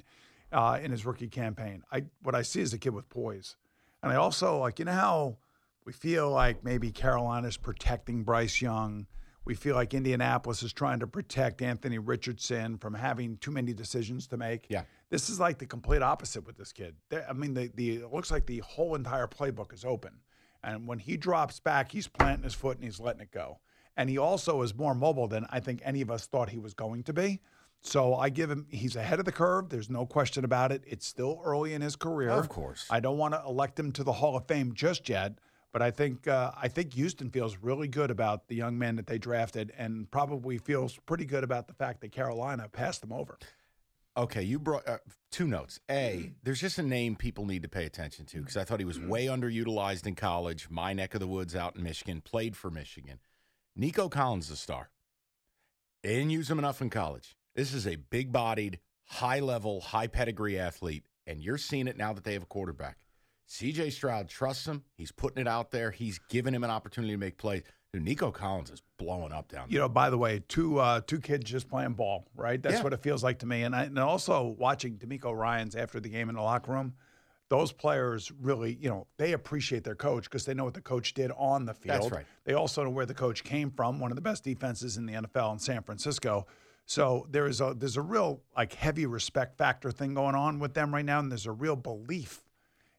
uh, 0.53 0.79
in 0.81 0.91
his 0.91 1.05
rookie 1.05 1.27
campaign. 1.27 1.83
I 1.91 2.05
what 2.23 2.35
I 2.35 2.41
see 2.41 2.61
is 2.61 2.71
a 2.71 2.77
kid 2.77 2.91
with 2.91 3.09
poise, 3.09 3.57
and 4.01 4.13
I 4.13 4.15
also 4.15 4.59
like 4.59 4.79
you 4.79 4.85
know 4.85 4.93
how 4.93 5.37
we 5.83 5.91
feel 5.91 6.31
like 6.31 6.63
maybe 6.63 6.93
Carolina's 6.93 7.57
protecting 7.57 8.23
Bryce 8.23 8.61
Young. 8.61 9.07
We 9.49 9.55
feel 9.55 9.73
like 9.73 9.95
Indianapolis 9.95 10.61
is 10.61 10.71
trying 10.71 10.99
to 10.99 11.07
protect 11.07 11.63
Anthony 11.63 11.97
Richardson 11.97 12.77
from 12.77 12.93
having 12.93 13.37
too 13.37 13.49
many 13.49 13.73
decisions 13.73 14.27
to 14.27 14.37
make. 14.37 14.67
Yeah. 14.69 14.83
This 15.09 15.27
is 15.27 15.39
like 15.39 15.57
the 15.57 15.65
complete 15.65 16.03
opposite 16.03 16.45
with 16.45 16.55
this 16.55 16.71
kid. 16.71 16.93
I 17.27 17.33
mean, 17.33 17.55
the, 17.55 17.71
the 17.73 17.95
it 17.95 18.13
looks 18.13 18.29
like 18.29 18.45
the 18.45 18.59
whole 18.59 18.93
entire 18.93 19.25
playbook 19.25 19.73
is 19.73 19.83
open. 19.83 20.19
And 20.63 20.87
when 20.87 20.99
he 20.99 21.17
drops 21.17 21.59
back, 21.59 21.91
he's 21.91 22.07
planting 22.07 22.43
his 22.43 22.53
foot 22.53 22.77
and 22.77 22.83
he's 22.83 22.99
letting 22.99 23.21
it 23.21 23.31
go. 23.31 23.57
And 23.97 24.07
he 24.07 24.19
also 24.19 24.61
is 24.61 24.75
more 24.75 24.93
mobile 24.93 25.27
than 25.27 25.47
I 25.49 25.61
think 25.61 25.81
any 25.83 26.01
of 26.01 26.11
us 26.11 26.27
thought 26.27 26.49
he 26.49 26.59
was 26.59 26.75
going 26.75 27.01
to 27.05 27.13
be. 27.13 27.41
So 27.81 28.13
I 28.13 28.29
give 28.29 28.51
him, 28.51 28.67
he's 28.69 28.95
ahead 28.95 29.17
of 29.17 29.25
the 29.25 29.31
curve. 29.31 29.69
There's 29.69 29.89
no 29.89 30.05
question 30.05 30.45
about 30.45 30.71
it. 30.71 30.83
It's 30.85 31.07
still 31.07 31.41
early 31.43 31.73
in 31.73 31.81
his 31.81 31.95
career. 31.95 32.29
Of 32.29 32.49
course. 32.49 32.85
I 32.91 32.99
don't 32.99 33.17
want 33.17 33.33
to 33.33 33.41
elect 33.47 33.79
him 33.79 33.93
to 33.93 34.03
the 34.03 34.13
Hall 34.13 34.37
of 34.37 34.45
Fame 34.45 34.75
just 34.75 35.09
yet. 35.09 35.39
But 35.71 35.81
I 35.81 35.91
think 35.91 36.27
uh, 36.27 36.51
I 36.59 36.67
think 36.67 36.93
Houston 36.93 37.29
feels 37.29 37.57
really 37.57 37.87
good 37.87 38.09
about 38.09 38.47
the 38.47 38.55
young 38.55 38.79
man 38.79 38.95
that 38.95 39.07
they 39.07 39.19
drafted, 39.19 39.71
and 39.77 40.09
probably 40.09 40.57
feels 40.57 40.97
pretty 41.05 41.25
good 41.25 41.43
about 41.43 41.67
the 41.67 41.73
fact 41.73 42.01
that 42.01 42.11
Carolina 42.11 42.67
passed 42.69 43.01
them 43.01 43.13
over. 43.13 43.37
Okay, 44.17 44.41
you 44.41 44.59
brought 44.59 44.87
uh, 44.87 44.97
two 45.31 45.47
notes. 45.47 45.79
A, 45.89 46.33
there's 46.43 46.59
just 46.59 46.79
a 46.79 46.83
name 46.83 47.15
people 47.15 47.45
need 47.45 47.61
to 47.63 47.69
pay 47.69 47.85
attention 47.85 48.25
to 48.25 48.39
because 48.39 48.57
I 48.57 48.63
thought 48.63 48.79
he 48.79 48.85
was 48.85 48.99
way 48.99 49.27
underutilized 49.27 50.07
in 50.07 50.15
college, 50.15 50.67
my 50.69 50.91
neck 50.93 51.13
of 51.13 51.19
the 51.19 51.27
woods 51.27 51.55
out 51.55 51.75
in 51.75 51.83
Michigan, 51.83 52.21
played 52.21 52.57
for 52.57 52.69
Michigan. 52.69 53.19
Nico 53.75 54.09
Collins, 54.09 54.49
the 54.49 54.55
star. 54.55 54.89
They 56.03 56.15
didn't 56.15 56.31
use 56.31 56.49
him 56.49 56.59
enough 56.59 56.81
in 56.81 56.89
college. 56.89 57.37
This 57.55 57.73
is 57.73 57.85
a 57.85 57.95
big 57.95 58.31
bodied, 58.31 58.79
high 59.05 59.39
level, 59.39 59.79
high 59.81 60.07
pedigree 60.07 60.59
athlete, 60.59 61.05
and 61.27 61.41
you're 61.41 61.57
seeing 61.57 61.87
it 61.87 61.97
now 61.97 62.11
that 62.13 62.23
they 62.23 62.33
have 62.33 62.43
a 62.43 62.47
quarterback. 62.47 62.97
CJ 63.49 63.91
Stroud 63.91 64.29
trusts 64.29 64.65
him. 64.67 64.83
He's 64.95 65.11
putting 65.11 65.41
it 65.41 65.47
out 65.47 65.71
there. 65.71 65.91
He's 65.91 66.19
giving 66.29 66.53
him 66.53 66.63
an 66.63 66.69
opportunity 66.69 67.13
to 67.13 67.17
make 67.17 67.37
plays. 67.37 67.63
Dude, 67.91 68.03
Nico 68.03 68.29
Collins 68.31 68.69
is 68.69 68.83
blowing 68.99 69.31
up 69.31 69.47
down 69.51 69.67
there. 69.67 69.73
You 69.73 69.79
know, 69.79 69.89
by 69.89 70.11
the 70.11 70.17
way, 70.17 70.43
two 70.47 70.77
uh, 70.77 71.01
two 71.07 71.19
kids 71.19 71.49
just 71.49 71.67
playing 71.67 71.93
ball, 71.93 72.27
right? 72.35 72.61
That's 72.61 72.75
Yeah. 72.75 72.83
what 72.83 72.93
it 72.93 73.01
feels 73.01 73.23
like 73.23 73.39
to 73.39 73.47
me. 73.47 73.63
And 73.63 73.75
I, 73.75 73.83
and 73.85 73.97
also 73.97 74.55
watching 74.59 74.97
DeMeco 74.97 75.35
Ryans 75.35 75.75
after 75.75 75.99
the 75.99 76.09
game 76.09 76.29
in 76.29 76.35
the 76.35 76.41
locker 76.43 76.71
room, 76.71 76.93
those 77.49 77.71
players 77.71 78.31
really, 78.39 78.77
you 78.79 78.89
know, 78.89 79.07
they 79.17 79.33
appreciate 79.33 79.83
their 79.83 79.95
coach 79.95 80.25
because 80.25 80.45
they 80.45 80.53
know 80.53 80.65
what 80.65 80.75
the 80.75 80.81
coach 80.81 81.15
did 81.15 81.31
on 81.35 81.65
the 81.65 81.73
field. 81.73 82.03
That's 82.03 82.11
right. 82.11 82.25
They 82.43 82.53
also 82.53 82.83
know 82.83 82.91
where 82.91 83.07
the 83.07 83.15
coach 83.15 83.43
came 83.43 83.71
from, 83.71 83.99
one 83.99 84.11
of 84.11 84.15
the 84.15 84.21
best 84.21 84.43
defenses 84.43 84.97
in 84.97 85.07
the 85.07 85.13
NFL 85.13 85.53
in 85.53 85.57
San 85.59 85.81
Francisco. 85.81 86.45
So 86.85 87.25
there 87.31 87.47
is 87.47 87.59
a 87.59 87.73
there's 87.75 87.97
a 87.97 88.01
real 88.03 88.41
like 88.55 88.73
heavy 88.73 89.07
respect 89.07 89.57
factor 89.57 89.91
thing 89.91 90.13
going 90.13 90.35
on 90.35 90.59
with 90.59 90.75
them 90.75 90.93
right 90.93 91.05
now, 91.05 91.17
and 91.17 91.31
there's 91.31 91.47
a 91.47 91.51
real 91.51 91.75
belief. 91.75 92.43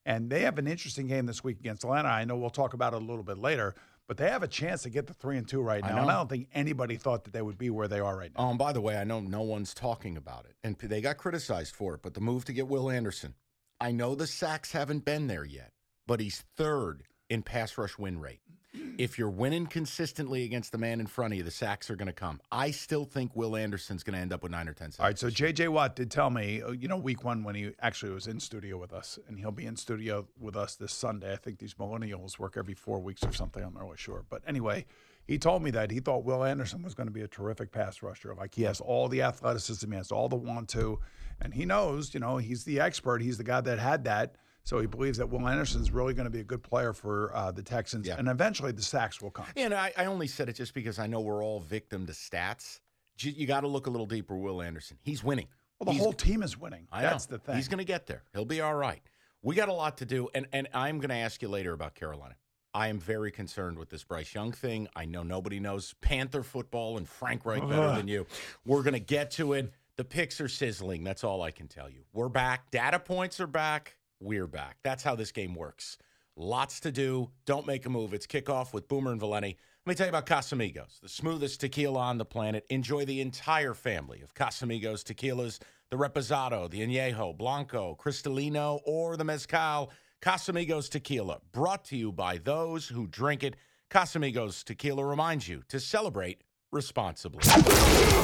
And 0.07 0.31
they 0.31 0.41
have 0.41 0.59
an 0.59 0.67
interesting 0.67 1.07
game 1.07 1.27
this 1.27 1.45
week 1.45 1.61
against 1.61 1.85
Atlanta. 1.85 2.09
I 2.09 2.25
know 2.25 2.37
we'll 2.37 2.51
talk 2.51 2.75
about 2.75 2.95
it 2.95 3.03
a 3.03 3.05
little 3.05 3.23
bit 3.23 3.39
later, 3.39 3.75
but 4.09 4.17
they 4.17 4.31
have 4.31 4.43
a 4.43 4.49
chance 4.49 4.83
to 4.83 4.91
get 4.91 5.07
to 5.09 5.13
three 5.13 5.37
and 5.37 5.47
two 5.47 5.61
right 5.61 5.85
I 5.85 5.89
now. 5.89 6.03
And. 6.03 6.11
I 6.11 6.17
don't 6.17 6.29
think 6.29 6.49
anybody 6.55 6.97
thought 6.97 7.25
that 7.25 7.33
they 7.33 7.43
would 7.43 7.59
be 7.59 7.71
where 7.71 7.87
they 7.87 8.01
are 8.01 8.17
right 8.17 8.31
now. 8.37 8.47
Oh, 8.47 8.51
and 8.51 8.59
by 8.59 8.73
the 8.73 8.81
way, 8.81 8.97
I 8.97 9.05
know 9.05 9.21
no 9.21 9.43
one's 9.43 9.75
talking 9.75 10.17
about 10.17 10.47
it, 10.47 10.57
and 10.65 10.77
they 10.79 11.01
got 11.01 11.19
criticized 11.19 11.77
for 11.77 11.95
it. 11.95 12.03
But 12.03 12.15
the 12.15 12.21
move 12.21 12.45
to 12.47 12.53
get 12.53 12.67
Will 12.67 12.91
Anderson, 12.91 13.35
I 13.81 13.93
know 13.93 14.15
the 14.15 14.27
sacks 14.27 14.73
haven't 14.73 15.05
been 15.05 15.27
there 15.27 15.45
yet, 15.45 15.73
but 16.07 16.21
he's 16.21 16.45
third 16.57 17.05
in 17.29 17.43
pass 17.43 17.79
rush 17.79 17.99
win 17.99 18.21
rate. 18.21 18.41
If 18.73 19.19
you're 19.19 19.31
winning 19.31 19.67
consistently 19.67 20.45
against 20.45 20.73
the 20.73 20.79
man 20.79 21.01
in 21.01 21.07
front 21.07 21.33
of 21.33 21.39
you, 21.39 21.43
the 21.43 21.51
sacks 21.51 21.91
are 21.91 21.97
going 21.97 22.07
to 22.07 22.13
come. 22.13 22.41
I 22.53 22.71
still 22.71 23.05
think 23.05 23.35
Will 23.35 23.57
Anderson's 23.57 24.03
going 24.03 24.15
to 24.15 24.21
end 24.21 24.33
up 24.33 24.43
with 24.43 24.53
nine 24.53 24.69
or 24.69 24.75
ten 24.75 24.93
sacks. 24.93 25.01
All 25.01 25.07
right, 25.07 25.19
so 25.19 25.31
J.J. 25.31 25.69
Watt 25.69 25.97
did 25.97 26.11
tell 26.11 26.31
me, 26.31 26.63
uh, 26.63 26.71
you 26.71 26.87
know, 26.87 26.97
week 26.97 27.25
one 27.25 27.43
when 27.43 27.55
he 27.55 27.73
actually 27.81 28.13
was 28.13 28.27
in 28.27 28.39
studio 28.39 28.79
with 28.79 28.93
us, 28.93 29.19
and 29.27 29.39
he'll 29.39 29.51
be 29.51 29.67
in 29.67 29.77
studio 29.77 30.29
with 30.39 30.57
us 30.57 30.77
this 30.77 30.93
Sunday. 30.93 31.33
I 31.33 31.37
think 31.37 31.59
these 31.59 31.75
millennials 31.75 32.39
work 32.39 32.57
every 32.57 32.75
four 32.75 33.01
weeks 33.01 33.25
or 33.25 33.33
something. 33.33 33.63
I'm 33.63 33.75
not 33.75 33.83
really 33.83 33.97
sure, 33.97 34.25
but 34.29 34.43
anyway, 34.47 34.87
he 35.27 35.39
told 35.39 35.63
me 35.63 35.71
that 35.73 35.91
he 35.91 36.01
thought 36.01 36.25
Will 36.25 36.45
Anderson 36.45 36.83
was 36.83 36.95
going 36.95 37.07
to 37.07 37.13
be 37.13 37.23
a 37.23 37.29
terrific 37.29 37.73
pass 37.73 38.03
rusher. 38.03 38.35
Like 38.35 38.55
he 38.55 38.63
has 38.63 38.81
all 38.81 39.09
the 39.09 39.23
athleticism, 39.23 39.91
he 39.91 39.97
has 39.97 40.13
all 40.13 40.29
the 40.29 40.37
want 40.37 40.69
to, 40.71 40.99
and 41.41 41.55
he 41.55 41.65
knows, 41.65 42.15
you 42.15 42.21
know, 42.21 42.37
he's 42.37 42.65
the 42.65 42.81
expert. 42.81 43.23
He's 43.23 43.39
the 43.39 43.45
guy 43.45 43.61
that 43.61 43.79
had 43.79 44.05
that. 44.05 44.37
So 44.71 44.79
he 44.79 44.87
believes 44.87 45.19
that 45.19 45.29
Will 45.29 45.49
Anderson 45.49 45.81
is 45.81 45.91
really 45.91 46.15
going 46.15 46.27
to 46.27 46.31
be 46.31 46.39
a 46.39 46.45
good 46.45 46.63
player 46.63 46.93
for 46.93 47.35
uh, 47.35 47.51
the 47.51 47.61
Texans, 47.61 48.07
Yeah. 48.07 48.15
and 48.21 48.29
eventually 48.29 48.71
the 48.71 48.83
sacks 48.83 49.21
will 49.21 49.33
come. 49.33 49.47
And 49.57 49.75
I, 49.75 49.93
I 49.99 50.05
only 50.05 50.29
said 50.29 50.49
it 50.49 50.53
just 50.53 50.75
because 50.75 51.01
I 51.01 51.09
know 51.09 51.19
we're 51.19 51.43
all 51.43 51.59
victim 51.59 52.07
to 52.07 52.13
stats. 52.13 52.79
You 53.19 53.49
got 53.49 53.63
to 53.63 53.67
look 53.67 53.89
a 53.89 53.91
little 53.91 54.07
deeper. 54.07 54.37
Will 54.37 54.63
Anderson, 54.63 54.97
he's 55.03 55.25
winning. 55.25 55.49
Well, 55.81 55.87
the 55.87 55.91
He's- 55.95 56.05
whole 56.05 56.13
team 56.13 56.45
is 56.45 56.57
winning. 56.57 56.87
I 56.93 57.03
That's 57.03 57.29
know. 57.29 57.39
the 57.39 57.43
thing. 57.43 57.57
He's 57.57 57.67
going 57.67 57.79
to 57.79 57.85
get 57.85 58.07
there. 58.07 58.23
He'll 58.33 58.45
be 58.45 58.61
all 58.61 58.77
right. 58.77 59.03
We 59.43 59.57
got 59.57 59.69
a 59.69 59.73
lot 59.73 59.97
to 59.99 60.05
do, 60.07 60.29
and 60.37 60.47
and 60.53 60.69
I'm 60.73 60.99
going 61.01 61.09
to 61.11 61.17
ask 61.17 61.43
you 61.43 61.49
later 61.49 61.73
about 61.73 61.97
Carolina. 61.97 62.37
I 62.73 62.87
am 62.89 63.01
very 63.01 63.33
concerned 63.33 63.77
with 63.77 63.91
this 63.91 64.05
Bryce 64.05 64.33
Young 64.37 64.53
thing. 64.53 64.87
I 64.95 65.05
know 65.05 65.25
nobody 65.25 65.59
knows 65.59 65.97
Panther 66.01 66.45
football 66.45 66.97
and 66.97 67.09
Frank 67.09 67.45
Reich 67.45 67.69
better 67.69 67.97
than 67.97 68.07
you. 68.07 68.25
We're 68.65 68.85
going 68.85 68.95
to 68.95 69.01
get 69.01 69.33
to 69.33 69.55
it. 69.55 69.73
The 69.97 70.05
picks 70.05 70.41
are 70.41 70.47
sizzling. 70.49 71.03
That's 71.03 71.25
all 71.25 71.43
I 71.43 71.51
can 71.51 71.67
tell 71.67 71.91
you. 71.91 72.05
We're 72.13 72.29
back. 72.29 72.71
Data 72.71 73.01
points 73.01 73.41
are 73.41 73.49
back. 73.49 73.97
We're 74.21 74.47
back. 74.47 74.77
That's 74.83 75.03
how 75.03 75.15
this 75.15 75.33
game 75.33 75.55
works. 75.55 75.97
Lots 76.37 76.81
to 76.81 76.93
do. 76.93 77.31
Don't 77.47 77.67
make 77.67 77.87
a 77.87 77.89
move. 77.89 78.13
It's 78.13 78.27
kickoff 78.27 78.75
with 78.75 78.87
Boomer 78.87 79.13
and 79.13 79.21
Valenti. 79.21 79.57
Let 79.87 79.91
me 79.91 79.95
tell 79.95 80.07
you 80.07 80.11
about 80.11 80.27
Casamigos, 80.27 81.01
the 81.01 81.09
smoothest 81.09 81.61
tequila 81.61 81.99
on 81.99 82.19
the 82.19 82.27
planet. 82.27 82.67
Enjoy 82.69 83.07
the 83.07 83.23
entire 83.23 83.73
family 83.73 84.21
of 84.21 84.35
Casamigos 84.35 85.03
tequilas, 85.03 85.59
the 85.89 85.97
Reposado, 85.97 86.71
the 86.71 86.81
Añejo, 86.81 87.37
Blanco, 87.37 87.97
Cristalino, 87.99 88.81
or 88.85 89.17
the 89.17 89.25
Mezcal. 89.25 89.91
Casamigos 90.21 90.91
tequila, 90.91 91.41
brought 91.53 91.83
to 91.87 91.97
you 91.97 92.13
by 92.13 92.37
those 92.37 92.89
who 92.89 93.07
drink 93.07 93.43
it. 93.43 93.57
Casamigos 93.91 94.63
tequila 94.63 95.03
reminds 95.03 95.49
you 95.49 95.63
to 95.69 95.81
celebrate 95.81 96.43
responsibly. 96.71 97.41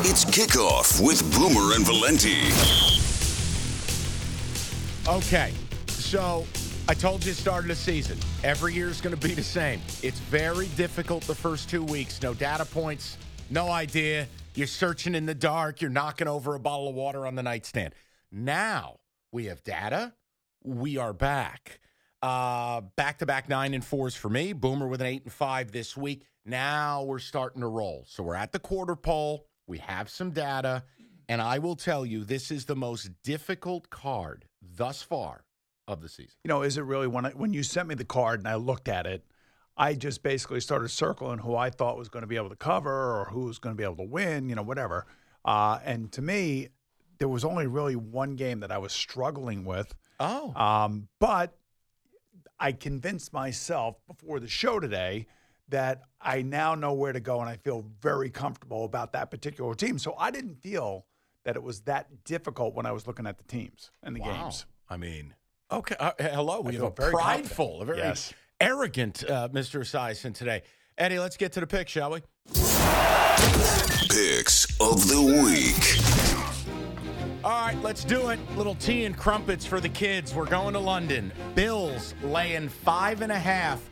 It's 0.04 0.26
kickoff 0.26 1.04
with 1.04 1.22
Boomer 1.34 1.74
and 1.74 1.86
Valenti. 1.86 2.42
Okay, 5.08 5.52
so 6.06 6.46
I 6.88 6.94
told 6.94 7.26
you 7.26 7.32
start 7.32 7.64
of 7.64 7.68
the 7.68 7.74
season. 7.74 8.16
Every 8.44 8.72
year 8.72 8.86
is 8.86 9.00
going 9.00 9.14
to 9.14 9.20
be 9.20 9.34
the 9.34 9.42
same. 9.42 9.80
It's 10.04 10.20
very 10.20 10.68
difficult 10.76 11.24
the 11.24 11.34
first 11.34 11.68
two 11.68 11.82
weeks. 11.82 12.22
No 12.22 12.32
data 12.32 12.64
points, 12.64 13.16
no 13.50 13.70
idea. 13.70 14.28
You're 14.54 14.68
searching 14.68 15.16
in 15.16 15.26
the 15.26 15.34
dark. 15.34 15.80
You're 15.80 15.90
knocking 15.90 16.28
over 16.28 16.54
a 16.54 16.60
bottle 16.60 16.88
of 16.88 16.94
water 16.94 17.26
on 17.26 17.34
the 17.34 17.42
nightstand. 17.42 17.92
Now 18.30 19.00
we 19.32 19.46
have 19.46 19.64
data. 19.64 20.14
We 20.62 20.96
are 20.96 21.12
back. 21.12 21.80
Back 22.22 23.18
to 23.18 23.26
back 23.26 23.48
nine 23.48 23.74
and 23.74 23.84
fours 23.84 24.14
for 24.14 24.28
me. 24.28 24.52
Boomer 24.52 24.86
with 24.86 25.00
an 25.00 25.08
eight 25.08 25.24
and 25.24 25.32
five 25.32 25.72
this 25.72 25.96
week. 25.96 26.24
Now 26.44 27.02
we're 27.02 27.18
starting 27.18 27.62
to 27.62 27.68
roll. 27.68 28.04
So 28.06 28.22
we're 28.22 28.36
at 28.36 28.52
the 28.52 28.60
quarter 28.60 28.94
pole. 28.94 29.46
We 29.66 29.78
have 29.78 30.08
some 30.08 30.30
data. 30.30 30.84
And 31.28 31.42
I 31.42 31.58
will 31.58 31.74
tell 31.74 32.06
you, 32.06 32.22
this 32.22 32.52
is 32.52 32.64
the 32.64 32.76
most 32.76 33.10
difficult 33.24 33.90
card 33.90 34.44
thus 34.62 35.02
far 35.02 35.45
of 35.88 36.00
the 36.00 36.08
season. 36.08 36.34
You 36.44 36.48
know, 36.48 36.62
is 36.62 36.76
it 36.76 36.82
really 36.82 37.06
when 37.06 37.26
I, 37.26 37.30
when 37.30 37.52
you 37.52 37.62
sent 37.62 37.88
me 37.88 37.94
the 37.94 38.04
card 38.04 38.40
and 38.40 38.48
I 38.48 38.56
looked 38.56 38.88
at 38.88 39.06
it, 39.06 39.24
I 39.76 39.94
just 39.94 40.22
basically 40.22 40.60
started 40.60 40.88
circling 40.88 41.38
who 41.38 41.54
I 41.54 41.70
thought 41.70 41.98
was 41.98 42.08
going 42.08 42.22
to 42.22 42.26
be 42.26 42.36
able 42.36 42.48
to 42.48 42.56
cover 42.56 42.90
or 42.90 43.26
who 43.26 43.44
was 43.44 43.58
going 43.58 43.74
to 43.74 43.76
be 43.76 43.84
able 43.84 43.96
to 43.96 44.10
win, 44.10 44.48
you 44.48 44.54
know, 44.54 44.62
whatever. 44.62 45.06
Uh, 45.44 45.78
and 45.84 46.10
to 46.12 46.22
me, 46.22 46.68
there 47.18 47.28
was 47.28 47.44
only 47.44 47.66
really 47.66 47.96
one 47.96 48.36
game 48.36 48.60
that 48.60 48.72
I 48.72 48.78
was 48.78 48.92
struggling 48.92 49.64
with. 49.64 49.94
Oh. 50.18 50.54
Um, 50.54 51.08
but 51.18 51.56
I 52.58 52.72
convinced 52.72 53.32
myself 53.32 53.96
before 54.06 54.40
the 54.40 54.48
show 54.48 54.80
today 54.80 55.26
that 55.68 56.02
I 56.20 56.42
now 56.42 56.74
know 56.74 56.92
where 56.92 57.12
to 57.12 57.20
go 57.20 57.40
and 57.40 57.48
I 57.48 57.56
feel 57.56 57.84
very 58.00 58.30
comfortable 58.30 58.84
about 58.84 59.12
that 59.12 59.30
particular 59.30 59.74
team. 59.74 59.98
So 59.98 60.14
I 60.18 60.30
didn't 60.30 60.62
feel 60.62 61.06
that 61.44 61.56
it 61.56 61.62
was 61.62 61.80
that 61.82 62.24
difficult 62.24 62.74
when 62.74 62.86
I 62.86 62.92
was 62.92 63.06
looking 63.06 63.26
at 63.26 63.38
the 63.38 63.44
teams 63.44 63.90
and 64.02 64.16
the 64.16 64.20
wow. 64.20 64.44
games. 64.44 64.66
I 64.88 64.96
mean, 64.96 65.34
okay. 65.70 65.96
Uh, 65.98 66.12
hello. 66.18 66.60
We 66.60 66.72
I 66.72 66.74
have 66.74 66.82
a 66.84 66.90
very 66.90 67.10
prideful, 67.12 67.78
confident. 67.78 67.82
a 67.82 67.84
very 67.94 67.98
Yes. 68.08 68.34
arrogant 68.60 69.24
uh, 69.28 69.48
Mr. 69.48 69.80
Sison 69.80 70.34
today. 70.34 70.62
Eddie, 70.98 71.18
let's 71.18 71.36
get 71.36 71.52
to 71.52 71.60
the 71.60 71.66
pick, 71.66 71.88
shall 71.88 72.12
we? 72.12 72.20
Picks 74.08 74.64
of 74.80 75.06
the 75.08 75.20
week. 75.44 77.44
All 77.44 77.66
right, 77.66 77.76
let's 77.82 78.02
do 78.02 78.30
it. 78.30 78.38
Little 78.56 78.74
tea 78.76 79.04
and 79.04 79.16
crumpets 79.16 79.64
for 79.66 79.78
the 79.80 79.88
kids. 79.88 80.34
We're 80.34 80.46
going 80.46 80.72
to 80.72 80.80
London. 80.80 81.30
Bills 81.54 82.14
laying 82.24 82.68
five 82.68 83.20
and 83.22 83.30
a 83.30 83.38
half, 83.38 83.88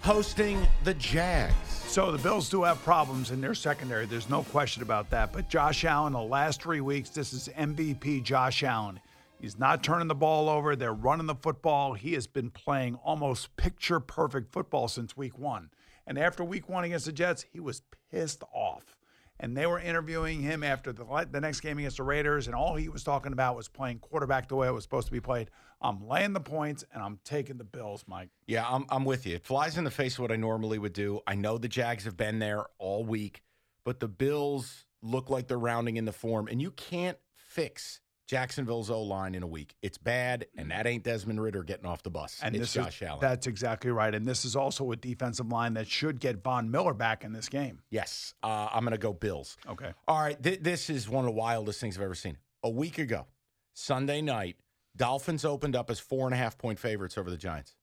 hosting 0.00 0.64
the 0.84 0.94
Jags. 0.94 1.54
So 1.68 2.12
the 2.12 2.18
Bills 2.18 2.48
do 2.48 2.62
have 2.62 2.82
problems 2.82 3.30
in 3.30 3.40
their 3.40 3.54
secondary. 3.54 4.06
There's 4.06 4.30
no 4.30 4.42
question 4.44 4.82
about 4.82 5.10
that. 5.10 5.32
But 5.32 5.48
Josh 5.48 5.84
Allen, 5.84 6.12
the 6.14 6.22
last 6.22 6.62
three 6.62 6.80
weeks, 6.80 7.10
this 7.10 7.32
is 7.32 7.48
MVP 7.56 8.22
Josh 8.22 8.62
Allen. 8.62 9.00
He's 9.40 9.58
not 9.58 9.82
turning 9.82 10.08
the 10.08 10.14
ball 10.14 10.48
over. 10.48 10.74
They're 10.74 10.92
running 10.92 11.26
the 11.26 11.34
football. 11.34 11.94
He 11.94 12.14
has 12.14 12.26
been 12.26 12.50
playing 12.50 12.94
almost 12.96 13.56
picture 13.56 14.00
perfect 14.00 14.52
football 14.52 14.88
since 14.88 15.16
week 15.16 15.38
one. 15.38 15.70
And 16.06 16.18
after 16.18 16.44
week 16.44 16.68
one 16.68 16.84
against 16.84 17.06
the 17.06 17.12
Jets, 17.12 17.44
he 17.52 17.60
was 17.60 17.82
pissed 18.10 18.42
off. 18.52 18.96
And 19.40 19.56
they 19.56 19.66
were 19.66 19.80
interviewing 19.80 20.42
him 20.42 20.62
after 20.62 20.92
the, 20.92 21.04
the 21.30 21.40
next 21.40 21.60
game 21.60 21.78
against 21.78 21.96
the 21.96 22.04
Raiders, 22.04 22.46
and 22.46 22.54
all 22.54 22.76
he 22.76 22.88
was 22.88 23.02
talking 23.02 23.32
about 23.32 23.56
was 23.56 23.68
playing 23.68 23.98
quarterback 23.98 24.48
the 24.48 24.54
way 24.54 24.68
it 24.68 24.72
was 24.72 24.84
supposed 24.84 25.06
to 25.06 25.12
be 25.12 25.20
played. 25.20 25.50
I'm 25.80 26.06
laying 26.06 26.32
the 26.32 26.40
points, 26.40 26.84
and 26.94 27.02
I'm 27.02 27.18
taking 27.24 27.58
the 27.58 27.64
Bills, 27.64 28.04
Mike. 28.06 28.30
Yeah, 28.46 28.64
I'm, 28.66 28.86
I'm 28.90 29.04
with 29.04 29.26
you. 29.26 29.34
It 29.34 29.44
flies 29.44 29.76
in 29.76 29.84
the 29.84 29.90
face 29.90 30.14
of 30.14 30.20
what 30.20 30.30
I 30.30 30.36
normally 30.36 30.78
would 30.78 30.92
do. 30.92 31.20
I 31.26 31.34
know 31.34 31.58
the 31.58 31.68
Jags 31.68 32.04
have 32.04 32.16
been 32.16 32.38
there 32.38 32.64
all 32.78 33.04
week, 33.04 33.42
but 33.84 33.98
the 33.98 34.08
Bills 34.08 34.86
look 35.02 35.28
like 35.28 35.48
they're 35.48 35.58
rounding 35.58 35.96
in 35.96 36.04
the 36.04 36.12
form, 36.12 36.46
and 36.46 36.62
you 36.62 36.70
can't 36.70 37.18
fix 37.34 38.00
Jacksonville's 38.26 38.90
O 38.90 39.02
line 39.02 39.34
in 39.34 39.42
a 39.42 39.46
week. 39.46 39.74
It's 39.82 39.98
bad, 39.98 40.46
and 40.56 40.70
that 40.70 40.86
ain't 40.86 41.04
Desmond 41.04 41.42
Ridder 41.42 41.62
getting 41.62 41.86
off 41.86 42.02
the 42.02 42.10
bus. 42.10 42.40
And 42.42 42.54
it's 42.56 42.72
this 42.72 42.84
Josh 42.84 43.02
is, 43.02 43.08
Allen. 43.08 43.20
That's 43.20 43.46
exactly 43.46 43.90
right. 43.90 44.14
And 44.14 44.26
this 44.26 44.44
is 44.44 44.56
also 44.56 44.90
a 44.92 44.96
defensive 44.96 45.48
line 45.48 45.74
that 45.74 45.86
should 45.86 46.20
get 46.20 46.42
Von 46.42 46.70
Miller 46.70 46.94
back 46.94 47.22
in 47.24 47.32
this 47.32 47.48
game. 47.48 47.80
yes, 47.90 48.34
uh, 48.42 48.68
I'm 48.72 48.82
going 48.84 48.92
to 48.92 48.98
go 48.98 49.12
Bills. 49.12 49.56
Okay. 49.68 49.92
All 50.08 50.20
right, 50.20 50.42
th- 50.42 50.60
this 50.60 50.88
is 50.88 51.08
one 51.08 51.24
of 51.24 51.26
the 51.26 51.36
wildest 51.38 51.80
things 51.80 51.96
I've 51.96 52.02
ever 52.04 52.14
seen. 52.14 52.38
A 52.62 52.70
week 52.70 52.98
ago, 52.98 53.26
Sunday 53.74 54.22
night, 54.22 54.56
Dolphins 54.96 55.44
opened 55.44 55.76
up 55.76 55.90
as 55.90 56.00
four 56.00 56.26
and 56.26 56.34
a 56.34 56.38
half 56.38 56.56
point 56.56 56.78
favorites 56.78 57.18
over 57.18 57.30
the 57.30 57.36
Giants. 57.36 57.74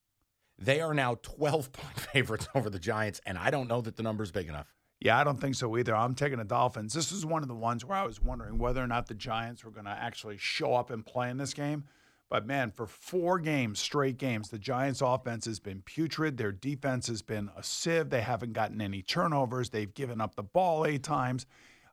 They 0.58 0.82
are 0.82 0.94
now 0.94 1.16
12 1.22 1.72
point 1.72 2.00
favorites 2.00 2.48
over 2.56 2.70
the 2.70 2.80
Giants, 2.80 3.22
and 3.26 3.38
I 3.38 3.52
don't 3.52 3.68
know 3.68 3.82
that 3.82 3.96
the 3.96 4.04
number's 4.04 4.32
big 4.32 4.48
enough. 4.48 4.74
Yeah, 5.02 5.18
I 5.18 5.24
don't 5.24 5.42
think 5.42 5.56
so 5.56 5.76
either. 5.78 5.96
I'm 5.96 6.14
taking 6.14 6.38
the 6.38 6.44
Dolphins. 6.46 6.94
This 6.94 7.12
is 7.12 7.26
one 7.26 7.42
of 7.42 7.48
the 7.48 7.56
ones 7.56 7.84
where 7.84 7.98
I 7.98 8.06
was 8.06 8.22
wondering 8.22 8.60
whether 8.60 8.84
or 8.84 8.88
not 8.88 9.08
the 9.08 9.16
Giants 9.16 9.66
were 9.66 9.72
going 9.72 9.86
to 9.86 9.92
actually 9.92 10.38
show 10.38 10.76
up 10.76 10.92
and 10.92 11.04
play 11.04 11.32
in 11.32 11.38
this 11.38 11.56
game. 11.56 11.86
But 12.30 12.46
man, 12.46 12.70
for 12.70 12.86
four 12.86 13.40
games, 13.40 13.80
straight 13.80 14.18
games, 14.18 14.50
the 14.50 14.60
Giants' 14.60 15.02
offense 15.02 15.46
has 15.46 15.60
been 15.60 15.82
putrid. 15.82 16.38
Their 16.38 16.52
defense 16.52 17.08
has 17.08 17.24
been 17.24 17.50
a 17.58 17.64
sieve. 17.64 18.10
They 18.12 18.22
haven't 18.22 18.54
gotten 18.54 18.80
any 18.80 19.02
turnovers. 19.02 19.72
They've 19.72 19.94
given 19.94 20.22
up 20.22 20.36
the 20.36 20.44
ball 20.44 20.86
eight 20.86 21.04
times. 21.04 21.48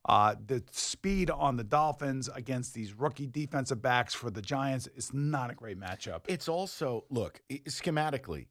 Uh, 0.04 0.36
the 0.46 0.62
speed 0.70 1.30
on 1.30 1.56
the 1.56 1.64
Dolphins 1.64 2.28
against 2.34 2.72
these 2.74 2.92
rookie 2.92 3.26
defensive 3.26 3.82
backs 3.82 4.14
for 4.14 4.30
the 4.30 4.42
Giants 4.42 4.86
is 4.94 5.12
not 5.12 5.50
a 5.50 5.54
great 5.54 5.80
matchup. 5.80 6.20
It's 6.28 6.48
also 6.48 7.04
look 7.10 7.40
schematically. 7.50 8.46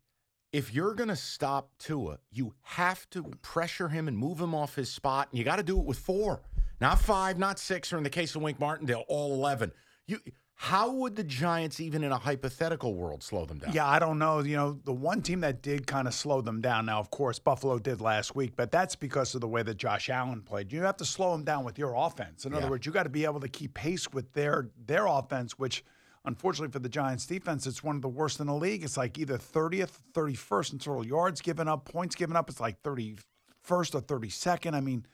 If 0.54 0.74
you're 0.74 0.94
going 0.94 1.10
to 1.10 1.16
stop 1.16 1.72
Tua, 1.78 2.20
you 2.32 2.54
have 2.64 3.10
to 3.12 3.24
pressure 3.42 3.90
him 3.90 4.08
and 4.08 4.18
move 4.18 4.40
him 4.40 4.56
off 4.56 4.76
his 4.76 4.90
spot, 4.90 5.28
and 5.32 5.38
you 5.38 5.44
got 5.44 5.58
to 5.58 5.64
do 5.64 5.78
it 5.78 5.86
with 5.86 6.00
four, 6.00 6.42
not 6.80 7.00
five, 7.00 7.38
not 7.38 7.60
six, 7.60 7.92
or 7.92 7.98
in 7.98 8.04
the 8.04 8.10
case 8.10 8.36
of 8.36 8.42
Wink 8.42 8.60
Martindale, 8.60 9.04
all 9.08 9.34
eleven. 9.34 9.72
You, 10.06 10.20
how 10.60 10.90
would 10.92 11.16
the 11.16 11.24
Giants, 11.24 11.80
even 11.80 12.04
in 12.04 12.12
a 12.12 12.18
hypothetical 12.18 12.96
world, 12.96 13.22
slow 13.22 13.46
them 13.46 13.60
down? 13.60 13.74
Yeah, 13.74 13.86
I 13.86 14.00
don't 14.00 14.18
know. 14.18 14.40
You 14.40 14.56
know, 14.56 14.80
the 14.86 14.94
one 14.94 15.22
team 15.22 15.42
that 15.42 15.62
did 15.62 15.86
kind 15.86 16.08
of 16.08 16.16
slow 16.16 16.42
them 16.42 16.62
down. 16.62 16.88
Now, 16.88 17.00
of 17.00 17.12
course, 17.12 17.38
Buffalo 17.38 17.78
did 17.78 18.02
last 18.02 18.36
week, 18.36 18.54
but 18.56 18.72
that's 18.72 18.96
because 18.96 19.36
of 19.36 19.42
the 19.42 19.48
way 19.48 19.62
that 19.62 19.78
Josh 19.78 20.10
Allen 20.10 20.42
played. 20.42 20.74
You 20.74 20.82
have 20.82 20.98
to 20.98 21.06
slow 21.06 21.34
them 21.34 21.44
down 21.44 21.64
with 21.64 21.78
your 21.78 21.94
offense. 21.96 22.46
In 22.46 22.56
other 22.56 22.70
words, 22.70 22.88
you 22.88 22.92
got 22.92 23.04
to 23.04 23.10
be 23.10 23.26
able 23.26 23.42
to 23.42 23.50
keep 23.50 23.76
pace 23.76 24.12
with 24.12 24.34
their 24.34 24.70
their 24.84 25.06
offense, 25.06 25.60
which 25.60 25.84
unfortunately 26.28 26.72
for 26.72 26.80
the 26.80 26.90
Giants 26.90 27.26
defense, 27.26 27.66
it's 27.66 27.84
one 27.84 27.96
of 27.96 28.02
the 28.02 28.08
worst 28.10 28.40
in 28.40 28.48
the 28.48 28.54
league. 28.54 28.84
It's 28.84 28.98
like 28.98 29.18
either 29.18 29.38
30th, 29.38 30.00
31st 30.13 30.74
in 30.74 30.80
total 30.80 31.06
yards 31.06 31.42
given 31.42 31.68
up, 31.68 31.86
points 31.86 32.16
given 32.16 32.36
up. 32.36 32.50
It's 32.50 32.60
like 32.60 32.84
31st 32.84 33.24
or 33.70 34.02
32nd. 34.02 34.74
I 34.76 34.82
mean, 34.82 35.06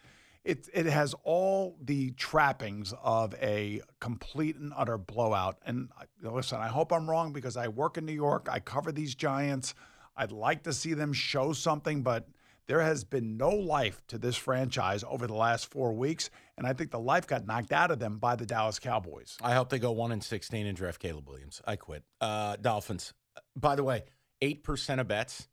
it 0.43 0.67
it 0.73 0.87
has 0.87 1.15
all 1.23 1.77
the 1.81 2.11
trappings 2.11 2.93
of 3.01 3.33
a 3.35 3.81
complete 4.01 4.57
and 4.57 4.73
utter 4.75 4.97
blowout. 4.97 5.59
And 5.65 5.89
uh, 5.97 6.31
listen, 6.31 6.59
I 6.59 6.67
hope 6.67 6.91
I'm 6.91 7.09
wrong 7.09 7.31
because 7.31 7.55
I 7.55 7.69
work 7.69 7.97
in 7.97 8.05
New 8.05 8.11
York. 8.11 8.49
I 8.51 8.59
cover 8.59 8.91
these 8.91 9.15
Giants. 9.15 9.73
I'd 10.17 10.31
like 10.31 10.63
to 10.63 10.73
see 10.73 10.93
them 10.93 11.13
show 11.13 11.53
something, 11.53 12.01
but 12.01 12.27
there 12.65 12.81
has 12.81 13.03
been 13.03 13.37
no 13.37 13.49
life 13.49 14.01
to 14.07 14.17
this 14.17 14.35
franchise 14.35 15.03
over 15.07 15.27
the 15.27 15.33
last 15.33 15.69
four 15.71 15.93
weeks, 15.93 16.29
and 16.57 16.67
I 16.67 16.73
think 16.73 16.91
the 16.91 16.99
life 16.99 17.27
got 17.27 17.45
knocked 17.45 17.71
out 17.71 17.91
of 17.91 17.99
them 17.99 18.17
by 18.17 18.35
the 18.35 18.45
Dallas 18.45 18.79
Cowboys. 18.79 19.37
I 19.41 19.53
hope 19.53 19.69
they 19.69 19.79
go 19.79 19.91
one 19.91 20.11
and 20.11 20.23
sixteen 20.23 20.67
and 20.67 20.77
draft 20.77 20.99
Caleb 20.99 21.27
Williams. 21.27 21.61
I 21.65 21.75
quit. 21.75 22.03
Uh, 22.21 22.55
Dolphins. 22.57 23.13
By 23.55 23.75
the 23.75 23.83
way, 23.83 24.03
eight 24.41 24.63
percent 24.63 25.01
of 25.01 25.07
bets, 25.07 25.47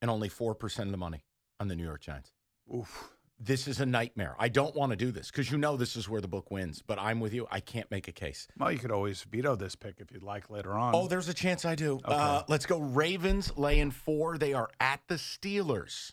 and 0.00 0.10
only 0.10 0.28
four 0.28 0.54
percent 0.54 0.88
of 0.88 0.92
the 0.92 0.98
money 0.98 1.24
on 1.60 1.68
the 1.68 1.76
New 1.76 1.84
York 1.84 2.00
Giants. 2.02 2.32
Oof. 2.74 3.10
This 3.44 3.66
is 3.66 3.80
a 3.80 3.86
nightmare. 3.86 4.36
I 4.38 4.48
don't 4.48 4.76
want 4.76 4.90
to 4.90 4.96
do 4.96 5.10
this 5.10 5.28
because 5.32 5.50
you 5.50 5.58
know 5.58 5.76
this 5.76 5.96
is 5.96 6.08
where 6.08 6.20
the 6.20 6.28
book 6.28 6.52
wins. 6.52 6.80
But 6.86 7.00
I'm 7.00 7.18
with 7.18 7.34
you. 7.34 7.48
I 7.50 7.58
can't 7.58 7.90
make 7.90 8.06
a 8.06 8.12
case. 8.12 8.46
Well, 8.56 8.70
you 8.70 8.78
could 8.78 8.92
always 8.92 9.24
veto 9.24 9.56
this 9.56 9.74
pick 9.74 9.96
if 9.98 10.12
you'd 10.12 10.22
like 10.22 10.48
later 10.48 10.74
on. 10.74 10.94
Oh, 10.94 11.08
there's 11.08 11.28
a 11.28 11.34
chance 11.34 11.64
I 11.64 11.74
do. 11.74 11.98
Uh, 12.04 12.42
let's 12.46 12.66
go. 12.66 12.78
Ravens 12.78 13.50
laying 13.56 13.90
four. 13.90 14.38
They 14.38 14.52
are 14.52 14.68
at 14.78 15.00
the 15.08 15.16
Steelers. 15.16 16.12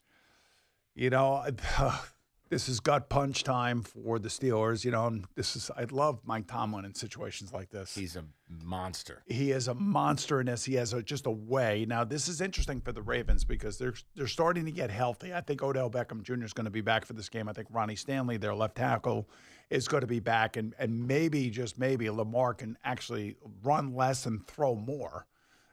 you 0.96 1.12
know, 1.12 1.46
this 2.50 2.68
is 2.68 2.80
gut 2.80 3.10
punch 3.10 3.44
time 3.44 3.84
for 3.84 4.20
the 4.20 4.30
Steelers. 4.30 4.84
You 4.84 4.92
know, 4.92 5.08
and 5.08 5.26
this 5.36 5.56
is 5.56 5.70
I 5.76 5.86
love 5.92 6.20
Mike 6.26 6.48
Tomlin 6.48 6.86
in 6.86 6.94
situations 6.94 7.54
like 7.54 7.70
this. 7.70 7.96
He's 7.96 8.16
a 8.16 8.26
monster. 8.64 9.24
he 9.28 9.52
is 9.52 9.68
a 9.68 9.76
monster 9.76 10.40
in 10.40 10.48
this. 10.48 10.66
He 10.66 10.74
has 10.76 10.94
a, 10.94 11.04
just 11.04 11.28
a 11.28 11.32
way. 11.32 11.86
Now, 11.88 12.04
this 12.04 12.28
is 12.28 12.42
interesting 12.42 12.82
for 12.82 12.92
the 12.92 13.02
Ravens 13.02 13.44
because 13.44 13.78
they're 13.78 13.94
they're 14.16 14.28
starting 14.28 14.66
to 14.66 14.72
get 14.72 14.90
healthy. 14.90 15.34
I 15.34 15.42
think 15.42 15.62
Odell 15.62 15.90
Beckham 15.90 16.24
Jr. 16.24 16.44
is 16.44 16.54
going 16.54 16.66
to 16.66 16.72
be 16.72 16.82
back 16.82 17.06
for 17.06 17.14
this 17.14 17.30
game. 17.30 17.48
I 17.48 17.54
think 17.54 17.68
Ronnie 17.72 17.96
Stanley, 17.96 18.38
their 18.38 18.56
left 18.56 18.76
tackle, 18.76 19.30
is 19.70 19.88
going 19.88 20.02
to 20.02 20.08
be 20.08 20.20
back, 20.20 20.58
and 20.58 20.74
and 20.80 21.08
maybe 21.08 21.50
just 21.50 21.78
maybe 21.78 22.10
Lamar 22.10 22.54
can 22.54 22.78
actually 22.84 23.36
run 23.64 23.94
less 23.94 24.26
and 24.26 24.46
throw 24.48 24.76
more, 24.76 25.28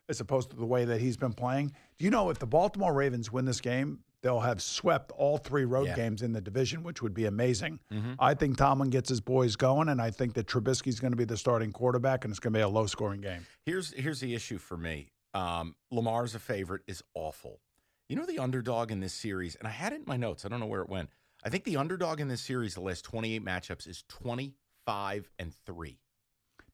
as 0.08 0.20
opposed 0.20 0.50
to 0.50 0.56
the 0.56 0.66
way 0.66 0.84
that 0.84 1.00
he's 1.00 1.16
been 1.16 1.32
playing. 1.32 1.72
Do 1.98 2.04
you 2.04 2.10
know 2.10 2.28
if 2.28 2.38
the 2.38 2.46
Baltimore 2.46 2.92
Ravens 2.92 3.32
win 3.32 3.46
this 3.46 3.62
game? 3.62 4.00
They'll 4.22 4.40
have 4.40 4.60
swept 4.62 5.12
all 5.12 5.38
three 5.38 5.64
road 5.64 5.86
Yeah. 5.88 5.94
games 5.96 6.22
in 6.22 6.32
the 6.32 6.40
division, 6.40 6.82
which 6.82 7.02
would 7.02 7.14
be 7.14 7.26
amazing. 7.26 7.80
Mm-hmm. 7.92 8.14
I 8.18 8.34
think 8.34 8.56
Tomlin 8.56 8.90
gets 8.90 9.08
his 9.08 9.20
boys 9.20 9.56
going, 9.56 9.88
and 9.88 10.00
I 10.00 10.10
think 10.10 10.34
that 10.34 10.46
Trubisky's 10.46 10.98
going 11.00 11.12
to 11.12 11.16
be 11.16 11.24
the 11.24 11.36
starting 11.36 11.70
quarterback, 11.72 12.24
and 12.24 12.32
it's 12.32 12.40
going 12.40 12.52
to 12.52 12.58
be 12.58 12.62
a 12.62 12.68
low 12.68 12.86
scoring 12.86 13.20
game. 13.20 13.46
Here's 13.64 13.92
here's 13.92 14.20
the 14.20 14.34
issue 14.34 14.58
for 14.58 14.76
me. 14.76 15.12
Um, 15.34 15.76
Lamar's 15.90 16.34
a 16.34 16.38
favorite 16.38 16.82
is 16.86 17.02
awful. 17.14 17.60
You 18.08 18.16
know 18.16 18.24
the 18.26 18.38
underdog 18.38 18.90
in 18.90 19.00
this 19.00 19.12
series, 19.12 19.54
and 19.56 19.68
I 19.68 19.70
had 19.70 19.92
it 19.92 19.96
in 19.96 20.04
my 20.06 20.16
notes. 20.16 20.44
I 20.44 20.48
don't 20.48 20.60
know 20.60 20.66
where 20.66 20.82
it 20.82 20.88
went. 20.88 21.10
I 21.44 21.48
think 21.50 21.64
the 21.64 21.76
underdog 21.76 22.20
in 22.20 22.28
this 22.28 22.40
series, 22.40 22.74
the 22.74 22.80
last 22.80 23.04
28 23.04 23.44
matchups, 23.44 23.86
is 23.86 24.02
25 24.08 25.30
and 25.38 25.52
three. 25.66 25.98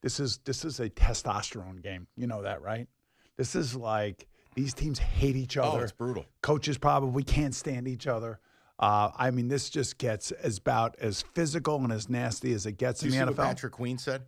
This 0.03 0.21
is 0.21 0.39
this 0.45 0.65
is 0.65 0.81
a 0.81 0.89
testosterone 0.91 1.83
game. 1.83 2.07
You 2.17 2.27
know 2.27 2.43
that, 2.43 2.63
right? 2.63 2.87
This 3.37 3.55
is 3.55 3.75
like 3.75 4.27
these 4.55 4.75
teams 4.75 4.99
hate 4.99 5.37
each 5.37 5.57
other. 5.57 5.69
Oh, 5.69 5.73
other. 5.73 5.85
it's 5.85 5.93
brutal. 5.93 6.27
Coaches 6.43 6.79
probably 6.79 7.23
can't 7.23 7.55
stand 7.55 7.89
each 7.89 8.07
other. 8.07 8.41
Uh, 8.79 9.11
I 9.17 9.31
mean, 9.31 9.49
this 9.49 9.71
just 9.71 9.99
gets 9.99 10.33
as 10.33 10.59
about 10.59 10.97
as 10.99 11.23
physical 11.35 11.77
and 11.77 11.93
as 11.93 12.09
nasty 12.09 12.53
as 12.53 12.67
it 12.67 12.73
gets 12.73 13.01
Do 13.01 13.07
you 13.07 13.13
in 13.13 13.19
see 13.19 13.25
the 13.25 13.31
what 13.33 13.37
NFL. 13.37 13.49
Patrick 13.49 13.73
Queen 13.73 13.99
said? 13.99 14.23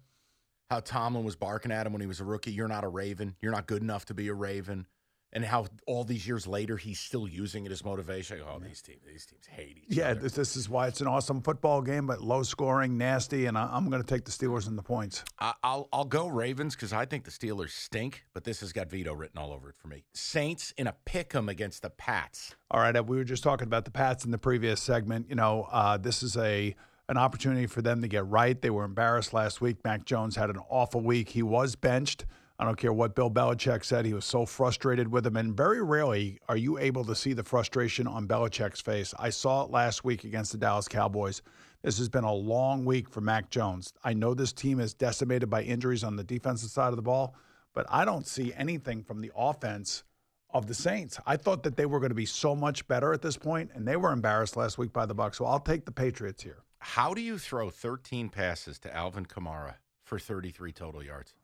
How 0.71 0.81
Tomlin 0.81 1.25
was 1.25 1.37
barking 1.37 1.73
at 1.73 1.87
him 1.87 1.93
when 1.93 2.01
he 2.01 2.07
was 2.07 2.21
a 2.21 2.25
rookie. 2.25 2.53
You're 2.53 2.69
not 2.69 2.85
a 2.85 2.89
Raven. 2.89 3.37
You're 3.43 3.53
not 3.53 3.67
good 3.67 3.83
enough 3.83 4.07
to 4.07 4.15
be 4.15 4.29
a 4.29 4.35
Raven. 4.35 4.87
And 5.35 5.45
how 5.45 5.67
all 5.87 6.05
these 6.05 6.29
years 6.29 6.47
later 6.47 6.77
he's 6.77 7.01
still 7.01 7.27
using 7.27 7.67
it 7.67 7.73
as 7.73 7.85
motivation. 7.85 8.41
Oh, 8.49 8.61
these 8.61 8.81
teams, 8.81 9.01
these 9.05 9.27
teams 9.27 9.47
hate 9.47 9.79
each 9.79 9.97
yeah, 9.97 10.11
other. 10.11 10.21
this, 10.21 10.35
this 10.35 10.57
is 10.57 10.69
why 10.69 10.87
it's 10.87 11.01
an 11.01 11.09
awesome 11.09 11.43
football 11.43 11.83
game, 11.83 12.07
but 12.07 12.23
low 12.23 12.45
scoring, 12.45 12.97
nasty, 12.97 13.47
and 13.47 13.59
I, 13.59 13.69
I'm 13.73 13.91
going 13.91 14.01
to 14.01 14.07
take 14.07 14.25
the 14.25 14.31
Steelers 14.31 14.69
in 14.69 14.77
the 14.77 14.83
points. 14.83 15.25
I, 15.41 15.53
I'll 15.65 15.89
I'll 15.93 16.05
go 16.05 16.29
Ravens 16.29 16.77
because 16.77 16.93
I 16.93 17.05
think 17.05 17.25
the 17.25 17.33
Steelers 17.33 17.71
stink, 17.71 18.25
but 18.33 18.45
this 18.45 18.61
has 18.61 18.73
got 18.73 18.89
veto 18.89 19.13
written 19.13 19.39
all 19.39 19.53
over 19.53 19.71
it 19.71 19.77
for 19.77 19.89
me. 19.89 20.05
Saints 20.15 20.73
in 20.77 20.87
a 20.87 20.95
pick 21.05 21.35
'em 21.35 21.49
against 21.49 21.83
the 21.83 21.91
Pats. 21.91 22.55
All 22.71 22.81
right, 22.81 23.05
we 23.05 23.17
were 23.17 23.25
just 23.25 23.43
talking 23.43 23.67
about 23.67 23.85
the 23.85 23.91
Pats 23.91 24.25
in 24.25 24.31
the 24.31 24.39
previous 24.39 24.81
segment. 24.81 25.27
You 25.29 25.35
know, 25.35 25.67
uh, 25.73 25.97
this 25.97 26.23
is 26.23 26.37
a 26.37 26.77
an 27.09 27.17
opportunity 27.17 27.67
for 27.67 27.83
them 27.83 28.01
to 28.03 28.09
get 28.09 28.27
right. 28.27 28.61
They 28.61 28.71
were 28.71 28.85
embarrassed 28.85 29.33
last 29.35 29.61
week. 29.61 29.79
Mac 29.85 30.05
Jones 30.05 30.37
had 30.37 30.49
an 30.49 30.59
awful 30.71 31.01
week. 31.01 31.31
He 31.31 31.43
was 31.43 31.77
benched. 31.77 32.25
I 32.57 32.65
don't 32.65 32.79
care 32.79 32.93
what 32.93 33.17
Bill 33.17 33.31
Belichick 33.31 33.85
said. 33.85 34.07
He 34.07 34.15
was 34.15 34.25
so 34.25 34.47
frustrated 34.47 35.11
with 35.11 35.27
him, 35.27 35.37
and 35.37 35.57
very 35.57 35.83
rarely 35.83 36.39
are 36.49 36.57
you 36.57 36.79
able 36.79 37.05
to 37.05 37.15
see 37.17 37.33
the 37.33 37.43
frustration 37.43 38.07
on 38.07 38.29
Belichick's 38.29 38.81
face. 38.81 39.13
I 39.19 39.31
saw 39.31 39.65
it 39.65 39.71
last 39.71 40.05
week 40.05 40.23
against 40.23 40.53
the 40.53 40.59
Dallas 40.59 40.87
Cowboys. 40.87 41.43
This 41.83 41.99
has 41.99 42.09
been 42.09 42.25
a 42.25 42.33
long 42.33 42.85
week 42.85 43.09
for 43.09 43.21
Mac 43.21 43.51
Jones. 43.51 43.93
I 44.05 44.15
know 44.15 44.35
this 44.35 44.53
team 44.53 44.79
is 44.79 44.95
decimated 44.95 45.51
by 45.51 45.63
injuries 45.63 46.05
on 46.05 46.15
the 46.15 46.23
defensive 46.23 46.71
side 46.71 46.91
of 46.91 46.97
the 46.97 47.03
ball, 47.03 47.35
but 47.75 47.87
I 47.91 48.05
don't 48.05 48.27
see 48.27 48.55
anything 48.55 49.03
from 49.03 49.21
the 49.21 49.33
offense 49.37 50.05
of 50.51 50.69
the 50.69 50.75
Saints. 50.75 51.19
I 51.27 51.37
thought 51.37 51.65
that 51.65 51.77
they 51.77 51.87
were 51.87 51.99
going 51.99 52.11
to 52.11 52.15
be 52.15 52.25
so 52.25 52.55
much 52.55 52.87
better 52.87 53.13
at 53.13 53.21
this 53.21 53.37
point, 53.37 53.73
and 53.75 53.87
they 53.87 53.97
were 53.97 54.13
embarrassed 54.13 54.57
last 54.57 54.79
week 54.79 54.93
by 54.93 55.07
the 55.07 55.15
Bucs. 55.15 55.35
So 55.35 55.45
I'll 55.45 55.59
take 55.59 55.85
the 55.87 55.93
Patriots 55.93 56.45
here. 56.45 56.63
How 56.79 57.15
do 57.15 57.21
you 57.21 57.37
throw 57.37 57.69
13 57.69 58.29
passes 58.29 58.79
to 58.81 58.95
Alvin 58.95 59.27
Kamara 59.27 59.75
for 60.05 60.21
33 60.21 60.71
total 60.71 61.03
yards? 61.03 61.35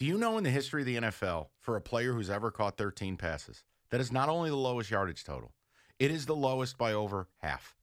Do 0.00 0.06
you 0.06 0.16
know 0.16 0.38
in 0.38 0.44
the 0.44 0.50
history 0.50 0.80
of 0.80 0.86
the 0.86 0.96
NFL, 0.96 1.48
for 1.58 1.76
a 1.76 1.80
player 1.82 2.14
who's 2.14 2.30
ever 2.30 2.50
caught 2.50 2.78
13 2.78 3.18
passes, 3.18 3.64
that 3.90 4.00
is 4.00 4.10
not 4.10 4.30
only 4.30 4.48
the 4.48 4.56
lowest 4.56 4.90
yardage 4.90 5.24
total, 5.24 5.52
it 5.98 6.10
is 6.10 6.24
the 6.24 6.34
lowest 6.34 6.78
by 6.78 6.94
over 6.94 7.28
half. 7.42 7.76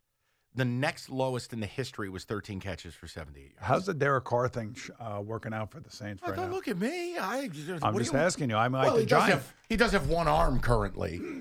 The 0.56 0.66
next 0.66 1.12
lowest 1.12 1.54
in 1.54 1.60
the 1.60 1.68
history 1.68 2.10
was 2.10 2.24
13 2.24 2.60
catches 2.60 2.96
for 2.96 3.08
78 3.08 3.40
yards. 3.44 3.56
How's 3.62 3.86
the 3.86 3.94
Derek 3.94 4.24
Carr 4.24 4.48
thing 4.50 4.76
uh, 5.00 5.22
working 5.24 5.54
out 5.54 5.70
for 5.70 5.80
the 5.80 5.92
Saints 5.92 6.24
Oh, 6.26 6.30
right 6.32 6.36
don't 6.36 6.50
now? 6.50 6.56
look 6.56 6.68
at 6.68 6.80
me. 6.80 7.20
I, 7.20 7.50
do 7.50 7.50
just 8.00 8.12
you- 8.14 8.18
asking 8.18 8.50
you. 8.50 8.56
I'm 8.56 8.72
like 8.72 8.86
well, 8.86 8.96
the 8.96 9.02
he 9.02 9.06
does, 9.06 9.20
Giant. 9.22 9.34
have, 9.34 9.54
he 9.70 9.76
does 9.78 9.92
have 9.92 10.10
one 10.10 10.28
arm 10.28 10.60
currently. 10.60 11.22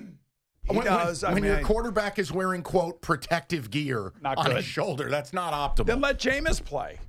He 0.69 0.75
when, 0.75 0.85
does. 0.85 1.23
When, 1.23 1.31
I 1.31 1.33
when 1.35 1.43
mean, 1.43 1.51
your 1.53 1.61
quarterback 1.61 2.19
is 2.19 2.29
wearing 2.29 2.61
quote 2.61 3.01
protective 3.01 3.71
gear 3.71 4.11
Not 4.21 4.37
on 4.37 4.47
good. 4.47 4.57
his 4.57 4.65
shoulder, 4.65 5.09
that's 5.09 5.31
not 5.31 5.53
optimal. 5.53 5.85
Then 5.85 6.01
let 6.01 6.19
Jameis 6.19 6.61
play. 6.61 6.99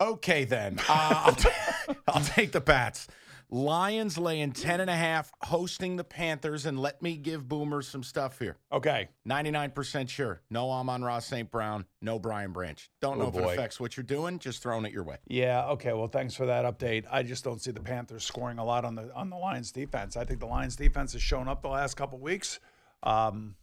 Okay, 0.00 0.44
then. 0.44 0.78
Uh, 0.88 1.22
I'll, 1.26 1.34
t- 1.34 1.48
I'll 2.08 2.20
take 2.22 2.52
the 2.52 2.60
Pats. 2.60 3.08
Lions 3.48 4.18
laying 4.18 4.50
10 4.50 4.80
and 4.80 4.90
a 4.90 4.94
half, 4.96 5.30
hosting 5.42 5.94
the 5.94 6.02
Panthers, 6.02 6.66
and 6.66 6.80
let 6.80 7.00
me 7.00 7.16
give 7.16 7.48
Boomer 7.48 7.80
some 7.80 8.02
stuff 8.02 8.40
here. 8.40 8.56
Okay. 8.72 9.08
99% 9.26 10.08
sure. 10.08 10.42
No 10.50 10.68
Amon-Ra 10.68 11.20
St. 11.20 11.48
Brown, 11.48 11.84
no 12.02 12.18
Brian 12.18 12.52
Branch. 12.52 12.90
Don't 13.00 13.18
know 13.18 13.26
Oh, 13.26 13.28
if 13.28 13.34
boy. 13.34 13.50
it 13.50 13.52
affects 13.52 13.78
what 13.78 13.96
you're 13.96 14.02
doing, 14.04 14.40
just 14.40 14.62
throwing 14.64 14.84
it 14.84 14.92
your 14.92 15.04
way. 15.04 15.18
Yeah. 15.28 15.66
Okay. 15.68 15.92
Well, 15.92 16.08
thanks 16.08 16.34
for 16.34 16.46
that 16.46 16.64
update. 16.64 17.04
I 17.08 17.22
just 17.22 17.44
don't 17.44 17.60
see 17.62 17.70
the 17.70 17.80
Panthers 17.80 18.24
scoring 18.24 18.58
a 18.58 18.64
lot 18.64 18.84
on 18.84 18.96
the 18.96 19.14
on 19.14 19.30
the 19.30 19.36
Lions 19.36 19.70
defense. 19.70 20.16
I 20.16 20.24
think 20.24 20.40
the 20.40 20.46
Lions 20.46 20.74
defense 20.74 21.12
has 21.12 21.22
shown 21.22 21.46
up 21.46 21.62
the 21.62 21.68
last 21.68 21.94
couple 21.94 22.18
weeks. 22.18 22.58
Um, 23.04 23.54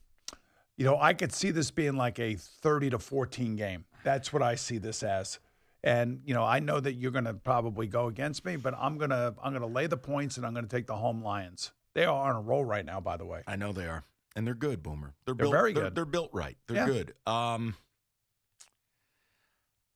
you 0.78 0.86
know, 0.86 0.98
I 0.98 1.14
could 1.14 1.34
see 1.34 1.52
this 1.52 1.72
being 1.72 1.98
like 1.98 2.20
a 2.20 2.36
30 2.36 2.92
to 2.92 3.00
14 3.00 3.58
game. 3.58 3.84
That's 4.06 4.32
what 4.32 4.42
I 4.42 4.56
see 4.56 4.78
this 4.78 5.04
as. 5.04 5.40
And 5.84 6.22
you 6.26 6.34
know, 6.34 6.44
I 6.44 6.60
know 6.60 6.80
that 6.80 6.94
you're 6.94 7.12
going 7.12 7.26
to 7.26 7.34
probably 7.34 7.88
go 7.88 8.08
against 8.08 8.46
me, 8.46 8.56
but 8.56 8.74
I'm 8.78 8.98
gonna 8.98 9.36
I'm 9.44 9.52
gonna 9.54 9.68
lay 9.68 9.88
the 9.88 9.98
points 9.98 10.38
and 10.38 10.46
I'm 10.46 10.54
going 10.54 10.66
to 10.68 10.74
take 10.76 10.88
the 10.88 10.96
home 10.96 11.22
Lions. 11.24 11.72
They 11.94 12.06
are 12.06 12.30
on 12.30 12.36
a 12.38 12.42
roll 12.42 12.64
right 12.64 12.86
now, 12.86 13.00
by 13.02 13.18
the 13.18 13.26
way. 13.26 13.44
I 13.48 13.56
know 13.58 13.72
they 13.74 13.86
are. 13.88 14.04
And 14.36 14.48
they're 14.48 14.56
good, 14.56 14.82
Boomer. 14.82 15.14
They're, 15.26 15.36
They're 15.36 15.46
built, 15.46 15.52
very 15.52 15.74
they're- 15.74 15.84
good. 15.84 15.96
They're, 15.96 16.06
built 16.06 16.32
right. 16.34 16.58
They're 16.68 16.78
Yeah. 16.78 16.86
good. 16.88 17.14
Um, 17.28 17.76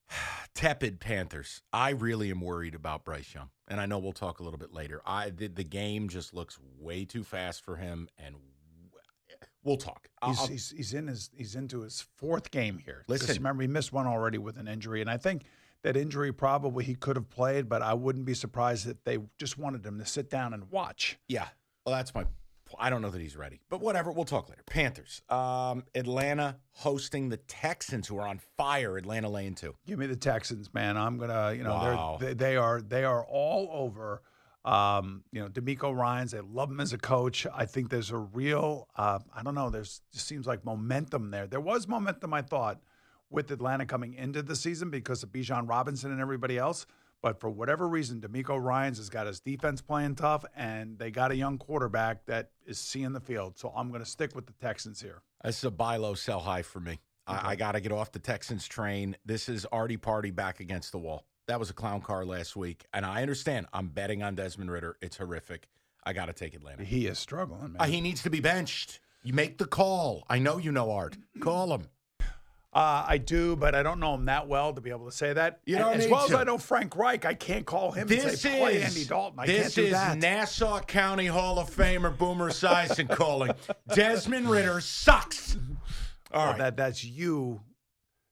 tepid 0.54 1.00
Panthers. 1.00 1.62
I 1.74 1.90
really 1.92 2.30
am 2.32 2.42
worried 2.42 2.76
about 2.76 3.04
Bryce 3.06 3.34
Young. 3.34 3.50
And 3.68 3.80
I 3.82 3.86
know 3.86 3.98
we'll 4.00 4.14
talk 4.14 4.40
a 4.40 4.44
little 4.44 4.60
bit 4.60 4.74
later. 4.74 5.02
I 5.06 5.30
the, 5.30 5.48
the 5.48 5.64
game 5.64 6.08
just 6.10 6.34
looks 6.34 6.60
way 6.80 7.06
too 7.06 7.24
fast 7.24 7.64
for 7.66 7.76
him 7.78 8.08
and 8.18 8.36
we'll 9.64 9.78
talk. 9.78 10.10
He's, 10.26 10.48
he's, 10.48 10.70
he's 10.72 10.94
in 10.94 11.08
his 11.08 11.30
he's 11.36 11.56
into 11.56 11.82
his 11.82 12.06
fourth 12.18 12.52
game 12.52 12.78
here. 12.78 13.04
Listen. 13.08 13.36
Remember 13.36 13.64
he 13.64 13.68
missed 13.68 13.92
one 13.92 14.08
already 14.08 14.38
with 14.38 14.58
an 14.58 14.68
injury, 14.68 15.02
and 15.02 15.10
I 15.10 15.18
think 15.18 15.44
that 15.84 15.96
injury 15.98 16.32
probably 16.34 16.84
he 16.84 16.96
could 16.96 17.16
have 17.16 17.30
played, 17.30 17.70
but 17.70 17.82
I 17.82 17.94
wouldn't 17.94 18.26
be 18.26 18.34
surprised 18.34 18.88
if 18.88 19.04
they 19.04 19.20
just 19.40 19.58
wanted 19.58 19.86
him 19.86 20.00
to 20.00 20.06
sit 20.06 20.30
down 20.30 20.54
and 20.54 20.70
watch. 20.72 21.18
Yeah. 21.28 21.48
Well, 21.86 21.96
that's 21.96 22.14
my. 22.14 22.26
I 22.78 22.90
don't 22.90 23.02
know 23.02 23.10
that 23.12 23.22
he's 23.22 23.38
ready, 23.38 23.62
but 23.70 23.80
whatever. 23.80 24.12
We'll 24.12 24.26
talk 24.26 24.50
later. 24.50 24.62
Panthers. 24.66 25.22
Um, 25.30 25.86
Atlanta 25.96 26.58
hosting 26.72 27.30
the 27.30 27.38
Texans, 27.38 28.10
who 28.10 28.18
are 28.18 28.28
on 28.28 28.42
fire. 28.58 28.98
Atlanta 28.98 29.30
laying 29.30 29.56
two. 29.56 29.74
Give 29.86 29.98
me 29.98 30.06
the 30.06 30.18
Texans, 30.18 30.74
man. 30.74 30.98
I'm 30.98 31.18
gonna, 31.18 31.54
you 31.54 31.64
know, 31.64 31.70
Wow. 31.70 32.18
they're, 32.20 32.34
they 32.34 32.46
they 32.52 32.58
are 32.58 32.82
they 32.82 33.04
are 33.06 33.24
all 33.24 33.70
over. 33.72 34.22
Um, 34.66 35.24
you 35.32 35.40
know, 35.42 35.48
DeMeco 35.48 35.96
Ryans. 35.96 36.32
They 36.32 36.42
love 36.42 36.70
him 36.70 36.82
as 36.82 36.92
a 36.92 36.98
coach. 36.98 37.48
I 37.56 37.66
think 37.66 37.90
there's 37.90 38.12
a 38.12 38.18
real, 38.18 38.90
uh, 38.98 39.20
I 39.34 39.42
don't 39.42 39.56
know. 39.56 39.70
There's 39.70 40.02
just 40.12 40.28
seems 40.28 40.46
like 40.46 40.66
momentum 40.66 41.32
there. 41.32 41.48
There 41.48 41.62
was 41.62 41.88
momentum, 41.88 42.34
I 42.34 42.42
thought, 42.42 42.82
with 43.30 43.52
Atlanta 43.52 43.86
coming 43.86 44.14
into 44.14 44.42
the 44.42 44.56
season 44.56 44.90
because 44.90 45.24
of 45.24 45.30
Bijan 45.30 45.68
Robinson 45.68 46.12
and 46.12 46.22
everybody 46.22 46.58
else. 46.58 46.86
But 47.22 47.40
for 47.40 47.50
whatever 47.50 47.88
reason, 47.88 48.22
DeMeco 48.22 48.62
Ryans 48.62 48.98
has 49.00 49.10
got 49.10 49.26
his 49.26 49.40
defense 49.40 49.82
playing 49.82 50.16
tough, 50.16 50.46
and 50.56 51.00
they 51.00 51.10
got 51.10 51.32
a 51.32 51.36
young 51.36 51.58
quarterback 51.58 52.26
that 52.28 52.52
is 52.66 52.78
seeing 52.78 53.14
the 53.14 53.20
field. 53.20 53.58
So 53.58 53.74
I'm 53.76 53.90
going 53.90 54.04
to 54.04 54.10
stick 54.10 54.36
with 54.36 54.46
the 54.46 54.54
Texans 54.54 55.02
here. 55.02 55.24
This 55.44 55.58
is 55.58 55.64
a 55.64 55.72
buy 55.72 55.98
low, 55.98 56.14
sell 56.14 56.40
high 56.40 56.62
for 56.62 56.80
me. 56.80 57.00
I, 57.26 57.52
I 57.52 57.56
got 57.56 57.74
to 57.74 57.82
get 57.82 57.92
off 57.92 58.12
the 58.12 58.20
Texans 58.20 58.68
train. 58.68 59.18
This 59.26 59.50
is 59.50 59.66
Artie 59.66 59.98
Party 59.98 60.32
back 60.32 60.60
against 60.60 60.92
the 60.92 61.00
wall. 61.00 61.26
That 61.48 61.60
was 61.60 61.70
a 61.70 61.74
clown 61.74 62.02
car 62.02 62.26
last 62.26 62.56
week, 62.56 62.86
and 62.94 63.06
I 63.06 63.22
understand. 63.22 63.68
I'm 63.74 63.88
betting 63.88 64.22
on 64.22 64.36
Desmond 64.36 64.72
Ridder. 64.72 64.98
It's 65.02 65.18
horrific. 65.18 65.68
I 66.04 66.14
got 66.14 66.26
to 66.26 66.34
take 66.34 66.54
Atlanta. 66.54 66.84
He 66.84 67.08
is 67.08 67.20
struggling, 67.20 67.74
man. 67.74 67.78
Uh, 67.80 67.86
he 67.86 68.00
needs 68.00 68.22
to 68.24 68.30
be 68.30 68.40
benched. 68.40 69.00
You 69.24 69.34
make 69.34 69.58
the 69.58 69.66
call. 69.66 70.24
I 70.30 70.40
know 70.40 70.58
you 70.58 70.72
know 70.72 70.92
Art. 70.92 71.18
Call 71.42 71.74
him. 71.74 71.88
Uh, 72.74 73.04
I 73.08 73.18
do, 73.18 73.56
but 73.56 73.74
I 73.74 73.82
don't 73.82 74.00
know 74.00 74.14
him 74.14 74.26
that 74.26 74.48
well 74.48 74.74
to 74.74 74.82
be 74.82 74.90
able 74.92 75.06
to 75.06 75.12
say 75.12 75.34
that. 75.34 75.62
You 75.66 75.78
don't 75.78 75.96
as 75.96 76.08
well 76.08 76.28
to. 76.28 76.34
as 76.36 76.40
I 76.42 76.44
know 76.44 76.58
Frank 76.58 76.96
Reich, 76.96 77.26
I 77.26 77.34
can't 77.34 77.66
call 77.66 77.92
him 77.92 78.02
and 78.02 78.10
This 78.10 78.42
say 78.42 78.60
play 78.60 78.76
is 78.76 78.84
Andy 78.96 79.06
Dalton. 79.08 79.40
I 79.40 79.48
this 79.48 79.62
can't 79.62 79.76
do 79.76 79.84
is 79.86 79.92
that. 79.94 80.18
Nassau 80.18 80.80
County 80.82 81.26
Hall 81.28 81.58
of 81.60 81.70
Famer 81.74 82.16
Boomer 82.16 82.52
Esiason 82.52 83.10
calling. 83.10 83.52
Desmond 83.94 84.50
Ridder 84.50 84.80
sucks. 84.82 85.56
All 86.32 86.42
Well, 86.42 86.48
right, 86.52 86.58
that 86.60 86.78
that's 86.78 87.04
you. 87.04 87.62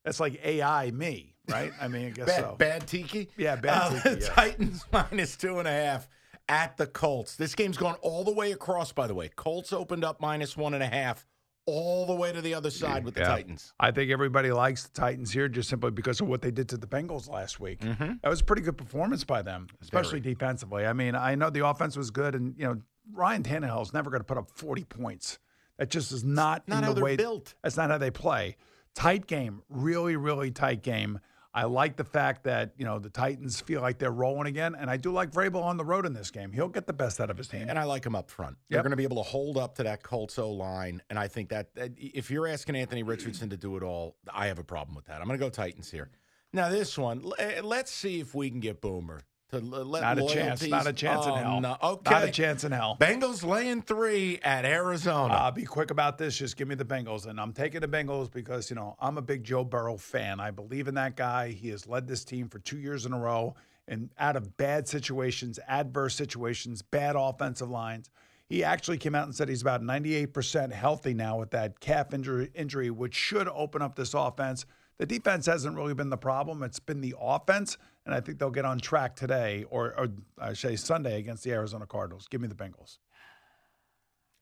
That's 0.03 0.19
like 0.19 0.39
AI 0.45 0.91
me, 0.91 1.33
right? 1.49 1.71
I 1.81 1.87
mean, 1.87 2.07
I 2.07 2.09
guess 2.11 2.27
bad, 2.27 2.41
so. 2.41 2.55
bad 2.59 2.87
tiki. 2.87 3.29
Yeah, 3.37 3.55
bad 3.55 3.81
Uh, 3.93 4.01
tiki, 4.01 4.21
yeah. 4.21 4.29
Titans 4.29 4.85
minus 4.91 5.35
two 5.37 5.57
and 5.59 5.67
a 5.67 5.71
half 5.71 6.07
at 6.47 6.77
the 6.77 6.85
Colts. 6.85 7.35
This 7.37 7.55
game's 7.55 7.77
gone 7.77 7.95
all 8.01 8.23
the 8.23 8.33
way 8.33 8.51
across. 8.51 8.91
By 8.91 9.07
the 9.07 9.15
way, 9.15 9.29
Colts 9.35 9.73
opened 9.73 10.03
up 10.03 10.21
minus 10.21 10.55
one 10.55 10.75
and 10.75 10.83
a 10.83 10.87
half, 10.87 11.25
all 11.67 12.05
the 12.05 12.13
way 12.13 12.31
to 12.31 12.41
the 12.41 12.53
other 12.53 12.69
side 12.69 13.03
with 13.03 13.15
the 13.15 13.21
Yeah. 13.21 13.27
Titans. 13.29 13.73
I 13.79 13.91
think 13.91 14.11
everybody 14.11 14.51
likes 14.51 14.83
the 14.83 14.93
Titans 14.93 15.31
here 15.31 15.47
just 15.47 15.69
simply 15.69 15.91
because 15.91 16.21
of 16.21 16.27
what 16.27 16.41
they 16.41 16.51
did 16.51 16.69
to 16.69 16.77
the 16.77 16.87
Bengals 16.87 17.29
last 17.29 17.59
week. 17.59 17.79
Mm-hmm. 17.79 18.13
That 18.21 18.29
was 18.29 18.41
a 18.41 18.43
pretty 18.43 18.61
good 18.61 18.77
performance 18.77 19.23
by 19.23 19.41
them, 19.41 19.67
especially 19.81 20.19
defensively. 20.19 20.85
I 20.85 20.93
mean, 20.93 21.15
I 21.15 21.35
know 21.35 21.49
the 21.49 21.65
offense 21.67 21.97
was 21.97 22.11
good, 22.11 22.35
and 22.35 22.55
you 22.57 22.65
know 22.65 22.81
Ryan 23.11 23.43
Tannehill 23.43 23.81
is 23.81 23.93
never 23.93 24.09
going 24.09 24.21
to 24.21 24.25
put 24.25 24.37
up 24.37 24.49
forty 24.51 24.83
points. 24.83 25.39
That 25.77 25.89
just 25.89 26.11
is 26.13 26.23
not, 26.23 26.67
Not 26.69 26.77
in 26.77 26.83
how 26.83 26.89
the 26.89 26.95
they're 26.95 27.03
way 27.03 27.15
built. 27.17 27.53
That's 27.61 27.75
not 27.75 27.89
how 27.89 27.97
they 27.97 28.11
play. 28.11 28.55
Tight 28.93 29.27
game, 29.27 29.61
really, 29.67 30.15
really 30.15 30.51
tight 30.51 30.83
game. 30.83 31.19
I 31.55 31.63
like 31.63 31.95
the 31.95 32.03
fact 32.03 32.43
that 32.43 32.73
you 32.77 32.83
know 32.83 32.99
the 32.99 33.09
Titans 33.09 33.61
feel 33.61 33.79
like 33.81 33.97
they're 33.97 34.11
rolling 34.11 34.47
again, 34.47 34.75
and 34.77 34.89
I 34.89 34.97
do 34.97 35.13
like 35.13 35.31
Vrabel 35.31 35.63
on 35.63 35.77
the 35.77 35.85
road 35.85 36.05
in 36.05 36.11
this 36.11 36.29
game. 36.29 36.51
He'll 36.51 36.67
get 36.67 36.85
the 36.85 36.93
best 36.93 37.21
out 37.21 37.29
of 37.29 37.37
his 37.37 37.47
team. 37.47 37.67
And 37.69 37.79
I 37.79 37.85
like 37.85 38.05
him 38.05 38.13
up 38.13 38.29
front. 38.29 38.57
They're 38.69 38.81
going 38.81 38.91
to 38.91 38.97
be 38.97 39.05
able 39.05 39.23
to 39.23 39.29
hold 39.29 39.57
up 39.57 39.73
to 39.75 39.83
that 39.83 40.03
Colts 40.03 40.37
O 40.37 40.51
line. 40.51 41.01
And 41.09 41.17
I 41.17 41.29
think 41.29 41.47
that, 41.49 41.73
that 41.75 41.93
if 41.95 42.29
you're 42.29 42.45
asking 42.45 42.75
Anthony 42.75 43.03
Richardson 43.03 43.49
to 43.51 43.57
do 43.57 43.77
it 43.77 43.83
all, 43.83 44.17
I 44.33 44.47
have 44.47 44.59
a 44.59 44.63
problem 44.63 44.95
with 44.95 45.05
that. 45.05 45.21
I'm 45.21 45.27
going 45.27 45.39
to 45.39 45.45
go 45.45 45.49
Titans 45.49 45.89
here. 45.89 46.09
Now, 46.51 46.69
this 46.69 46.97
one, 46.97 47.23
eh, 47.39 47.61
let's 47.63 47.91
see 47.91 48.19
if 48.19 48.35
we 48.35 48.49
can 48.49 48.59
get 48.59 48.81
Boomer 48.81 49.21
to 49.59 49.65
let 49.83 50.01
not 50.01 50.19
a 50.19 50.27
chance. 50.27 50.65
Not 50.67 50.87
a 50.87 50.93
chance 50.93 51.25
in 51.25 51.31
Oh, 51.31 51.35
hell. 51.35 51.61
no. 51.61 51.77
Okay. 51.81 52.11
Not 52.11 52.23
a 52.23 52.31
chance 52.31 52.63
in 52.63 52.71
hell. 52.71 52.97
Bengals 52.99 53.43
laying 53.45 53.81
three 53.81 54.39
at 54.43 54.65
Arizona. 54.65 55.33
I'll 55.33 55.51
be 55.51 55.65
quick 55.65 55.91
about 55.91 56.17
this. 56.17 56.37
Just 56.37 56.57
give 56.57 56.67
me 56.67 56.75
the 56.75 56.85
Bengals. 56.85 57.25
And 57.25 57.39
I'm 57.39 57.53
taking 57.53 57.81
the 57.81 57.87
Bengals 57.87 58.31
because, 58.31 58.69
you 58.69 58.75
know, 58.75 58.95
I'm 58.99 59.17
a 59.17 59.21
big 59.21 59.43
Joe 59.43 59.63
Burrow 59.63 59.97
fan. 59.97 60.39
I 60.39 60.51
believe 60.51 60.87
in 60.87 60.95
that 60.95 61.15
guy. 61.15 61.49
He 61.49 61.69
has 61.69 61.87
led 61.87 62.07
this 62.07 62.23
team 62.23 62.49
for 62.49 62.59
two 62.59 62.77
years 62.77 63.05
in 63.05 63.13
a 63.13 63.19
row 63.19 63.55
and 63.87 64.09
out 64.17 64.35
of 64.35 64.57
bad 64.57 64.87
situations, 64.87 65.59
adverse 65.67 66.15
situations, 66.15 66.81
bad 66.81 67.15
offensive 67.15 67.69
lines. 67.69 68.09
He 68.47 68.63
actually 68.63 68.97
came 68.97 69.15
out 69.15 69.25
and 69.25 69.35
said 69.35 69.49
he's 69.49 69.61
about 69.63 69.81
98% 69.81 70.71
healthy 70.71 71.13
now 71.13 71.39
with 71.39 71.51
that 71.51 71.79
calf 71.79 72.13
injury, 72.13 72.51
injury, 72.53 72.89
which 72.91 73.15
should 73.15 73.47
open 73.47 73.81
up 73.81 73.95
this 73.95 74.13
offense. 74.13 74.65
The 74.97 75.05
defense 75.05 75.45
hasn't 75.45 75.75
really 75.75 75.93
been 75.93 76.09
the 76.09 76.17
problem. 76.17 76.63
It's 76.63 76.79
been 76.79 77.01
the 77.01 77.15
offense, 77.19 77.77
and 78.05 78.15
I 78.15 78.21
think 78.21 78.39
they'll 78.39 78.49
get 78.49 78.65
on 78.65 78.79
track 78.79 79.15
today, 79.15 79.65
or, 79.69 79.93
or 79.97 80.07
I 80.39 80.53
say 80.53 80.75
Sunday 80.77 81.19
against 81.19 81.43
the 81.43 81.51
Arizona 81.51 81.85
Cardinals. 81.85 82.27
Give 82.29 82.39
me 82.41 82.47
the 82.47 82.55
Bengals. 82.55 82.97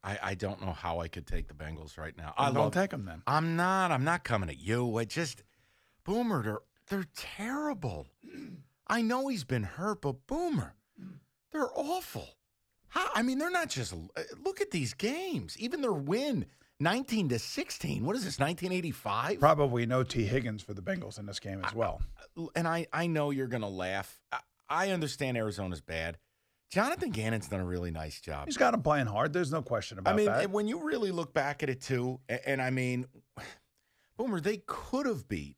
I, 0.04 0.18
I 0.22 0.34
don't 0.34 0.60
know 0.60 0.72
how 0.72 1.00
I 1.00 1.08
could 1.08 1.26
take 1.26 1.48
the 1.48 1.54
Bengals 1.54 1.96
right 1.98 2.16
now. 2.16 2.34
I 2.36 2.46
don't 2.46 2.54
love, 2.56 2.72
take 2.74 2.90
them 2.90 3.04
then. 3.04 3.22
I'm 3.26 3.56
not. 3.56 3.90
I'm 3.90 4.04
not 4.04 4.22
coming 4.22 4.48
at 4.50 4.58
you. 4.60 4.96
I 4.98 5.04
just 5.06 5.42
Boomer. 6.04 6.42
They're 6.42 6.60
they're 6.88 7.06
terrible. 7.16 8.06
I 8.86 9.00
know 9.00 9.28
he's 9.28 9.44
been 9.44 9.62
hurt, 9.62 10.02
but 10.02 10.26
Boomer, 10.26 10.74
they're 11.52 11.70
awful. 11.74 12.28
How, 12.88 13.08
I 13.14 13.22
mean, 13.22 13.38
they're 13.38 13.50
not 13.50 13.70
just. 13.70 13.94
uh, 13.94 14.22
Look 14.44 14.60
at 14.60 14.70
these 14.70 14.92
games. 14.92 15.56
Even 15.58 15.80
their 15.80 15.94
win, 15.94 16.44
nineteen 16.80 17.28
to 17.30 17.38
sixteen. 17.38 18.04
What 18.04 18.16
is 18.16 18.24
this? 18.24 18.38
Nineteen 18.38 18.72
eighty 18.72 18.90
five. 18.90 19.40
Probably 19.40 19.86
no 19.86 20.02
Tee 20.02 20.24
Higgins 20.24 20.62
for 20.62 20.74
the 20.74 20.82
Bengals 20.82 21.18
in 21.18 21.26
this 21.26 21.40
game 21.40 21.62
as 21.64 21.74
well. 21.74 22.02
Uh, 22.36 22.46
and 22.56 22.66
I 22.68 22.86
I 22.92 23.06
know 23.06 23.30
you're 23.30 23.46
gonna 23.46 23.68
laugh. 23.68 24.20
I, 24.32 24.38
I 24.68 24.90
understand 24.90 25.36
Arizona's 25.36 25.80
bad. 25.80 26.18
Jonathan 26.70 27.10
Gannon's 27.10 27.46
done 27.48 27.60
a 27.60 27.64
really 27.64 27.92
nice 27.92 28.20
job. 28.20 28.46
He's 28.46 28.56
got 28.56 28.74
him 28.74 28.82
playing 28.82 29.06
hard. 29.06 29.32
There's 29.32 29.52
no 29.52 29.62
question 29.62 29.98
about 29.98 30.16
that. 30.16 30.22
I 30.22 30.24
mean, 30.24 30.26
that. 30.26 30.50
when 30.50 30.66
you 30.66 30.82
really 30.82 31.12
look 31.12 31.32
back 31.32 31.62
at 31.62 31.70
it 31.70 31.80
too, 31.80 32.18
a- 32.28 32.48
and, 32.48 32.60
I 32.60 32.70
mean, 32.70 33.06
Boomer, 34.16 34.40
they 34.40 34.62
could 34.66 35.06
have 35.06 35.28
beat 35.28 35.56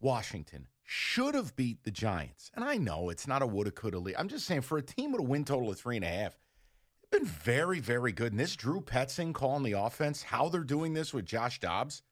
Washington, 0.00 0.68
should 0.84 1.34
have 1.34 1.54
beat 1.54 1.82
the 1.82 1.90
Giants. 1.90 2.50
And 2.54 2.64
I 2.64 2.76
know 2.76 3.10
it's 3.10 3.26
not 3.26 3.42
a 3.42 3.46
woulda, 3.46 3.72
coulda, 3.72 3.98
lead. 3.98 4.14
I'm 4.16 4.28
just 4.28 4.46
saying, 4.46 4.62
for 4.62 4.78
a 4.78 4.82
team 4.82 5.12
with 5.12 5.20
a 5.20 5.24
win 5.24 5.44
total 5.44 5.68
of 5.68 5.78
three 5.78 5.96
and 5.96 6.04
a 6.04 6.08
half, 6.08 6.38
been 7.10 7.24
very, 7.24 7.80
very 7.80 8.12
good. 8.12 8.32
And 8.32 8.40
this 8.40 8.56
Drew 8.56 8.80
Petzing 8.80 9.32
calling 9.32 9.62
the 9.62 9.72
offense, 9.72 10.22
how 10.22 10.48
they're 10.48 10.62
doing 10.64 10.92
this 10.94 11.12
with 11.14 11.24
Josh 11.24 11.60
Dobbs, 11.60 12.02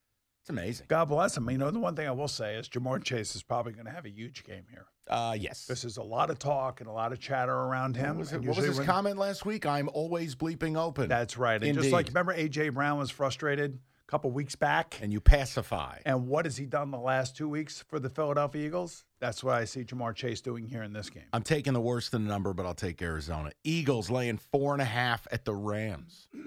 it's 0.43 0.51
amazing. 0.51 0.87
God 0.89 1.07
bless 1.07 1.37
him. 1.37 1.51
You 1.51 1.59
know, 1.59 1.71
the 1.71 1.81
one 1.81 1.97
thing 1.97 2.07
I 2.07 2.13
will 2.13 2.29
say 2.29 2.55
is 2.55 2.69
Ja'Marr 2.69 3.03
Chase 3.03 3.35
is 3.35 3.43
probably 3.43 3.73
going 3.73 3.87
to 3.87 3.91
have 3.91 4.05
a 4.05 4.11
huge 4.11 4.45
game 4.45 4.65
here. 4.71 4.87
Uh, 5.09 5.37
yes. 5.39 5.67
This 5.67 5.85
is 5.85 5.97
a 5.97 6.03
lot 6.03 6.31
of 6.31 6.39
talk 6.39 6.81
and 6.81 6.89
a 6.89 6.93
lot 6.93 7.13
of 7.13 7.19
chatter 7.19 7.53
around 7.53 7.97
him. 7.97 8.11
What 8.11 8.19
was, 8.19 8.33
it- 8.33 8.43
what 8.43 8.57
was 8.57 8.65
his 8.65 8.79
when- 8.79 8.87
comment 8.87 9.19
last 9.19 9.45
week? 9.45 9.67
I'm 9.67 9.89
always 9.93 10.35
bleeping 10.37 10.77
open. 10.79 11.09
That's 11.09 11.37
right. 11.37 11.61
And 11.63 11.75
just 11.75 11.87
Indeed. 11.87 11.93
like 11.93 12.07
remember, 12.09 12.33
AJ 12.35 12.75
Brown 12.75 12.99
was 12.99 13.11
frustrated 13.11 13.79
a 14.07 14.11
couple 14.11 14.31
weeks 14.31 14.55
back. 14.55 14.99
and 15.03 15.13
you 15.13 15.21
pacify. 15.21 15.99
And 16.07 16.29
what 16.29 16.45
has 16.45 16.57
he 16.57 16.67
done 16.67 16.91
the 16.91 16.99
last 16.99 17.37
two 17.37 17.49
weeks 17.49 17.85
for 17.89 17.99
the 17.99 18.09
Philadelphia 18.09 18.67
Eagles? 18.67 19.05
That's 19.21 19.43
what 19.43 19.55
I 19.55 19.65
see 19.65 19.83
Ja'Marr 19.85 20.15
Chase 20.15 20.41
doing 20.41 20.67
here 20.67 20.83
in 20.83 20.93
this 20.93 21.11
game. 21.11 21.25
I'm 21.33 21.43
taking 21.43 21.73
the 21.73 21.81
worst 21.81 22.15
in 22.15 22.23
the 22.25 22.29
number, 22.29 22.53
but 22.53 22.67
I'll 22.67 22.75
take 22.75 23.01
Arizona. 23.03 23.51
Eagles 23.65 24.11
laying 24.11 24.39
four 24.39 24.73
and 24.75 24.83
a 24.83 24.87
half 24.87 25.27
at 25.33 25.45
the 25.45 25.55
Rams. 25.55 26.29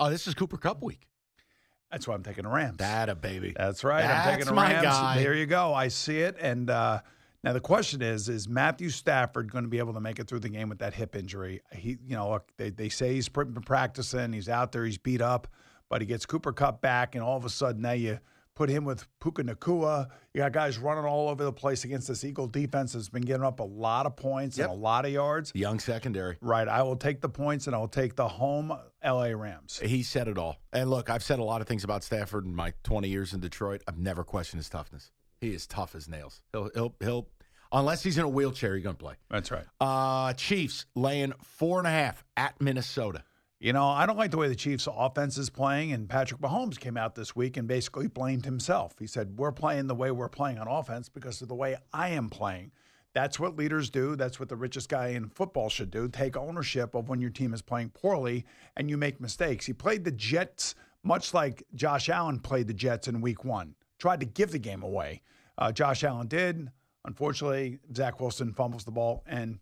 Oh, 0.00 0.10
this 0.10 0.28
is 0.28 0.34
Cooper 0.34 0.56
Kupp 0.56 0.80
week. 0.80 1.08
That's 1.90 2.06
why 2.06 2.14
I'm 2.14 2.22
taking 2.22 2.44
the 2.44 2.50
Rams. 2.50 2.76
That 2.76 3.08
a 3.08 3.16
baby. 3.16 3.52
That's 3.56 3.82
right. 3.82 4.02
I'm 4.04 4.08
That's 4.08 4.30
taking 4.30 4.46
the 4.46 4.52
my 4.54 4.70
Rams. 4.74 4.84
guy. 4.84 5.18
There 5.22 5.34
you 5.34 5.44
go. 5.46 5.74
I 5.74 5.88
see 5.88 6.18
it. 6.20 6.36
And 6.40 6.70
uh, 6.70 7.00
now 7.42 7.52
the 7.52 7.58
question 7.60 8.00
is: 8.00 8.28
Is 8.28 8.48
Matthew 8.48 8.90
Stafford 8.90 9.50
going 9.50 9.64
to 9.64 9.68
be 9.68 9.78
able 9.78 9.94
to 9.94 10.00
make 10.00 10.20
it 10.20 10.28
through 10.28 10.38
the 10.38 10.50
game 10.50 10.68
with 10.68 10.78
that 10.78 10.94
hip 10.94 11.16
injury? 11.16 11.62
He, 11.72 11.98
you 12.06 12.14
know, 12.14 12.30
look, 12.30 12.48
they 12.58 12.70
they 12.70 12.88
say 12.90 13.14
he's 13.14 13.28
been 13.28 13.54
practicing. 13.54 14.32
He's 14.32 14.48
out 14.48 14.70
there. 14.70 14.84
He's 14.84 14.98
beat 14.98 15.20
up, 15.20 15.48
but 15.90 16.00
he 16.00 16.06
gets 16.06 16.26
Cooper 16.26 16.52
Kupp 16.52 16.80
back, 16.80 17.14
and 17.14 17.22
all 17.24 17.36
of 17.36 17.44
a 17.44 17.50
sudden 17.50 17.82
now 17.82 17.92
you 17.92 18.18
put 18.54 18.68
him 18.68 18.84
with 18.84 19.06
Puka 19.20 19.44
Nacua. 19.44 20.08
You 20.34 20.40
got 20.40 20.52
guys 20.52 20.78
running 20.78 21.04
all 21.04 21.28
over 21.28 21.44
the 21.44 21.52
place 21.52 21.84
against 21.84 22.08
this 22.08 22.24
Eagle 22.24 22.48
defense 22.48 22.92
that's 22.92 23.08
been 23.08 23.22
giving 23.22 23.44
up 23.44 23.60
a 23.60 23.64
lot 23.64 24.04
of 24.04 24.16
points 24.16 24.58
Yep. 24.58 24.68
and 24.70 24.76
a 24.76 24.80
lot 24.80 25.04
of 25.04 25.12
yards. 25.12 25.52
Young 25.54 25.78
secondary. 25.78 26.38
Right. 26.40 26.66
I 26.66 26.82
will 26.82 26.96
take 26.96 27.20
the 27.20 27.28
points, 27.28 27.66
and 27.68 27.76
I 27.76 27.78
will 27.78 27.86
take 27.86 28.16
the 28.16 28.26
home 28.26 28.76
LA 29.04 29.26
Rams. 29.26 29.78
He 29.78 30.02
said 30.02 30.26
it 30.26 30.38
all. 30.38 30.56
And 30.72 30.90
look, 30.90 31.08
I've 31.08 31.22
said 31.22 31.38
a 31.38 31.44
lot 31.44 31.60
of 31.60 31.68
things 31.68 31.84
about 31.84 32.02
Stafford 32.02 32.44
in 32.46 32.54
my 32.54 32.72
20 32.82 33.08
years 33.08 33.32
in 33.32 33.38
Detroit. 33.40 33.82
I've 33.86 33.98
never 33.98 34.24
questioned 34.24 34.58
his 34.58 34.68
toughness. 34.68 35.12
He 35.40 35.54
is 35.54 35.68
tough 35.68 35.94
as 35.94 36.08
nails. 36.08 36.42
He'll, 36.52 36.68
he'll, 36.74 36.94
he'll 36.98 37.28
unless 37.70 38.02
he's 38.02 38.18
in 38.18 38.24
a 38.24 38.28
wheelchair, 38.28 38.74
he's 38.74 38.84
to 38.84 38.94
play. 38.94 39.14
That's 39.30 39.52
right. 39.52 39.64
Uh, 39.80 40.32
Chiefs 40.32 40.86
laying 40.96 41.32
four 41.44 41.78
and 41.78 41.86
a 41.86 41.90
half 41.90 42.24
at 42.36 42.60
Minnesota. 42.60 43.22
You 43.60 43.72
know, 43.72 43.86
I 43.86 44.06
don't 44.06 44.16
like 44.16 44.30
the 44.30 44.36
way 44.36 44.48
the 44.48 44.54
Chiefs' 44.54 44.86
offense 44.90 45.36
is 45.36 45.50
playing, 45.50 45.92
and 45.92 46.08
Patrick 46.08 46.40
Mahomes 46.40 46.78
came 46.78 46.96
out 46.96 47.16
this 47.16 47.34
week 47.34 47.56
and 47.56 47.66
basically 47.66 48.06
blamed 48.06 48.44
himself. 48.44 48.94
He 48.98 49.08
said, 49.08 49.36
We're 49.36 49.50
playing 49.50 49.88
the 49.88 49.96
way 49.96 50.12
we're 50.12 50.28
playing 50.28 50.58
on 50.58 50.68
offense 50.68 51.08
because 51.08 51.42
of 51.42 51.48
the 51.48 51.56
way 51.56 51.76
I 51.92 52.10
am 52.10 52.30
playing. 52.30 52.70
That's 53.14 53.40
what 53.40 53.56
leaders 53.56 53.90
do. 53.90 54.14
That's 54.14 54.38
what 54.38 54.48
the 54.48 54.54
richest 54.54 54.88
guy 54.88 55.08
in 55.08 55.28
football 55.28 55.68
should 55.70 55.90
do. 55.90 56.08
Take 56.08 56.36
ownership 56.36 56.94
of 56.94 57.08
when 57.08 57.20
your 57.20 57.30
team 57.30 57.52
is 57.52 57.62
playing 57.62 57.90
poorly 57.90 58.44
and 58.76 58.88
you 58.88 58.96
make 58.96 59.20
mistakes. 59.20 59.66
He 59.66 59.72
played 59.72 60.04
the 60.04 60.12
Jets 60.12 60.76
much 61.02 61.32
like 61.32 61.64
Josh 61.74 62.08
Allen 62.08 62.38
played 62.38 62.66
the 62.66 62.74
Jets 62.74 63.08
in 63.08 63.20
week 63.20 63.44
one, 63.44 63.74
tried 63.98 64.20
to 64.20 64.26
give 64.26 64.50
the 64.50 64.58
game 64.58 64.82
away. 64.82 65.22
Uh, 65.56 65.72
Josh 65.72 66.04
Allen 66.04 66.28
did. 66.28 66.70
Unfortunately, 67.04 67.78
Zach 67.94 68.20
Wilson 68.20 68.52
fumbles 68.52 68.84
the 68.84 68.90
ball 68.90 69.24
and 69.26 69.58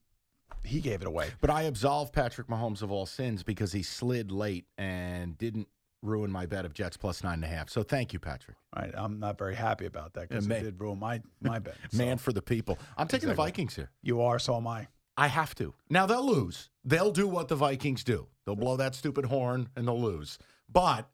he 0.64 0.80
gave 0.80 1.00
it 1.02 1.06
away. 1.06 1.30
But 1.40 1.50
I 1.50 1.62
absolve 1.62 2.12
Patrick 2.12 2.48
Mahomes 2.48 2.82
of 2.82 2.90
all 2.90 3.06
sins 3.06 3.42
because 3.42 3.72
he 3.72 3.82
slid 3.82 4.30
late 4.32 4.66
and 4.78 5.36
didn't 5.38 5.68
ruin 6.02 6.30
my 6.30 6.46
bet 6.46 6.64
of 6.64 6.72
Jets 6.74 6.96
plus 6.96 7.22
nine 7.24 7.34
and 7.34 7.44
a 7.44 7.48
half. 7.48 7.68
So 7.70 7.82
thank 7.82 8.12
you, 8.12 8.18
Patrick. 8.18 8.56
All 8.76 8.82
right, 8.82 8.92
I'm 8.96 9.18
not 9.18 9.38
very 9.38 9.54
happy 9.54 9.86
about 9.86 10.12
that 10.14 10.28
because 10.28 10.46
it 10.46 10.62
did 10.62 10.80
ruin 10.80 10.98
my 10.98 11.20
my 11.40 11.58
bet. 11.58 11.76
So 11.90 11.98
Man 11.98 12.18
for 12.18 12.32
the 12.32 12.42
people. 12.42 12.78
I'm 12.96 13.08
taking 13.08 13.28
the 13.28 13.34
Vikings 13.34 13.74
here. 13.74 13.90
you 14.02 14.20
are, 14.22 14.38
so 14.38 14.56
am 14.56 14.66
I. 14.66 14.88
I 15.16 15.28
have 15.28 15.54
to. 15.56 15.72
Now 15.88 16.04
they'll 16.06 16.26
lose. 16.26 16.68
They'll 16.84 17.10
do 17.10 17.26
what 17.26 17.48
the 17.48 17.56
Vikings 17.56 18.04
do. 18.04 18.26
They'll 18.44 18.54
blow 18.56 18.76
that 18.76 18.94
stupid 18.94 19.24
horn 19.24 19.68
and 19.74 19.88
they'll 19.88 20.00
lose. 20.00 20.38
But 20.70 21.08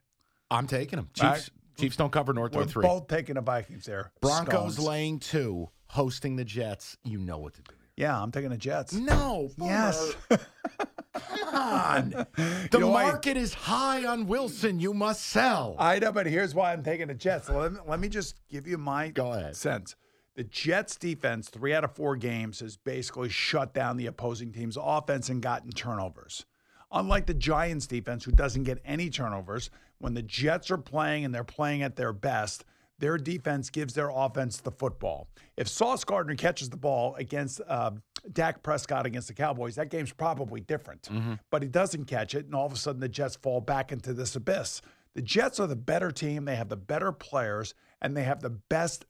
I'm 0.51 0.67
taking 0.67 0.97
them. 0.97 1.09
Chiefs. 1.15 1.25
Right. 1.25 1.51
Chiefs 1.79 1.97
don't 1.97 2.13
cover 2.13 2.33
North 2.35 2.53
We're 2.55 2.63
or 2.63 2.67
three. 2.67 2.83
both 2.83 3.07
taking 3.09 3.37
the 3.37 3.41
Vikings 3.41 3.87
there. 3.87 4.11
Broncos 4.21 4.75
Scones. 4.75 4.79
laying 4.79 5.19
two, 5.21 5.71
hosting 5.87 6.37
the 6.37 6.45
Jets. 6.45 6.97
You 7.05 7.19
know 7.19 7.39
what 7.39 7.55
to 7.55 7.63
do. 7.63 7.75
Yeah, 7.97 8.21
I'm 8.21 8.31
taking 8.33 8.51
the 8.51 8.57
Jets. 8.57 8.93
No. 8.95 9.51
Yes. 9.59 10.15
Come 10.31 11.55
on. 11.55 12.27
The 12.71 12.79
You 12.79 12.81
know 12.81 12.93
market 12.93 13.37
is 13.37 13.53
high 13.53 14.07
on 14.07 14.27
Wilson. 14.27 14.81
You 14.81 14.95
must 14.95 15.23
sell. 15.27 15.77
I 15.79 15.99
know, 15.99 16.11
but 16.11 16.27
here's 16.27 16.55
why 16.55 16.73
I'm 16.73 16.83
taking 16.83 17.09
the 17.09 17.15
Jets. 17.15 17.51
Let 17.51 17.73
me, 17.73 17.79
let 17.87 18.01
me 18.01 18.09
just 18.09 18.37
give 18.49 18.67
you 18.67 18.79
my 18.79 19.09
Go 19.09 19.33
ahead. 19.35 19.55
sense. 19.57 19.95
The 20.35 20.45
Jets 20.45 20.97
defense, 20.97 21.51
three 21.51 21.75
out 21.75 21.85
of 21.85 21.95
four 21.95 22.17
games, 22.17 22.61
has 22.61 22.79
basically 22.79 23.29
shut 23.29 23.75
down 23.75 23.99
the 23.99 24.07
opposing 24.07 24.51
team's 24.53 24.79
offense 24.81 25.29
and 25.29 25.43
gotten 25.43 25.71
turnovers. 25.71 26.47
Unlike 26.91 27.27
the 27.27 27.35
Giants 27.35 27.87
defense, 27.87 28.25
who 28.25 28.33
doesn't 28.33 28.63
get 28.65 28.79
any 28.85 29.11
turnovers, 29.11 29.69
when 29.99 30.15
the 30.15 30.23
Jets 30.23 30.71
are 30.71 30.79
playing 30.79 31.27
and 31.27 31.35
they're 31.35 31.45
playing 31.45 31.83
at 31.83 31.97
their 31.97 32.15
best, 32.15 32.65
their 33.03 33.19
defense 33.19 33.69
gives 33.69 33.95
their 33.95 34.11
offense 34.15 34.61
the 34.61 34.71
football. 34.71 35.27
If 35.57 35.67
Sauce 35.67 36.05
Gardner 36.05 36.37
catches 36.37 36.71
the 36.71 36.77
ball 36.77 37.17
against 37.17 37.61
uh, 37.67 37.91
Dak 38.33 38.63
Prescott 38.63 39.07
against 39.07 39.27
the 39.27 39.35
Cowboys, 39.35 39.75
that 39.75 39.91
game's 39.91 40.13
probably 40.13 40.61
different. 40.61 41.09
But 41.51 41.63
he 41.63 41.69
doesn't 41.69 42.05
catch 42.05 42.37
it, 42.37 42.47
and 42.47 42.55
all 42.55 42.65
of 42.65 42.73
a 42.73 42.77
sudden 42.77 43.01
the 43.01 43.09
Jets 43.09 43.35
fall 43.35 43.61
back 43.61 43.91
into 43.91 44.15
this 44.15 44.37
abyss. 44.37 44.83
The 45.15 45.23
Jets 45.23 45.59
are 45.59 45.67
the 45.67 45.75
better 45.75 46.13
team. 46.13 46.45
They 46.45 46.55
have 46.55 46.69
the 46.69 46.77
better 46.77 47.11
players, 47.11 47.75
and 48.01 48.17
they 48.17 48.23
have 48.23 48.41
the 48.41 48.51
best 48.51 49.05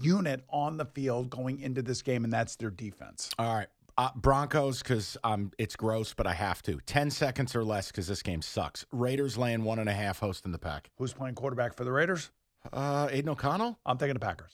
unit 0.00 0.42
on 0.50 0.76
the 0.76 0.84
field 0.84 1.30
going 1.30 1.60
into 1.60 1.82
this 1.82 2.02
game, 2.02 2.24
and 2.24 2.32
that's 2.32 2.56
their 2.56 2.70
defense. 2.70 3.30
All 3.38 3.54
right. 3.54 3.68
Uh, 3.96 4.10
Broncos, 4.16 4.82
because 4.82 5.16
um, 5.22 5.52
it's 5.56 5.76
gross, 5.76 6.12
but 6.12 6.26
I 6.26 6.34
have 6.34 6.62
to. 6.64 6.80
10 6.84 7.10
seconds 7.10 7.54
or 7.54 7.64
less 7.64 7.86
because 7.86 8.08
this 8.08 8.22
game 8.22 8.42
sucks. 8.42 8.84
Raiders 8.90 9.38
laying 9.38 9.62
one 9.62 9.78
and 9.78 9.88
a 9.88 9.94
half, 9.94 10.18
hosting 10.18 10.50
the 10.50 10.58
pack. 10.58 10.90
Who's 10.96 11.14
playing 11.14 11.36
quarterback 11.36 11.74
for 11.74 11.84
the 11.84 11.92
Raiders? 11.92 12.30
Uh, 12.72 13.08
Aidan 13.10 13.30
O'Connell? 13.30 13.78
I'm 13.84 13.98
taking 13.98 14.14
the 14.14 14.20
Packers. 14.20 14.52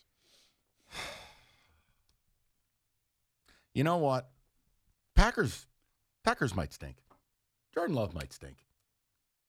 You 3.75 3.85
know 3.85 3.97
what? 3.97 4.29
Packers 5.15 5.67
Packers 6.25 6.55
might 6.55 6.73
stink. 6.73 6.97
Jordan 7.75 7.97
Love 7.97 8.15
might 8.15 8.33
stink. 8.33 8.57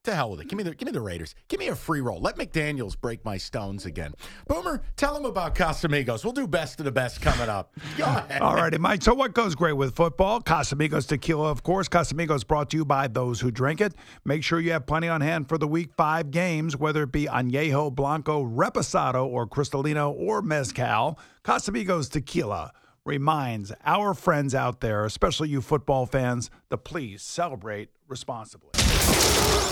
To 0.06 0.14
hell 0.14 0.32
with 0.32 0.42
it. 0.42 0.50
Give 0.50 0.58
me 0.58 0.64
the 0.66 0.76
give 0.76 0.86
me 0.86 0.92
the 0.92 1.00
Raiders. 1.00 1.34
Give 1.48 1.62
me 1.62 1.70
a 1.70 1.76
free 1.76 2.02
roll. 2.02 2.20
Let 2.20 2.36
McDaniels 2.36 3.00
break 3.00 3.24
my 3.24 3.38
stones 3.38 3.86
again. 3.86 4.14
Boomer, 4.50 4.82
tell 4.98 5.16
him 5.16 5.24
about 5.24 5.56
Casamigos. 5.56 6.26
We'll 6.26 6.34
do 6.34 6.46
best 6.46 6.80
of 6.80 6.84
the 6.84 6.92
best 6.92 7.22
coming 7.22 7.48
up. 7.48 7.74
Go 7.98 8.04
ahead. 8.04 8.42
All 8.42 8.54
righty, 8.54 8.78
Mike. 8.78 9.02
So, 9.02 9.14
what 9.14 9.34
goes 9.34 9.56
great 9.56 9.78
with 9.78 9.96
football? 9.96 10.42
Casamigos 10.42 11.08
tequila, 11.08 11.50
of 11.50 11.64
course. 11.64 11.88
Casamigos 11.88 12.46
brought 12.46 12.70
to 12.72 12.78
you 12.78 12.84
by 12.84 13.08
those 13.08 13.40
who 13.40 13.50
drink 13.50 13.80
it. 13.80 13.94
Make 14.26 14.44
sure 14.44 14.60
you 14.60 14.74
have 14.74 14.86
plenty 14.86 15.08
on 15.08 15.22
hand 15.22 15.48
for 15.48 15.58
the 15.58 15.70
week 15.70 15.94
five 15.96 16.32
games, 16.32 16.76
whether 16.76 17.04
it 17.04 17.14
be 17.14 17.28
Añejo, 17.28 17.96
Blanco, 17.96 18.44
Reposado, 18.44 19.26
or 19.26 19.48
Cristalino, 19.48 20.14
or 20.14 20.42
Mezcal. 20.42 21.18
Casamigos 21.46 22.12
tequila 22.12 22.74
reminds 23.06 23.72
our 23.86 24.14
friends 24.14 24.54
out 24.54 24.82
there, 24.82 25.06
especially 25.06 25.48
you 25.48 25.62
football 25.62 26.06
fans, 26.06 26.50
to 26.70 26.78
please 26.78 27.22
celebrate 27.22 27.88
responsibly. 28.10 28.73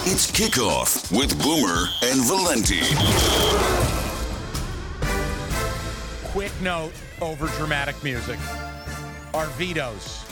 It's 0.04 0.30
kickoff 0.32 1.16
with 1.16 1.42
Boomer 1.42 1.86
and 2.04 2.26
Valenti. 2.26 2.82
Quick 6.32 6.52
note 6.62 6.92
over 7.22 7.48
dramatic 7.58 8.04
music. 8.04 8.40
Our 9.34 9.48
vetoes. 9.48 10.26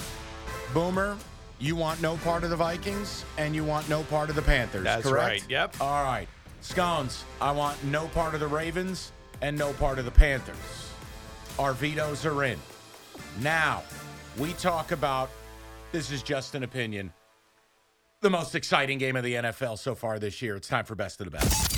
Boomer, 0.73 1.17
you 1.59 1.75
want 1.75 2.01
no 2.01 2.17
part 2.17 2.43
of 2.43 2.49
the 2.49 2.55
Vikings 2.55 3.25
and 3.37 3.55
you 3.55 3.63
want 3.63 3.87
no 3.89 4.03
part 4.03 4.29
of 4.29 4.35
the 4.35 4.41
Panthers. 4.41 4.83
That's 4.83 5.07
correct? 5.07 5.27
right, 5.27 5.43
yep. 5.49 5.75
All 5.79 6.03
right. 6.03 6.27
Scones, 6.61 7.23
I 7.41 7.51
want 7.51 7.81
no 7.85 8.07
part 8.07 8.33
of 8.33 8.39
the 8.39 8.47
Ravens 8.47 9.11
and 9.41 9.57
no 9.57 9.73
part 9.73 9.99
of 9.99 10.05
the 10.05 10.11
Panthers. 10.11 10.55
Our 11.57 11.73
vetoes 11.73 12.25
are 12.25 12.43
in. 12.43 12.59
Now, 13.39 13.83
we 14.37 14.53
talk 14.53 14.91
about 14.91 15.29
this 15.91 16.11
is 16.11 16.21
just 16.21 16.55
an 16.55 16.63
opinion. 16.63 17.11
The 18.21 18.29
most 18.29 18.53
exciting 18.53 18.97
game 18.97 19.15
of 19.15 19.23
the 19.23 19.35
NFL 19.35 19.79
so 19.79 19.95
far 19.95 20.19
this 20.19 20.41
year. 20.41 20.57
It's 20.57 20.67
time 20.67 20.83
for 20.83 20.93
best 20.93 21.21
of 21.21 21.25
the 21.25 21.31
best. 21.31 21.71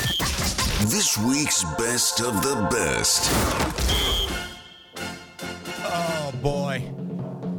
This 0.90 1.16
week's 1.20 1.64
best 1.78 2.20
of 2.20 2.42
the 2.42 2.68
best. 2.72 3.30
Oh 5.86 6.34
boy. 6.42 6.92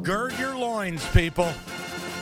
Gird 0.02 0.36
your 0.36 0.56
loins, 0.56 1.06
people. 1.10 1.52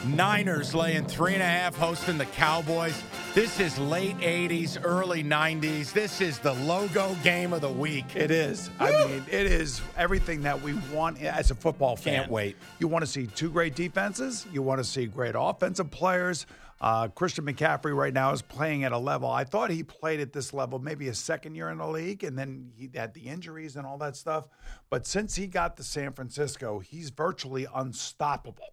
Niners 0.06 0.74
laying 0.74 1.04
three 1.04 1.34
and 1.34 1.42
a 1.42 1.46
half 1.46 1.76
hosting 1.76 2.16
the 2.16 2.24
Cowboys. 2.24 3.00
This 3.34 3.60
is 3.60 3.78
late 3.78 4.16
80s, 4.18 4.78
early 4.82 5.22
90s. 5.22 5.92
This 5.92 6.22
is 6.22 6.38
the 6.38 6.54
logo 6.54 7.14
game 7.22 7.52
of 7.52 7.60
the 7.60 7.70
week. 7.70 8.16
It 8.16 8.30
is. 8.30 8.70
I 8.78 8.92
mean, 8.92 9.24
it 9.30 9.46
is 9.46 9.82
everything 9.98 10.42
that 10.42 10.60
we 10.62 10.72
want 10.92 11.20
as 11.20 11.50
a 11.50 11.54
football 11.54 11.96
fan. 11.96 12.20
Can't 12.20 12.30
wait. 12.30 12.56
You 12.78 12.88
want 12.88 13.04
to 13.04 13.10
see 13.10 13.26
two 13.26 13.50
great 13.50 13.74
defenses. 13.74 14.46
You 14.50 14.62
want 14.62 14.78
to 14.78 14.84
see 14.84 15.04
great 15.04 15.34
offensive 15.36 15.90
players. 15.90 16.46
Uh, 16.80 17.08
Christian 17.08 17.44
McCaffrey 17.44 17.94
right 17.94 18.14
now 18.14 18.32
is 18.32 18.40
playing 18.40 18.84
at 18.84 18.92
a 18.92 18.98
level. 18.98 19.30
I 19.30 19.44
thought 19.44 19.70
he 19.70 19.82
played 19.82 20.20
at 20.20 20.32
this 20.32 20.54
level 20.54 20.78
maybe 20.78 21.04
his 21.04 21.18
second 21.18 21.56
year 21.56 21.68
in 21.68 21.76
the 21.76 21.86
league, 21.86 22.24
and 22.24 22.38
then 22.38 22.72
he 22.74 22.88
had 22.94 23.12
the 23.12 23.20
injuries 23.28 23.76
and 23.76 23.86
all 23.86 23.98
that 23.98 24.16
stuff. 24.16 24.48
But 24.88 25.06
since 25.06 25.34
he 25.34 25.46
got 25.46 25.76
to 25.76 25.84
San 25.84 26.14
Francisco, 26.14 26.78
he's 26.78 27.10
virtually 27.10 27.66
unstoppable. 27.74 28.72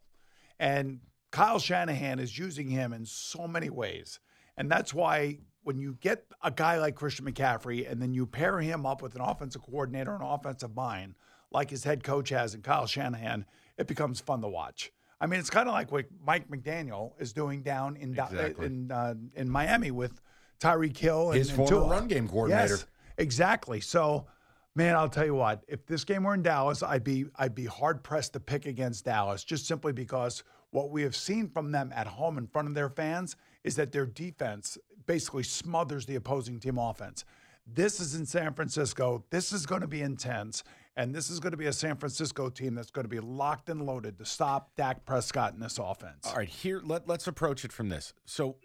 And 0.57 1.01
Kyle 1.31 1.59
Shanahan 1.59 2.19
is 2.19 2.37
using 2.37 2.69
him 2.69 2.93
in 2.93 3.05
so 3.05 3.47
many 3.47 3.69
ways. 3.69 4.19
And 4.57 4.71
that's 4.71 4.93
why 4.93 5.39
when 5.63 5.77
you 5.79 5.97
get 5.99 6.25
a 6.43 6.49
guy 6.51 6.77
like 6.79 6.95
Christian 6.95 7.25
McCaffrey 7.25 7.89
and 7.89 8.01
then 8.01 8.13
you 8.13 8.25
pair 8.25 8.59
him 8.59 8.85
up 8.85 9.01
with 9.01 9.15
an 9.15 9.21
offensive 9.21 9.61
coordinator 9.61 10.13
and 10.15 10.23
offensive 10.23 10.75
mind, 10.75 11.15
like 11.51 11.69
his 11.69 11.83
head 11.83 12.03
coach 12.03 12.29
has 12.29 12.55
in 12.55 12.61
Kyle 12.61 12.87
Shanahan, 12.87 13.45
it 13.77 13.87
becomes 13.87 14.19
fun 14.19 14.41
to 14.41 14.47
watch. 14.47 14.91
I 15.19 15.25
mean, 15.27 15.39
it's 15.39 15.49
kind 15.49 15.67
of 15.67 15.73
like 15.73 15.91
what 15.91 16.05
Mike 16.23 16.49
McDaniel 16.49 17.13
is 17.19 17.33
doing 17.33 17.61
down 17.63 17.95
in 17.97 18.11
Exactly. 18.11 18.65
in 18.67 18.91
uh, 18.91 19.15
in 19.35 19.49
Miami 19.49 19.91
with 19.91 20.21
Tyreek 20.59 20.95
Hill 20.97 21.31
and 21.31 21.37
His 21.39 21.49
and 21.49 21.57
former 21.57 21.69
Tua. 21.71 21.89
run 21.89 22.07
game 22.07 22.27
coordinator. 22.27 22.75
Yes, 22.75 22.85
exactly. 23.17 23.79
So, 23.81 24.27
man, 24.75 24.95
I'll 24.95 25.09
tell 25.09 25.25
you 25.25 25.33
what. 25.35 25.63
If 25.67 25.85
this 25.87 26.03
game 26.03 26.23
were 26.23 26.33
in 26.35 26.43
Dallas, 26.43 26.83
I'd 26.83 27.03
be 27.03 27.25
I'd 27.35 27.55
be 27.55 27.65
hard 27.65 28.03
pressed 28.03 28.33
to 28.33 28.39
pick 28.39 28.65
against 28.67 29.05
Dallas, 29.05 29.43
just 29.43 29.65
simply 29.65 29.91
because 29.91 30.43
what 30.71 30.91
we 30.91 31.03
have 31.03 31.15
seen 31.15 31.49
from 31.49 31.71
them 31.71 31.91
at 31.95 32.08
home 32.08 32.38
in 32.38 32.47
front 32.47 32.67
of 32.67 32.73
their 32.73 32.89
fans 32.89 33.36
is 33.63 33.75
that 33.75 33.91
their 33.91 34.06
defense 34.06 34.77
basically 35.06 35.43
smothers 35.43 36.06
the 36.06 36.15
opposing 36.15 36.60
team 36.60 36.77
offense. 36.77 37.25
This 37.65 37.99
is 37.99 38.15
in 38.15 38.25
San 38.25 38.53
Francisco. 38.53 39.25
This 39.30 39.51
is 39.51 39.65
going 39.65 39.82
to 39.82 39.88
be 39.88 40.01
intense. 40.01 40.63
And 40.95 41.13
this 41.13 41.30
is 41.30 41.39
going 41.39 41.51
to 41.51 41.58
be 41.58 41.67
a 41.67 41.73
San 41.73 41.95
Francisco 41.97 42.49
team 42.49 42.73
that's 42.73 42.89
going 42.89 43.06
to 43.06 43.10
be 43.10 43.19
locked 43.19 43.69
and 43.69 43.86
loaded 43.86 44.17
to 44.17 44.25
stop 44.25 44.71
Dak 44.75 45.06
Prescott 45.06 45.53
in 45.53 45.60
this 45.60 45.77
offense. 45.77 46.25
All 46.25 46.36
right, 46.36 46.49
here 46.49 46.82
let 46.84 47.08
let's 47.08 47.27
approach 47.27 47.63
it 47.63 47.71
from 47.71 47.89
this. 47.89 48.13
So 48.25 48.58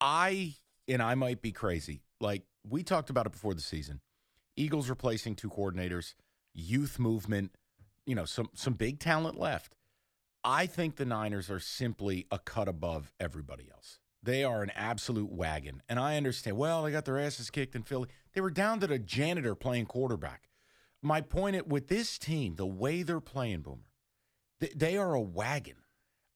I 0.00 0.54
and 0.88 1.00
I 1.00 1.14
might 1.14 1.42
be 1.42 1.52
crazy. 1.52 2.02
Like 2.20 2.42
we 2.68 2.82
talked 2.82 3.08
about 3.08 3.26
it 3.26 3.32
before 3.32 3.54
the 3.54 3.60
season. 3.60 4.00
Eagles 4.56 4.88
replacing 4.88 5.36
two 5.36 5.48
coordinators, 5.48 6.14
youth 6.54 6.98
movement, 6.98 7.52
you 8.06 8.14
know, 8.16 8.24
some 8.24 8.48
some 8.54 8.74
big 8.74 8.98
talent 8.98 9.38
left. 9.38 9.76
I 10.44 10.66
think 10.66 10.96
the 10.96 11.06
Niners 11.06 11.50
are 11.50 11.60
simply 11.60 12.26
a 12.30 12.38
cut 12.38 12.68
above 12.68 13.12
everybody 13.18 13.68
else. 13.72 13.98
They 14.22 14.44
are 14.44 14.62
an 14.62 14.72
absolute 14.74 15.30
wagon. 15.30 15.82
And 15.88 15.98
I 15.98 16.16
understand, 16.16 16.56
well, 16.56 16.82
they 16.82 16.92
got 16.92 17.04
their 17.04 17.18
asses 17.18 17.50
kicked 17.50 17.74
in 17.74 17.82
Philly. 17.82 18.08
They 18.34 18.40
were 18.40 18.50
down 18.50 18.80
to 18.80 18.86
the 18.86 18.98
janitor 18.98 19.54
playing 19.54 19.86
quarterback. 19.86 20.48
My 21.02 21.20
point 21.20 21.56
it 21.56 21.68
with 21.68 21.88
this 21.88 22.18
team, 22.18 22.56
the 22.56 22.66
way 22.66 23.02
they're 23.02 23.20
playing, 23.20 23.62
Boomer, 23.62 23.88
they 24.74 24.96
are 24.96 25.14
a 25.14 25.20
wagon. 25.20 25.76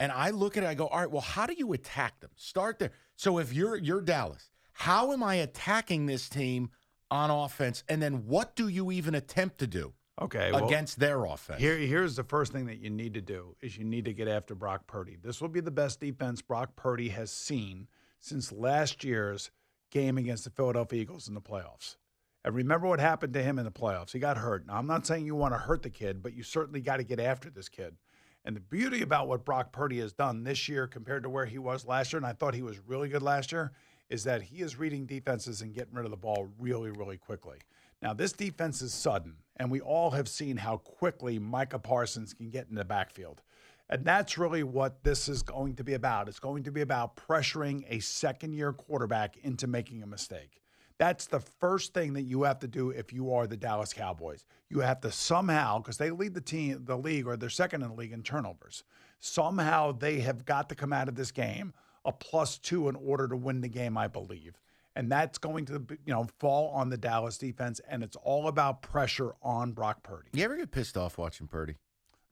And 0.00 0.12
I 0.12 0.30
look 0.30 0.56
at 0.56 0.62
it, 0.62 0.66
I 0.66 0.74
go, 0.74 0.86
all 0.86 1.00
right, 1.00 1.10
well, 1.10 1.22
how 1.22 1.46
do 1.46 1.54
you 1.54 1.72
attack 1.72 2.20
them? 2.20 2.30
Start 2.36 2.78
there. 2.78 2.92
So 3.16 3.38
if 3.38 3.52
you're 3.52 3.76
you're 3.76 4.00
Dallas, 4.00 4.50
how 4.72 5.12
am 5.12 5.22
I 5.22 5.36
attacking 5.36 6.06
this 6.06 6.28
team 6.28 6.70
on 7.10 7.30
offense? 7.30 7.82
And 7.88 8.00
then 8.00 8.26
what 8.26 8.54
do 8.54 8.68
you 8.68 8.92
even 8.92 9.14
attempt 9.14 9.58
to 9.58 9.66
do 9.66 9.94
Okay. 10.20 10.52
well- 10.52 10.66
against 10.66 10.98
their 10.98 11.24
offense? 11.24 11.60
Here, 11.60 11.76
here's 11.76 12.16
the 12.16 12.24
first 12.24 12.52
thing 12.52 12.66
that 12.66 12.78
you 12.78 12.90
need 12.90 13.14
to 13.14 13.20
do 13.20 13.56
is 13.60 13.76
you 13.76 13.84
need 13.84 14.04
to 14.06 14.12
get 14.12 14.28
after 14.28 14.54
Brock 14.54 14.86
Purdy. 14.86 15.16
This 15.22 15.40
will 15.40 15.48
be 15.48 15.60
the 15.60 15.70
best 15.70 16.00
defense 16.00 16.42
Brock 16.42 16.76
Purdy 16.76 17.10
has 17.10 17.30
seen 17.30 17.88
since 18.20 18.52
last 18.52 19.04
year's 19.04 19.50
game 19.90 20.18
against 20.18 20.44
the 20.44 20.50
Philadelphia 20.50 21.02
Eagles 21.02 21.28
in 21.28 21.34
the 21.34 21.40
playoffs. 21.40 21.96
And 22.44 22.54
remember 22.54 22.86
what 22.86 23.00
happened 23.00 23.34
to 23.34 23.42
him 23.42 23.58
in 23.58 23.64
the 23.64 23.70
playoffs. 23.70 24.12
He 24.12 24.18
got 24.18 24.38
hurt. 24.38 24.66
Now, 24.66 24.76
I'm 24.76 24.86
not 24.86 25.06
saying 25.06 25.26
you 25.26 25.34
want 25.34 25.54
to 25.54 25.58
hurt 25.58 25.82
the 25.82 25.90
kid, 25.90 26.22
but 26.22 26.34
you 26.34 26.42
certainly 26.42 26.80
got 26.80 26.98
to 26.98 27.04
get 27.04 27.20
after 27.20 27.50
this 27.50 27.68
kid. 27.68 27.96
And 28.44 28.56
the 28.56 28.60
beauty 28.60 29.02
about 29.02 29.28
what 29.28 29.44
Brock 29.44 29.72
Purdy 29.72 29.98
has 30.00 30.12
done 30.12 30.44
this 30.44 30.68
year 30.68 30.86
compared 30.86 31.24
to 31.24 31.28
where 31.28 31.44
he 31.46 31.58
was 31.58 31.84
last 31.84 32.12
year, 32.12 32.18
and 32.18 32.26
I 32.26 32.32
thought 32.32 32.54
he 32.54 32.62
was 32.62 32.78
really 32.86 33.08
good 33.08 33.22
last 33.22 33.52
year, 33.52 33.72
is 34.08 34.24
that 34.24 34.42
he 34.42 34.62
is 34.62 34.78
reading 34.78 35.04
defenses 35.04 35.60
and 35.60 35.74
getting 35.74 35.94
rid 35.94 36.04
of 36.04 36.10
the 36.10 36.16
ball 36.16 36.48
really, 36.58 36.90
really 36.90 37.18
quickly. 37.18 37.58
Now, 38.00 38.14
this 38.14 38.32
defense 38.32 38.80
is 38.80 38.94
sudden, 38.94 39.34
and 39.58 39.70
we 39.70 39.80
all 39.80 40.10
have 40.10 40.28
seen 40.28 40.56
how 40.56 40.78
quickly 40.78 41.38
Micah 41.38 41.78
Parsons 41.78 42.32
can 42.32 42.50
get 42.50 42.68
in 42.68 42.74
the 42.74 42.84
backfield. 42.84 43.42
And 43.90 44.04
that's 44.04 44.36
really 44.36 44.62
what 44.62 45.02
this 45.02 45.28
is 45.28 45.42
going 45.42 45.74
to 45.76 45.84
be 45.84 45.94
about. 45.94 46.28
It's 46.28 46.38
going 46.38 46.62
to 46.64 46.70
be 46.70 46.82
about 46.82 47.16
pressuring 47.16 47.84
a 47.88 48.00
second 48.00 48.52
year 48.52 48.72
quarterback 48.72 49.36
into 49.42 49.66
making 49.66 50.02
a 50.02 50.06
mistake. 50.06 50.60
That's 50.98 51.26
the 51.26 51.40
first 51.40 51.94
thing 51.94 52.12
that 52.14 52.22
you 52.22 52.42
have 52.42 52.58
to 52.60 52.68
do 52.68 52.90
if 52.90 53.12
you 53.12 53.32
are 53.32 53.46
the 53.46 53.56
Dallas 53.56 53.92
Cowboys. 53.92 54.44
You 54.68 54.80
have 54.80 55.00
to 55.02 55.12
somehow, 55.12 55.78
because 55.78 55.96
they 55.96 56.10
lead 56.10 56.34
the 56.34 56.40
team, 56.40 56.82
the 56.84 56.98
league, 56.98 57.26
or 57.26 57.36
they're 57.36 57.48
second 57.48 57.82
in 57.82 57.88
the 57.88 57.94
league 57.94 58.12
in 58.12 58.22
turnovers. 58.22 58.82
Somehow 59.20 59.92
they 59.92 60.20
have 60.20 60.44
got 60.44 60.68
to 60.68 60.74
come 60.74 60.92
out 60.92 61.08
of 61.08 61.14
this 61.14 61.30
game 61.30 61.72
a 62.04 62.12
plus 62.12 62.58
two 62.58 62.88
in 62.88 62.96
order 62.96 63.28
to 63.28 63.36
win 63.36 63.60
the 63.60 63.68
game, 63.68 63.96
I 63.96 64.08
believe 64.08 64.58
and 64.98 65.12
that's 65.12 65.38
going 65.38 65.64
to 65.64 65.86
you 66.04 66.12
know 66.12 66.26
fall 66.40 66.70
on 66.70 66.90
the 66.90 66.96
Dallas 66.98 67.38
defense, 67.38 67.80
and 67.88 68.02
it's 68.02 68.16
all 68.16 68.48
about 68.48 68.82
pressure 68.82 69.32
on 69.42 69.70
Brock 69.72 70.02
Purdy. 70.02 70.28
You 70.32 70.44
ever 70.44 70.56
get 70.56 70.72
pissed 70.72 70.96
off 70.96 71.16
watching 71.16 71.46
Purdy? 71.46 71.76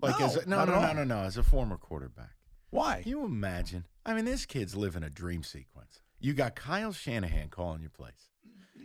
Like 0.03 0.19
No, 0.19 0.27
as 0.27 0.37
a, 0.37 0.49
no 0.49 0.57
not 0.65 0.69
no 0.69 0.81
no 0.81 0.93
no 0.93 1.05
no 1.05 1.19
as 1.21 1.37
a 1.37 1.45
former 1.45 1.77
quarterback. 1.77 2.35
Why? 2.71 3.03
Can 3.03 3.11
you 3.11 3.25
imagine? 3.25 3.85
I 4.05 4.15
mean, 4.15 4.25
this 4.25 4.45
kid's 4.47 4.75
living 4.75 5.05
a 5.05 5.09
dream 5.09 5.45
sequence. 5.45 6.03
You 6.19 6.35
got 6.35 6.57
Kyle 6.57 6.93
Shanahan 6.93 7.51
calling 7.51 7.81
your 7.83 7.91
plays. 7.91 8.31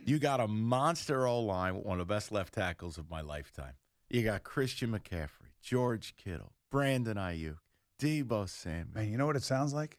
You 0.04 0.20
got 0.20 0.40
a 0.40 0.46
monster 0.46 1.26
O 1.26 1.40
line 1.40 1.74
one 1.74 2.00
of 2.00 2.06
the 2.06 2.14
best 2.14 2.30
left 2.30 2.54
tackles 2.54 2.98
of 2.98 3.10
my 3.10 3.20
lifetime. 3.20 3.74
You 4.08 4.22
got 4.22 4.44
Christian 4.44 4.90
McCaffrey, 4.90 5.50
George 5.60 6.14
Kittle, 6.16 6.52
Brandon 6.70 7.16
Aiyuk, 7.16 7.58
Deebo 8.00 8.48
Samuel. 8.48 8.94
Man, 8.94 9.10
you 9.10 9.18
know 9.18 9.26
what 9.26 9.36
it 9.36 9.42
sounds 9.42 9.74
like? 9.74 9.98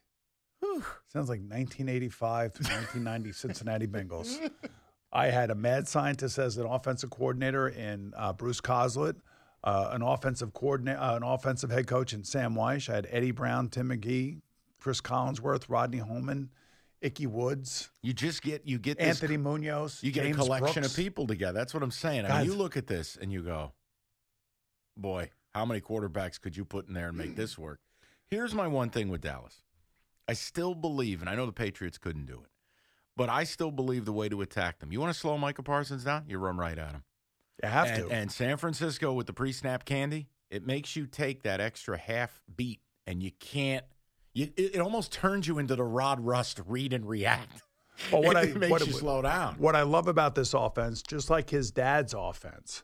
Sounds 1.12 1.28
like 1.28 1.40
1985 1.40 2.52
to 2.54 2.62
1990 2.62 3.32
Cincinnati 3.32 3.86
Bengals. 3.86 4.50
I 5.12 5.26
had 5.26 5.50
a 5.50 5.54
mad 5.54 5.86
scientist 5.86 6.38
as 6.38 6.56
an 6.56 6.66
offensive 6.66 7.10
coordinator 7.10 7.68
in 7.68 8.12
uh, 8.16 8.32
Bruce 8.32 8.60
Coslet, 8.60 9.14
uh, 9.62 9.90
an 9.92 10.02
offensive 10.02 10.52
coordinator, 10.52 10.98
uh, 10.98 11.16
an 11.16 11.22
offensive 11.22 11.70
head 11.70 11.86
coach 11.86 12.12
in 12.12 12.24
Sam 12.24 12.54
Wyche. 12.54 12.90
I 12.90 12.96
had 12.96 13.06
Eddie 13.10 13.30
Brown, 13.30 13.68
Tim 13.68 13.90
McGee, 13.90 14.40
Chris 14.80 15.00
Collinsworth, 15.00 15.66
Rodney 15.68 15.98
Holman, 15.98 16.50
Ickey 17.00 17.26
Woods, 17.26 17.90
You 18.02 18.12
just 18.12 18.42
get 18.42 18.66
you 18.66 18.78
get 18.78 18.98
this 18.98 19.20
Anthony 19.22 19.36
Munoz. 19.36 20.02
You 20.02 20.10
get 20.10 20.24
James 20.24 20.36
a 20.36 20.40
collection 20.40 20.82
Brooks. 20.82 20.92
of 20.92 20.96
people 20.96 21.26
together. 21.26 21.58
That's 21.58 21.74
what 21.74 21.82
I'm 21.82 21.90
saying. 21.90 22.24
I 22.24 22.38
mean, 22.38 22.50
you 22.50 22.56
look 22.56 22.76
at 22.78 22.86
this 22.86 23.16
and 23.20 23.30
you 23.30 23.42
go, 23.42 23.72
boy, 24.96 25.30
how 25.54 25.64
many 25.66 25.80
quarterbacks 25.82 26.40
could 26.40 26.56
you 26.56 26.64
put 26.64 26.88
in 26.88 26.94
there 26.94 27.08
and 27.08 27.18
make 27.18 27.36
this 27.36 27.58
work? 27.58 27.80
Here's 28.26 28.54
my 28.54 28.66
one 28.66 28.88
thing 28.88 29.10
with 29.10 29.20
Dallas. 29.20 29.63
I 30.28 30.32
still 30.32 30.74
believe, 30.74 31.20
and 31.20 31.28
I 31.28 31.34
know 31.34 31.46
the 31.46 31.52
Patriots 31.52 31.98
couldn't 31.98 32.26
do 32.26 32.34
it, 32.44 32.50
but 33.16 33.28
I 33.28 33.44
still 33.44 33.70
believe 33.70 34.04
the 34.04 34.12
way 34.12 34.28
to 34.28 34.40
attack 34.42 34.78
them. 34.80 34.92
You 34.92 35.00
want 35.00 35.12
to 35.12 35.18
slow 35.18 35.36
Micah 35.38 35.62
Parsons 35.62 36.04
down? 36.04 36.24
You 36.28 36.38
run 36.38 36.56
right 36.56 36.78
at 36.78 36.92
him. 36.92 37.04
You 37.62 37.68
have 37.68 37.86
and, 37.88 38.08
to. 38.08 38.14
and 38.14 38.32
San 38.32 38.56
Francisco 38.56 39.12
with 39.12 39.26
the 39.26 39.32
pre-snap 39.32 39.84
candy, 39.84 40.28
it 40.50 40.66
makes 40.66 40.96
you 40.96 41.06
take 41.06 41.42
that 41.42 41.60
extra 41.60 41.98
half 41.98 42.42
beat, 42.56 42.80
and 43.06 43.22
you 43.22 43.30
can't. 43.38 43.84
You, 44.32 44.50
it, 44.56 44.76
it 44.76 44.80
almost 44.80 45.12
turns 45.12 45.46
you 45.46 45.58
into 45.58 45.76
the 45.76 45.84
Rod 45.84 46.20
Rust 46.20 46.60
read 46.66 46.92
and 46.92 47.06
react. 47.08 47.62
Well, 48.10 48.22
what 48.22 48.36
it 48.44 48.56
I- 48.56 48.58
makes 48.58 48.70
what- 48.70 48.86
you 48.86 48.92
slow 48.92 49.22
down. 49.22 49.54
What 49.58 49.76
I 49.76 49.82
love 49.82 50.08
about 50.08 50.34
this 50.34 50.54
offense, 50.54 51.02
just 51.02 51.30
like 51.30 51.50
his 51.50 51.70
dad's 51.70 52.14
offense, 52.16 52.82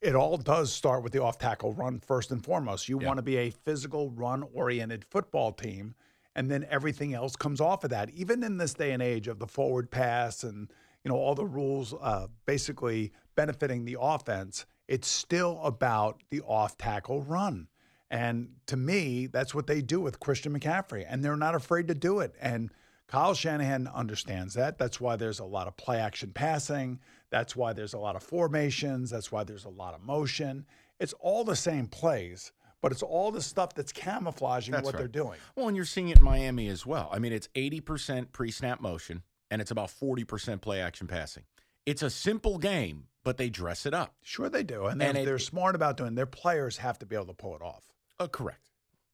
it 0.00 0.14
all 0.16 0.36
does 0.36 0.72
start 0.72 1.02
with 1.04 1.12
the 1.12 1.22
off 1.22 1.38
tackle 1.38 1.72
run 1.72 2.00
first 2.00 2.30
and 2.32 2.42
foremost. 2.44 2.88
You 2.88 3.00
Yeah. 3.00 3.06
want 3.08 3.18
to 3.18 3.22
be 3.22 3.36
a 3.36 3.50
physical, 3.50 4.10
run 4.10 4.44
oriented 4.54 5.04
football 5.04 5.52
team, 5.52 5.94
and 6.34 6.50
then 6.50 6.66
everything 6.70 7.14
else 7.14 7.36
comes 7.36 7.60
off 7.60 7.84
of 7.84 7.90
that. 7.90 8.10
Even 8.10 8.42
in 8.42 8.58
this 8.58 8.74
day 8.74 8.92
and 8.92 9.02
age 9.02 9.28
of 9.28 9.38
the 9.38 9.46
forward 9.46 9.90
pass 9.90 10.44
and 10.44 10.70
you 11.04 11.08
know 11.10 11.16
all 11.16 11.34
the 11.34 11.46
rules 11.46 11.94
uh, 12.00 12.26
basically 12.46 13.12
benefiting 13.34 13.84
the 13.84 13.96
offense, 14.00 14.66
it's 14.86 15.08
still 15.08 15.60
about 15.62 16.22
the 16.30 16.40
off 16.42 16.76
tackle 16.78 17.22
run. 17.22 17.68
And 18.10 18.54
to 18.66 18.76
me, 18.76 19.26
that's 19.26 19.54
what 19.54 19.66
they 19.66 19.82
do 19.82 20.00
with 20.00 20.18
Christian 20.18 20.58
McCaffrey, 20.58 21.04
and 21.06 21.22
they're 21.22 21.36
not 21.36 21.54
afraid 21.54 21.88
to 21.88 21.94
do 21.94 22.20
it. 22.20 22.34
And 22.40 22.70
Kyle 23.06 23.34
Shanahan 23.34 23.86
understands 23.88 24.54
that. 24.54 24.78
That's 24.78 25.00
why 25.00 25.16
there's 25.16 25.40
a 25.40 25.44
lot 25.44 25.66
of 25.66 25.76
play 25.76 25.98
action 25.98 26.30
passing. 26.32 27.00
That's 27.30 27.54
why 27.54 27.72
there's 27.72 27.94
a 27.94 27.98
lot 27.98 28.16
of 28.16 28.22
formations. 28.22 29.10
That's 29.10 29.30
why 29.30 29.44
there's 29.44 29.66
a 29.66 29.70
lot 29.70 29.94
of 29.94 30.02
motion. 30.02 30.66
It's 31.00 31.14
all 31.20 31.44
the 31.44 31.56
same 31.56 31.86
plays, 31.86 32.52
but 32.80 32.92
it's 32.92 33.02
all 33.02 33.30
the 33.30 33.42
stuff 33.42 33.74
that's 33.74 33.92
camouflaging 33.92 34.72
That's 34.72 34.84
what 34.84 34.94
right. 34.94 34.98
they're 35.00 35.08
doing. 35.08 35.38
Well, 35.56 35.68
and 35.68 35.76
you're 35.76 35.84
seeing 35.84 36.08
it 36.10 36.18
in 36.18 36.24
Miami 36.24 36.68
as 36.68 36.84
well. 36.86 37.08
I 37.12 37.18
mean, 37.18 37.32
it's 37.32 37.48
80% 37.54 38.32
pre 38.32 38.50
snap 38.50 38.80
motion 38.80 39.22
and 39.50 39.60
it's 39.62 39.70
about 39.70 39.88
40% 39.88 40.60
play 40.60 40.80
action 40.80 41.06
passing. 41.06 41.44
It's 41.86 42.02
a 42.02 42.10
simple 42.10 42.58
game, 42.58 43.04
but 43.24 43.38
they 43.38 43.48
dress 43.48 43.86
it 43.86 43.94
up. 43.94 44.14
Sure, 44.22 44.48
they 44.50 44.62
do, 44.62 44.86
and, 44.86 45.02
And 45.02 45.16
they're, 45.16 45.22
it- 45.22 45.26
they're 45.26 45.38
smart 45.38 45.74
about 45.74 45.96
doing. 45.96 46.12
it. 46.12 46.16
Their 46.16 46.26
players 46.26 46.76
have 46.78 46.98
to 46.98 47.06
be 47.06 47.16
able 47.16 47.26
to 47.26 47.34
pull 47.34 47.56
it 47.56 47.62
off. 47.62 47.84
Uh, 48.20 48.26
correct. 48.28 48.60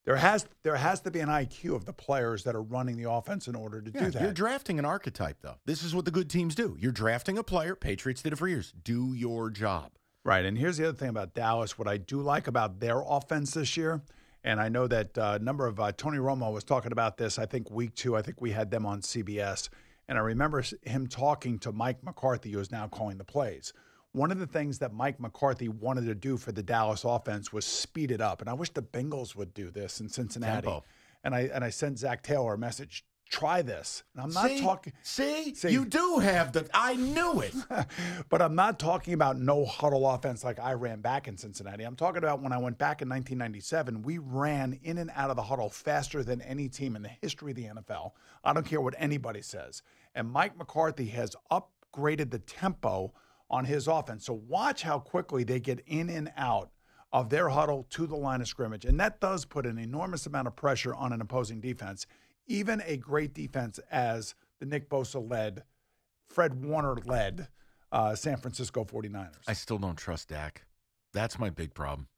There 0.04 0.16
has 0.16 0.46
there 0.62 0.76
has 0.76 1.00
to 1.02 1.10
be 1.10 1.20
an 1.20 1.30
IQ 1.30 1.74
of 1.76 1.86
the 1.86 1.92
players 1.94 2.44
that 2.44 2.54
are 2.54 2.60
running 2.60 2.98
the 2.98 3.10
offense 3.10 3.48
in 3.48 3.54
order 3.54 3.80
to 3.80 3.90
Yeah, 3.90 4.00
do 4.04 4.10
that. 4.10 4.22
You're 4.22 4.32
drafting 4.32 4.78
an 4.78 4.84
archetype, 4.84 5.38
though. 5.40 5.54
This 5.64 5.82
is 5.82 5.94
what 5.94 6.04
the 6.04 6.10
good 6.10 6.28
teams 6.28 6.54
do. 6.54 6.76
You're 6.78 6.92
drafting 6.92 7.38
a 7.38 7.42
player. 7.42 7.74
Patriots 7.74 8.20
did 8.20 8.34
it 8.34 8.36
for 8.36 8.46
years. 8.46 8.74
Do 8.82 9.14
your 9.14 9.48
job. 9.48 9.92
Right. 10.24 10.44
And 10.44 10.56
here's 10.56 10.78
the 10.78 10.88
other 10.88 10.96
thing 10.96 11.10
about 11.10 11.34
Dallas. 11.34 11.78
What 11.78 11.86
I 11.86 11.98
do 11.98 12.20
like 12.20 12.46
about 12.46 12.80
their 12.80 13.02
offense 13.06 13.52
this 13.52 13.76
year, 13.76 14.00
and 14.42 14.58
I 14.58 14.70
know 14.70 14.86
that 14.86 15.16
uh, 15.18 15.38
a 15.40 15.44
number 15.44 15.66
of 15.66 15.78
uh, 15.78 15.92
Tony 15.92 16.16
Romo 16.16 16.50
was 16.52 16.64
talking 16.64 16.92
about 16.92 17.18
this. 17.18 17.38
I 17.38 17.44
think 17.44 17.70
week 17.70 17.94
two. 17.94 18.16
I 18.16 18.22
think 18.22 18.40
we 18.40 18.50
had 18.50 18.70
them 18.70 18.86
on 18.86 19.02
CBS, 19.02 19.68
and 20.08 20.16
I 20.16 20.22
remember 20.22 20.64
him 20.82 21.06
talking 21.08 21.58
to 21.60 21.72
Mike 21.72 22.02
McCarthy, 22.02 22.52
who 22.52 22.60
is 22.60 22.72
now 22.72 22.88
calling 22.88 23.18
the 23.18 23.24
plays. 23.24 23.74
One 24.12 24.30
of 24.30 24.38
the 24.38 24.46
things 24.46 24.78
that 24.78 24.94
Mike 24.94 25.20
McCarthy 25.20 25.68
wanted 25.68 26.06
to 26.06 26.14
do 26.14 26.38
for 26.38 26.52
the 26.52 26.62
Dallas 26.62 27.04
offense 27.04 27.52
was 27.52 27.66
speed 27.66 28.10
it 28.10 28.22
up, 28.22 28.40
and 28.40 28.48
I 28.48 28.54
wish 28.54 28.70
the 28.70 28.82
Bengals 28.82 29.36
would 29.36 29.52
do 29.52 29.70
this 29.70 30.00
in 30.00 30.08
Cincinnati. 30.08 30.66
Tempo. 30.66 30.84
And 31.22 31.34
I 31.34 31.50
and 31.52 31.62
I 31.62 31.70
sent 31.70 31.98
Zac 31.98 32.22
Taylor 32.22 32.54
a 32.54 32.58
message. 32.58 33.04
Try 33.30 33.62
this. 33.62 34.04
And 34.12 34.22
I'm 34.22 34.32
not 34.32 34.48
See? 34.48 34.60
talking. 34.60 34.92
See? 35.02 35.54
See. 35.54 35.70
you 35.70 35.84
do 35.84 36.18
have 36.18 36.52
the. 36.52 36.68
I 36.74 36.94
knew 36.94 37.40
it. 37.40 37.54
but 38.28 38.42
I'm 38.42 38.54
not 38.54 38.78
talking 38.78 39.14
about 39.14 39.38
no 39.38 39.64
huddle 39.64 40.08
offense 40.08 40.44
like 40.44 40.60
I 40.60 40.74
ran 40.74 41.00
back 41.00 41.26
in 41.26 41.36
Cincinnati. 41.36 41.84
I'm 41.84 41.96
talking 41.96 42.18
about 42.18 42.42
when 42.42 42.52
I 42.52 42.58
went 42.58 42.78
back 42.78 43.02
in 43.02 43.08
1997, 43.08 44.02
we 44.02 44.18
ran 44.18 44.78
in 44.82 44.98
and 44.98 45.10
out 45.16 45.30
of 45.30 45.36
the 45.36 45.42
huddle 45.42 45.70
faster 45.70 46.22
than 46.22 46.42
any 46.42 46.68
team 46.68 46.96
in 46.96 47.02
the 47.02 47.08
history 47.08 47.52
of 47.52 47.56
the 47.56 47.64
NFL. 47.64 48.12
I 48.44 48.52
don't 48.52 48.66
care 48.66 48.80
what 48.80 48.94
anybody 48.98 49.42
says. 49.42 49.82
And 50.14 50.30
Mike 50.30 50.56
McCarthy 50.56 51.06
has 51.06 51.34
upgraded 51.50 52.30
the 52.30 52.40
tempo 52.40 53.12
on 53.50 53.64
his 53.64 53.88
offense. 53.88 54.26
So 54.26 54.34
watch 54.48 54.82
how 54.82 54.98
quickly 54.98 55.44
they 55.44 55.60
get 55.60 55.80
in 55.86 56.10
and 56.10 56.30
out 56.36 56.70
of 57.12 57.30
their 57.30 57.48
huddle 57.48 57.86
to 57.90 58.06
the 58.08 58.16
line 58.16 58.40
of 58.40 58.48
scrimmage. 58.48 58.84
And 58.84 58.98
that 58.98 59.20
does 59.20 59.44
put 59.44 59.66
an 59.66 59.78
enormous 59.78 60.26
amount 60.26 60.48
of 60.48 60.56
pressure 60.56 60.92
on 60.94 61.12
an 61.12 61.20
opposing 61.20 61.60
defense, 61.60 62.06
even 62.47 62.82
a 62.86 62.97
great 62.97 63.34
defense 63.34 63.78
as 63.90 64.34
the 64.61 64.66
Nick 64.66 64.88
Bosa 64.88 65.28
led, 65.28 65.64
Fred 66.28 66.64
Warner 66.64 66.97
led 67.05 67.49
uh, 67.92 68.14
San 68.14 68.36
Francisco 68.36 68.84
49ers. 68.84 69.34
I 69.47 69.53
still 69.53 69.78
don't 69.78 69.97
trust 69.97 70.28
Dak. 70.28 70.64
That's 71.12 71.38
my 71.38 71.51
big 71.51 71.74
problem. 71.74 72.09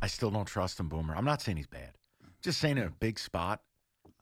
I 0.00 0.06
still 0.06 0.30
don't 0.30 0.46
trust 0.46 0.78
him, 0.78 0.88
Boomer. 0.88 1.16
I'm 1.16 1.24
not 1.24 1.42
saying 1.42 1.56
he's 1.56 1.66
bad. 1.66 1.92
Just 2.40 2.60
saying 2.60 2.78
in 2.78 2.84
a 2.84 2.90
big 2.90 3.18
spot. 3.18 3.62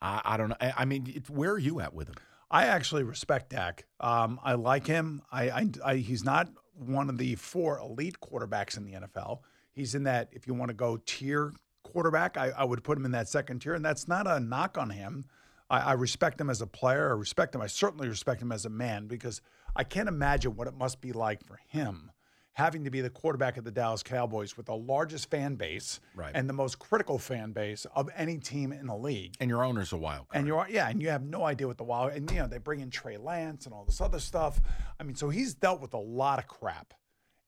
I, 0.01 0.23
I 0.25 0.37
don't 0.37 0.49
know. 0.49 0.57
I, 0.61 0.73
I 0.79 0.85
mean, 0.85 1.13
it, 1.15 1.29
where 1.29 1.53
are 1.53 1.59
you 1.59 1.81
at 1.81 1.93
with 1.93 2.09
him? 2.09 2.17
I 2.51 2.67
actually 2.67 3.03
respect 3.03 3.51
Dak. 3.51 3.85
Um, 4.01 4.41
I 4.43 4.55
like 4.55 4.87
him. 4.87 5.23
I, 5.31 5.51
I, 5.51 5.71
I, 5.85 5.95
he's 5.97 6.25
not 6.25 6.49
one 6.75 7.09
of 7.11 7.19
the 7.19 7.35
four 7.35 7.79
elite 7.79 8.17
quarterbacks 8.21 8.77
in 8.77 8.85
the 8.85 8.93
NFL. 8.93 9.41
He's 9.73 9.95
in 9.95 10.05
that, 10.05 10.29
if 10.33 10.47
you 10.47 10.55
want 10.55 10.71
to 10.71 10.75
go 10.75 10.99
tier 11.05 11.53
quarterback, 11.83 12.37
I, 12.37 12.53
I 12.57 12.65
would 12.65 12.83
put 12.85 12.97
him 12.97 13.05
in 13.05 13.11
that 13.13 13.29
second 13.29 13.61
tier. 13.61 13.75
And 13.75 13.85
that's 13.85 14.09
not 14.09 14.27
a 14.27 14.41
knock 14.41 14.79
on 14.79 14.91
him. 14.91 15.25
I, 15.71 15.81
I 15.81 15.93
respect 15.93 16.41
him 16.41 16.51
as 16.51 16.61
a 16.61 16.67
player. 16.67 17.11
I 17.11 17.15
respect 17.19 17.55
him. 17.55 17.61
I 17.61 17.67
certainly 17.67 18.09
respect 18.09 18.41
him 18.43 18.53
as 18.53 18.65
a 18.65 18.71
man 18.71 19.07
because 19.07 19.41
I 19.75 19.85
can't 19.85 20.09
imagine 20.09 20.57
what 20.57 20.69
it 20.69 20.75
must 20.75 21.01
be 21.01 21.13
like 21.13 21.45
for 21.45 21.59
him 21.69 22.11
having 22.53 22.85
to 22.85 22.91
be 22.91 23.03
the 23.03 23.11
quarterback 23.11 23.59
of 23.59 23.65
the 23.65 23.71
Dallas 23.71 24.03
Cowboys 24.03 24.57
with 24.57 24.65
the 24.65 24.75
largest 24.75 25.29
fan 25.31 25.57
base 25.57 26.01
Right. 26.15 26.33
and 26.35 26.49
the 26.49 26.55
most 26.55 26.79
critical 26.79 27.19
fan 27.19 27.53
base 27.53 27.85
of 27.95 28.09
any 28.17 28.39
team 28.39 28.73
in 28.73 28.87
the 28.87 28.97
league. 28.97 29.35
And 29.41 29.51
your 29.51 29.63
owner's 29.63 29.93
a 29.93 29.99
wild 29.99 30.29
card. 30.29 30.39
And 30.39 30.47
you're 30.47 30.67
yeah, 30.71 30.89
and 30.89 31.03
you 31.03 31.11
have 31.11 31.23
no 31.23 31.45
idea 31.45 31.67
what 31.67 31.77
the 31.77 31.85
wild 31.85 32.13
and 32.13 32.31
you 32.31 32.39
know 32.39 32.47
they 32.47 32.57
bring 32.57 32.81
in 32.81 32.89
Trey 32.89 33.19
Lance 33.19 33.67
and 33.67 33.75
all 33.75 33.85
this 33.85 34.01
other 34.01 34.19
stuff. 34.19 34.59
I 34.99 35.03
mean, 35.03 35.17
so 35.17 35.29
he's 35.29 35.53
dealt 35.53 35.83
with 35.83 35.93
a 35.93 35.99
lot 35.99 36.39
of 36.39 36.47
crap, 36.47 36.95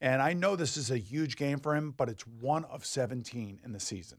and 0.03 0.21
I 0.21 0.35
know 0.35 0.57
this 0.57 0.77
is 0.77 0.91
a 0.91 0.99
huge 0.99 1.37
game 1.37 1.59
for 1.59 1.75
him, 1.75 1.95
but 1.97 2.11
it's 2.11 2.27
one 2.27 2.67
of 2.67 2.85
17 2.85 3.61
in 3.65 3.73
the 3.73 3.81
season, 3.81 4.19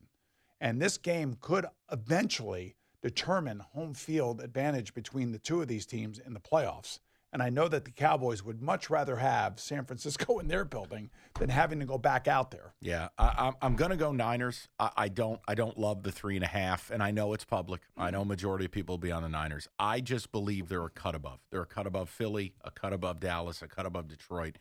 and 0.60 0.82
this 0.82 0.98
game 0.98 1.38
could 1.40 1.68
eventually 1.92 2.78
determine 3.02 3.60
home 3.74 3.94
field 3.94 4.42
advantage 4.42 4.94
between 4.94 5.32
the 5.32 5.40
two 5.40 5.62
of 5.62 5.68
these 5.68 5.86
teams 5.86 6.20
in 6.20 6.34
the 6.34 6.40
playoffs. 6.40 7.00
And 7.32 7.44
I 7.44 7.50
know 7.50 7.68
that 7.68 7.86
the 7.86 7.92
Cowboys 7.92 8.44
would 8.44 8.60
much 8.60 8.90
rather 8.90 9.18
have 9.18 9.60
San 9.60 9.86
Francisco 9.86 10.40
in 10.40 10.48
their 10.48 10.66
building 10.66 11.12
than 11.40 11.50
having 11.50 11.80
to 11.80 11.86
go 11.86 11.98
back 12.00 12.28
out 12.28 12.50
there. 12.50 12.74
Yeah, 12.82 13.10
I, 13.20 13.34
I'm 13.38 13.54
I'm 13.62 13.76
gonna 13.76 13.98
go 13.98 14.12
Niners. 14.12 14.68
I, 14.80 14.90
I 14.98 15.08
don't 15.10 15.40
I 15.48 15.54
don't 15.54 15.78
love 15.78 16.02
the 16.02 16.12
three 16.12 16.36
and 16.36 16.44
a 16.44 16.48
half, 16.48 16.90
and 16.90 17.04
I 17.04 17.12
know 17.12 17.34
it's 17.34 17.46
public. 17.46 17.82
I 17.96 18.10
know 18.10 18.26
majority 18.26 18.66
of 18.66 18.72
people 18.72 18.94
will 18.94 18.98
be 19.00 19.12
on 19.12 19.22
the 19.22 19.30
Niners. 19.30 19.68
I 19.78 20.02
just 20.02 20.32
believe 20.32 20.70
they're 20.70 20.86
a 20.86 20.90
cut 20.90 21.14
above. 21.14 21.40
They're 21.52 21.62
a 21.62 21.68
cut 21.68 21.86
above 21.86 22.10
Philly, 22.10 22.54
a 22.64 22.72
cut 22.72 22.94
above 22.94 23.20
Dallas, 23.20 23.62
a 23.62 23.68
cut 23.68 23.86
above 23.86 24.08
Detroit. 24.08 24.58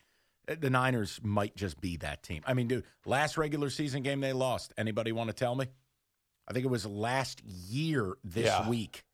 Uh, 0.46 0.56
The 0.60 0.68
Niners 0.68 1.20
might 1.22 1.56
just 1.56 1.80
be 1.80 1.96
that 1.96 2.22
team. 2.22 2.42
I 2.46 2.52
mean, 2.52 2.68
dude, 2.68 2.84
last 3.06 3.38
regular 3.38 3.70
season 3.70 4.02
game 4.02 4.20
they 4.20 4.34
lost. 4.34 4.74
Anybody 4.76 5.10
want 5.10 5.28
to 5.30 5.34
tell 5.34 5.54
me? 5.54 5.68
I 6.48 6.52
think 6.52 6.64
it 6.64 6.70
was 6.70 6.86
last 6.86 7.42
year 7.44 8.14
this 8.24 8.46
Yeah. 8.46 8.68
week. 8.68 9.04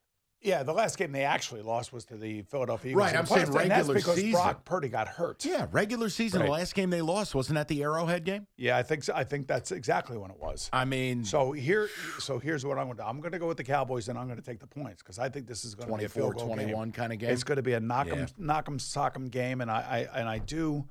Yeah, 0.41 0.63
the 0.63 0.75
last 0.75 0.99
game 0.99 1.11
they 1.11 1.25
actually 1.25 1.63
lost 1.63 1.91
was 1.91 2.05
to 2.05 2.19
the 2.19 2.43
Philadelphia 2.43 2.91
Eagles. 2.91 3.07
Right, 3.07 3.17
I'm 3.17 3.25
saying 3.25 3.47
playoffs, 3.47 3.63
and 3.63 3.71
that's 3.71 3.89
because 3.89 4.15
season. 4.17 4.33
Brock 4.33 4.65
Purdy 4.67 4.91
got 4.91 5.09
hurt. 5.09 5.43
Yeah, 5.43 5.67
regular 5.73 6.11
season. 6.11 6.43
The 6.43 6.51
last 6.51 6.75
game 6.75 6.91
they 6.91 7.01
lost 7.01 7.35
wasn't 7.35 7.55
that 7.55 7.67
the 7.69 7.83
Arrowhead 7.83 8.25
game? 8.25 8.47
Yeah, 8.59 8.77
I 8.77 8.83
think 8.83 9.05
so. 9.05 9.15
I 9.15 9.25
think 9.25 9.47
that's 9.47 9.73
exactly 9.73 10.19
when 10.19 10.31
it 10.31 10.39
was. 10.39 10.69
I 10.71 10.85
mean, 10.85 11.25
So 11.25 11.53
here, 11.53 11.89
so 12.19 12.39
here's 12.39 12.63
what 12.65 12.77
I'm 12.77 12.85
going 12.89 12.99
to 12.99 13.03
do. 13.05 13.09
I'm 13.09 13.21
going 13.21 13.33
to 13.33 13.39
go 13.39 13.47
with 13.49 13.57
the 13.57 13.65
Cowboys, 13.65 14.09
and 14.11 14.19
I'm 14.19 14.27
going 14.27 14.39
to 14.39 14.45
take 14.45 14.59
the 14.61 14.67
points 14.67 15.03
because 15.03 15.19
I 15.19 15.31
think 15.31 15.47
this 15.47 15.65
is 15.65 15.75
going 15.75 15.89
to 15.91 15.97
be 15.97 16.05
a 16.05 16.09
24 16.09 16.23
field 16.23 16.35
goal 16.37 16.55
21 16.57 16.89
game. 16.89 16.93
kind 16.93 17.13
of 17.15 17.19
game. 17.21 17.31
It's 17.31 17.43
going 17.45 17.57
to 17.57 17.63
be 17.63 17.73
a 17.73 17.81
knock 17.81 18.09
'em, 18.09 18.19
Yeah. 18.19 18.27
knock 18.37 18.69
'em, 18.69 18.79
sock 18.79 19.17
'em 19.17 19.29
game, 19.31 19.63
and 19.63 19.71
I, 19.71 20.07
I 20.13 20.19
and 20.21 20.29
I 20.29 20.39
do. 20.41 20.87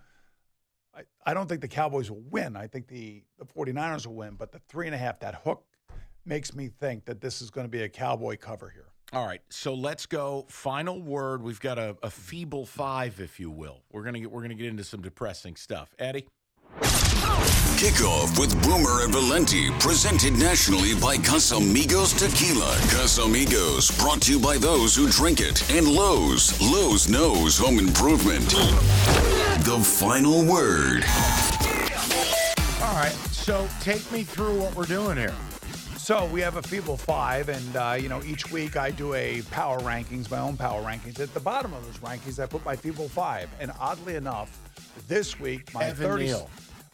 I, 0.95 1.03
I 1.27 1.33
don't 1.35 1.47
think 1.47 1.61
the 1.61 1.67
Cowboys 1.67 2.09
will 2.09 2.23
win. 2.27 2.55
I 2.55 2.65
think 2.65 2.87
the 2.87 3.23
the 3.37 3.45
49ers 3.45 4.07
will 4.07 4.15
win, 4.15 4.33
but 4.33 4.51
the 4.51 4.59
three 4.67 4.87
and 4.87 4.95
a 4.95 4.97
half 4.97 5.19
that 5.19 5.35
hook 5.43 5.63
makes 6.25 6.53
me 6.55 6.67
think 6.67 7.05
that 7.05 7.21
this 7.21 7.41
is 7.41 7.49
going 7.49 7.65
to 7.65 7.71
be 7.71 7.83
a 7.83 7.89
Cowboy 7.89 8.37
cover 8.37 8.69
here. 8.69 8.85
All 9.13 9.27
right, 9.27 9.41
so 9.49 9.75
let's 9.75 10.07
go. 10.07 10.45
Final 10.49 10.99
word. 10.99 11.43
We've 11.43 11.59
got 11.59 11.77
a, 11.77 11.95
a 12.01 12.09
feeble 12.09 12.65
five, 12.65 13.19
if 13.19 13.39
you 13.39 13.51
will. 13.51 13.83
We're 13.91 14.01
gonna 14.01 14.19
get 14.19 14.31
we're 14.31 14.41
gonna 14.41 14.55
get 14.55 14.65
into 14.65 14.83
some 14.83 15.03
depressing 15.03 15.55
stuff. 15.55 15.93
Eddie, 15.99 16.25
Kickoff 17.77 18.39
with 18.39 18.59
Boomer 18.63 19.03
and 19.03 19.13
Valenti, 19.13 19.69
presented 19.79 20.33
nationally 20.33 20.95
by 20.95 21.17
Casamigos 21.17 22.17
Tequila. 22.17 22.75
Casamigos, 22.89 23.95
brought 23.99 24.21
to 24.23 24.31
you 24.31 24.39
by 24.39 24.57
those 24.57 24.95
who 24.95 25.07
drink 25.09 25.41
it. 25.41 25.69
And 25.69 25.87
Lowe's. 25.87 26.59
Lowe's 26.59 27.07
knows 27.07 27.55
home 27.55 27.77
improvement. 27.77 28.49
The 29.63 29.79
final 29.83 30.43
word. 30.43 31.03
all 32.81 32.95
right. 32.95 33.15
So 33.31 33.67
take 33.79 34.09
me 34.11 34.23
through 34.23 34.59
what 34.59 34.73
we're 34.73 34.85
doing 34.85 35.17
here. 35.17 35.35
So 36.03 36.25
we 36.25 36.41
have 36.41 36.57
a 36.57 36.61
feeble 36.61 36.97
five, 36.97 37.47
and 37.47 37.75
uh, 37.77 37.95
you 37.97 38.09
know 38.09 38.21
each 38.23 38.51
week 38.51 38.75
I 38.75 38.91
do 38.91 39.13
a 39.13 39.41
power 39.51 39.79
rankings, 39.79 40.29
my 40.29 40.39
own 40.39 40.57
power 40.57 40.81
rankings. 40.81 41.21
At 41.21 41.33
the 41.33 41.39
bottom 41.39 41.73
of 41.73 41.85
those 41.85 41.97
rankings, 41.99 42.43
I 42.43 42.45
put 42.45 42.65
my 42.65 42.75
feeble 42.75 43.07
five, 43.07 43.49
and 43.61 43.71
oddly 43.79 44.15
enough, 44.15 44.59
this 45.07 45.39
week 45.39 45.73
my 45.73 45.85
Evan 45.85 46.05
30, 46.05 46.25
Neal. 46.25 46.49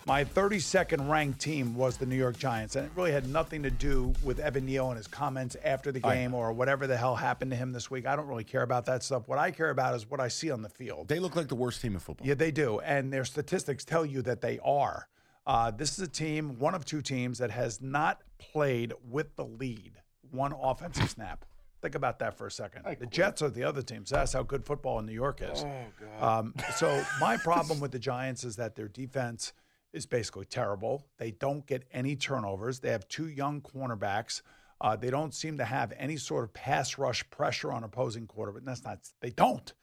my 0.05 0.23
32nd 0.23 1.09
ranked 1.09 1.41
team 1.41 1.73
was 1.75 1.97
the 1.97 2.05
New 2.05 2.17
York 2.17 2.37
Giants, 2.37 2.75
and 2.75 2.85
it 2.85 2.91
really 2.95 3.11
had 3.11 3.27
nothing 3.27 3.63
to 3.63 3.71
do 3.71 4.13
with 4.23 4.39
Evan 4.39 4.67
Neal 4.67 4.89
and 4.89 4.97
his 4.97 5.07
comments 5.07 5.57
after 5.63 5.91
the 5.91 6.01
game 6.01 6.35
or 6.35 6.53
whatever 6.53 6.85
the 6.85 6.95
hell 6.95 7.15
happened 7.15 7.49
to 7.49 7.57
him 7.57 7.71
this 7.71 7.89
week. 7.89 8.05
I 8.05 8.15
don't 8.15 8.27
really 8.27 8.43
care 8.43 8.61
about 8.61 8.85
that 8.85 9.01
stuff. 9.01 9.27
What 9.27 9.39
I 9.39 9.49
care 9.49 9.71
about 9.71 9.95
is 9.95 10.07
what 10.07 10.19
I 10.19 10.27
see 10.27 10.51
on 10.51 10.61
the 10.61 10.69
field. 10.69 11.07
They 11.07 11.17
look 11.17 11.35
like 11.35 11.47
the 11.47 11.55
worst 11.55 11.81
team 11.81 11.93
in 11.93 11.99
football. 11.99 12.27
Yeah, 12.27 12.35
they 12.35 12.51
do. 12.51 12.79
And 12.81 13.11
their 13.11 13.25
statistics 13.25 13.83
tell 13.83 14.05
you 14.05 14.21
that 14.21 14.41
they 14.41 14.59
are. 14.63 15.07
Uh, 15.45 15.71
this 15.71 15.93
is 15.93 15.99
a 15.99 16.07
team, 16.07 16.59
one 16.59 16.75
of 16.75 16.85
two 16.85 17.01
teams, 17.01 17.39
that 17.39 17.51
has 17.51 17.81
not 17.81 18.21
played 18.37 18.93
with 19.09 19.35
the 19.35 19.45
lead 19.45 19.93
one 20.31 20.53
offensive 20.53 21.09
snap. 21.09 21.45
Think 21.81 21.95
about 21.95 22.19
that 22.19 22.37
for 22.37 22.45
a 22.45 22.51
second. 22.51 22.83
The 22.99 23.05
Jets 23.05 23.41
are 23.41 23.49
the 23.49 23.63
other 23.63 23.81
team. 23.81 24.05
So 24.05 24.15
that's 24.15 24.33
how 24.33 24.43
good 24.43 24.65
football 24.65 24.99
in 24.99 25.05
New 25.05 25.13
York 25.13 25.41
is. 25.41 25.63
Oh, 25.63 25.85
God. 26.19 26.39
Um, 26.39 26.53
so 26.75 27.03
my 27.21 27.37
problem 27.37 27.79
with 27.79 27.91
the 27.91 27.99
Giants 27.99 28.43
is 28.43 28.57
that 28.57 28.75
their 28.75 28.89
defense 28.89 29.53
is 29.93 30.05
basically 30.05 30.45
terrible. 30.45 31.07
They 31.17 31.31
don't 31.31 31.65
get 31.65 31.85
any 31.91 32.15
turnovers. 32.15 32.79
They 32.79 32.89
have 32.89 33.07
two 33.07 33.29
young 33.29 33.61
cornerbacks. 33.61 34.41
Uh, 34.81 34.97
they 34.97 35.09
don't 35.09 35.33
seem 35.33 35.57
to 35.57 35.65
have 35.65 35.93
any 35.97 36.17
sort 36.17 36.43
of 36.43 36.53
pass 36.53 36.97
rush 36.97 37.27
pressure 37.29 37.71
on 37.71 37.83
opposing 37.83 38.27
quarterback. 38.27 38.63
That's 38.65 38.83
not. 38.83 38.99
They 39.21 39.31
don't 39.31 39.73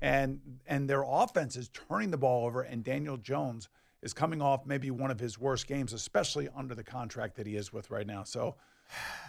and 0.00 0.40
and 0.66 0.88
their 0.88 1.04
offense 1.06 1.56
is 1.56 1.70
turning 1.70 2.10
the 2.10 2.16
ball 2.16 2.46
over 2.46 2.62
and 2.62 2.84
Daniel 2.84 3.16
Jones 3.16 3.68
is 4.04 4.12
coming 4.12 4.42
off 4.42 4.66
maybe 4.66 4.90
one 4.90 5.10
of 5.10 5.18
his 5.18 5.40
worst 5.40 5.66
games 5.66 5.92
especially 5.92 6.48
under 6.54 6.74
the 6.74 6.84
contract 6.84 7.34
that 7.36 7.46
he 7.46 7.56
is 7.56 7.72
with 7.72 7.90
right 7.90 8.06
now. 8.06 8.22
So 8.22 8.54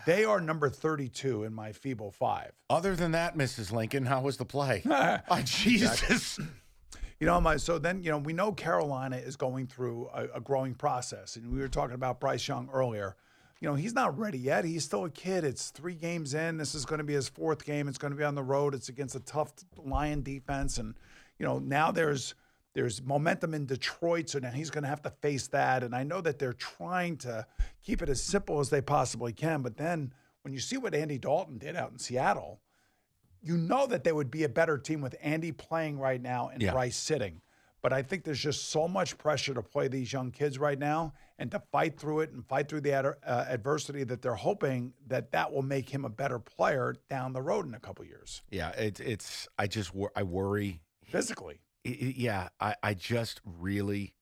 they 0.05 0.25
are 0.25 0.41
number 0.41 0.69
32 0.69 1.45
in 1.45 1.53
my 1.53 1.71
feeble 1.71 2.11
5 2.11 2.51
Other 2.69 2.95
than 2.95 3.13
that, 3.13 3.37
Mrs. 3.37 3.71
Lincoln, 3.71 4.05
how 4.05 4.21
was 4.21 4.37
the 4.37 4.45
play? 4.45 4.83
oh, 4.85 5.41
Jesus. 5.45 6.37
you 7.19 7.25
know 7.25 7.39
my 7.39 7.55
so 7.55 7.79
then 7.79 8.03
you 8.03 8.11
know 8.11 8.17
we 8.17 8.33
know 8.33 8.51
Carolina 8.51 9.15
is 9.15 9.37
going 9.37 9.65
through 9.65 10.09
a, 10.13 10.25
a 10.35 10.41
growing 10.41 10.75
process 10.75 11.37
and 11.37 11.49
we 11.49 11.59
were 11.59 11.69
talking 11.69 11.95
about 11.95 12.19
Bryce 12.19 12.45
Young 12.47 12.69
earlier. 12.71 13.15
You 13.61 13.69
know 13.69 13.75
he's 13.75 13.93
not 13.93 14.19
ready 14.19 14.37
yet. 14.37 14.65
He's 14.65 14.83
still 14.83 15.05
a 15.05 15.09
kid. 15.09 15.45
It's 15.45 15.69
3 15.69 15.95
games 15.95 16.33
in. 16.33 16.57
This 16.57 16.75
is 16.75 16.85
going 16.85 16.99
to 16.99 17.05
be 17.05 17.13
his 17.13 17.29
fourth 17.29 17.63
game. 17.63 17.87
It's 17.87 17.97
going 17.97 18.11
to 18.11 18.17
be 18.17 18.25
on 18.25 18.35
the 18.35 18.43
road. 18.43 18.75
It's 18.75 18.89
against 18.89 19.15
a 19.15 19.21
tough 19.21 19.53
Lion 19.77 20.21
defense 20.21 20.77
and 20.77 20.95
you 21.39 21.45
know 21.45 21.59
now 21.59 21.91
there's 21.91 22.35
there's 22.75 23.01
momentum 23.01 23.53
in 23.55 23.65
Detroit, 23.65 24.29
so 24.29 24.37
now 24.39 24.51
he's 24.51 24.69
going 24.69 24.83
to 24.83 24.89
have 24.89 25.01
to 25.03 25.09
face 25.09 25.47
that. 25.47 25.81
And 25.83 25.95
I 25.95 26.03
know 26.03 26.21
that 26.21 26.37
they're 26.37 26.53
trying 26.53 27.17
to 27.19 27.47
keep 27.81 28.01
it 28.01 28.09
as 28.09 28.21
simple 28.21 28.59
as 28.59 28.69
they 28.69 28.81
possibly 28.81 29.33
can. 29.33 29.61
But 29.61 29.77
then 29.77 30.13
when 30.43 30.53
you 30.53 30.59
see 30.59 30.77
what 30.77 30.93
Andy 30.93 31.17
Dalton 31.17 31.57
did 31.57 31.75
out 31.75 31.91
in 31.91 31.97
Seattle, 31.97 32.61
you 33.41 33.57
know 33.57 33.87
that 33.87 34.03
they 34.03 34.11
would 34.11 34.29
be 34.29 34.43
a 34.43 34.49
better 34.49 34.77
team 34.77 35.01
with 35.01 35.15
Andy 35.21 35.51
playing 35.51 35.97
right 35.99 36.21
now 36.21 36.49
and 36.49 36.61
Yeah. 36.61 36.71
Bryce 36.73 36.97
sitting. 36.97 37.41
But 37.81 37.93
I 37.93 38.01
think 38.01 38.23
there's 38.23 38.39
just 38.41 38.69
so 38.69 38.87
much 38.87 39.15
pressure 39.19 39.53
to 39.53 39.61
play 39.61 39.87
these 39.87 40.11
young 40.11 40.31
kids 40.31 40.57
right 40.57 40.79
now 40.79 41.13
and 41.37 41.51
to 41.51 41.59
fight 41.71 41.99
through 41.99 42.21
it 42.21 42.31
and 42.31 42.43
fight 42.43 42.67
through 42.67 42.81
the 42.81 42.91
ad- 42.93 43.05
uh, 43.05 43.45
adversity 43.47 44.03
that 44.05 44.23
they're 44.23 44.33
hoping 44.33 44.93
that 45.05 45.31
that 45.33 45.53
will 45.53 45.61
make 45.61 45.87
him 45.89 46.03
a 46.03 46.09
better 46.09 46.39
player 46.39 46.95
down 47.11 47.31
the 47.33 47.41
road 47.43 47.67
in 47.67 47.75
a 47.75 47.79
couple 47.79 48.03
years 48.03 48.41
Yeah, 48.49 48.69
it's 48.71 48.99
it's. 48.99 49.47
I 49.59 49.67
just 49.67 49.93
wor- 49.93 50.11
I 50.15 50.23
worry. 50.23 50.81
physically. 51.03 51.59
I- 51.85 51.89
I- 51.89 52.13
yeah, 52.17 52.49
I 52.59 52.75
I 52.83 52.93
just 52.93 53.41
really 53.45 54.13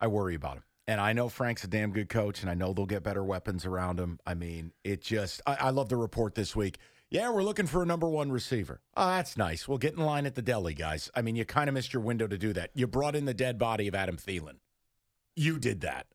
I 0.00 0.06
worry 0.08 0.34
about 0.34 0.56
him. 0.58 0.64
And 0.88 1.00
I 1.00 1.12
know 1.12 1.28
Frank's 1.28 1.62
a 1.62 1.68
damn 1.68 1.92
good 1.92 2.08
coach, 2.08 2.42
and 2.42 2.50
I 2.50 2.54
know 2.54 2.72
they'll 2.72 2.86
get 2.86 3.04
better 3.04 3.22
weapons 3.22 3.64
around 3.64 4.00
him. 4.00 4.18
I 4.26 4.34
mean, 4.34 4.72
it 4.82 5.00
just 5.00 5.40
I, 5.46 5.54
I 5.54 5.70
love 5.70 5.88
the 5.88 5.96
report 5.96 6.34
this 6.34 6.56
week. 6.56 6.78
Yeah, 7.08 7.30
we're 7.30 7.44
looking 7.44 7.66
for 7.66 7.82
a 7.82 7.86
number 7.86 8.08
one 8.08 8.32
receiver. 8.32 8.80
Oh, 8.96 9.06
that's 9.06 9.36
nice. 9.36 9.68
We'll 9.68 9.78
get 9.78 9.94
in 9.94 10.00
line 10.00 10.24
at 10.26 10.34
the 10.34 10.42
deli, 10.42 10.72
guys. 10.74 11.10
I 11.14 11.20
mean, 11.22 11.36
you 11.36 11.44
kind 11.44 11.68
of 11.68 11.74
missed 11.74 11.92
your 11.92 12.02
window 12.02 12.26
to 12.26 12.38
do 12.38 12.52
that. 12.54 12.70
You 12.74 12.86
brought 12.86 13.14
in 13.14 13.26
the 13.26 13.34
dead 13.34 13.58
body 13.58 13.86
of 13.86 13.94
Adam 13.94 14.16
Thielen. 14.16 14.56
You 15.36 15.58
did 15.58 15.82
that. 15.82 16.06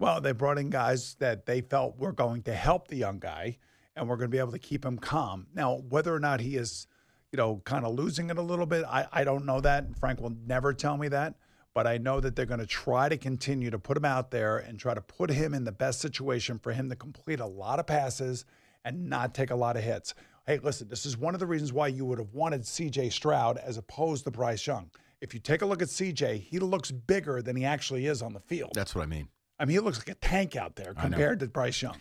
Well, 0.00 0.20
they 0.20 0.32
brought 0.32 0.58
in 0.58 0.68
guys 0.68 1.14
that 1.20 1.46
they 1.46 1.60
felt 1.60 1.96
were 1.96 2.12
going 2.12 2.42
to 2.42 2.54
help 2.54 2.88
the 2.88 2.96
young 2.96 3.20
guy 3.20 3.58
and 3.94 4.08
we're 4.08 4.16
going 4.16 4.30
to 4.30 4.34
be 4.34 4.38
able 4.40 4.50
to 4.52 4.58
keep 4.58 4.84
him 4.84 4.98
calm. 4.98 5.46
Now, 5.54 5.76
whether 5.88 6.12
or 6.12 6.18
not 6.20 6.40
he 6.40 6.56
is, 6.56 6.88
you 7.32 7.38
know, 7.38 7.62
kind 7.64 7.84
of 7.84 7.94
losing 7.94 8.30
it 8.30 8.38
a 8.38 8.42
little 8.42 8.66
bit, 8.66 8.84
I, 8.84 9.06
I 9.10 9.24
don't 9.24 9.46
know 9.46 9.60
that. 9.60 9.98
Frank 9.98 10.20
will 10.20 10.36
never 10.46 10.72
tell 10.72 10.96
me 10.96 11.08
that. 11.08 11.34
But 11.74 11.86
I 11.86 11.96
know 11.96 12.20
that 12.20 12.36
they're 12.36 12.44
going 12.44 12.60
to 12.60 12.66
try 12.66 13.08
to 13.08 13.16
continue 13.16 13.70
to 13.70 13.78
put 13.78 13.96
him 13.96 14.04
out 14.04 14.30
there 14.30 14.58
and 14.58 14.78
try 14.78 14.92
to 14.92 15.00
put 15.00 15.30
him 15.30 15.54
in 15.54 15.64
the 15.64 15.72
best 15.72 16.00
situation 16.00 16.58
for 16.58 16.72
him 16.72 16.90
to 16.90 16.96
complete 16.96 17.40
a 17.40 17.46
lot 17.46 17.78
of 17.78 17.86
passes 17.86 18.44
and 18.84 19.08
not 19.08 19.34
take 19.34 19.50
a 19.50 19.56
lot 19.56 19.78
of 19.78 19.82
hits. 19.82 20.14
Hey, 20.46 20.58
listen, 20.62 20.88
this 20.88 21.06
is 21.06 21.16
one 21.16 21.32
of 21.32 21.40
the 21.40 21.46
reasons 21.46 21.72
why 21.72 21.86
you 21.86 22.04
would 22.04 22.18
have 22.18 22.34
wanted 22.34 22.62
CJ 22.62 23.12
Stroud 23.12 23.56
as 23.56 23.78
opposed 23.78 24.24
to 24.24 24.30
Bryce 24.30 24.66
Young. 24.66 24.90
If 25.22 25.32
you 25.32 25.40
take 25.40 25.62
a 25.62 25.66
look 25.66 25.80
at 25.80 25.88
CJ, 25.88 26.42
he 26.42 26.58
looks 26.58 26.90
bigger 26.90 27.40
than 27.40 27.56
he 27.56 27.64
actually 27.64 28.06
is 28.06 28.20
on 28.20 28.34
the 28.34 28.40
field. 28.40 28.72
That's 28.74 28.94
what 28.94 29.02
I 29.02 29.06
mean. 29.06 29.28
I 29.58 29.64
mean, 29.64 29.74
he 29.74 29.78
looks 29.78 29.98
like 29.98 30.08
a 30.08 30.14
tank 30.14 30.56
out 30.56 30.76
there 30.76 30.92
compared 30.92 31.40
to 31.40 31.46
Bryce 31.46 31.80
Young. 31.80 31.96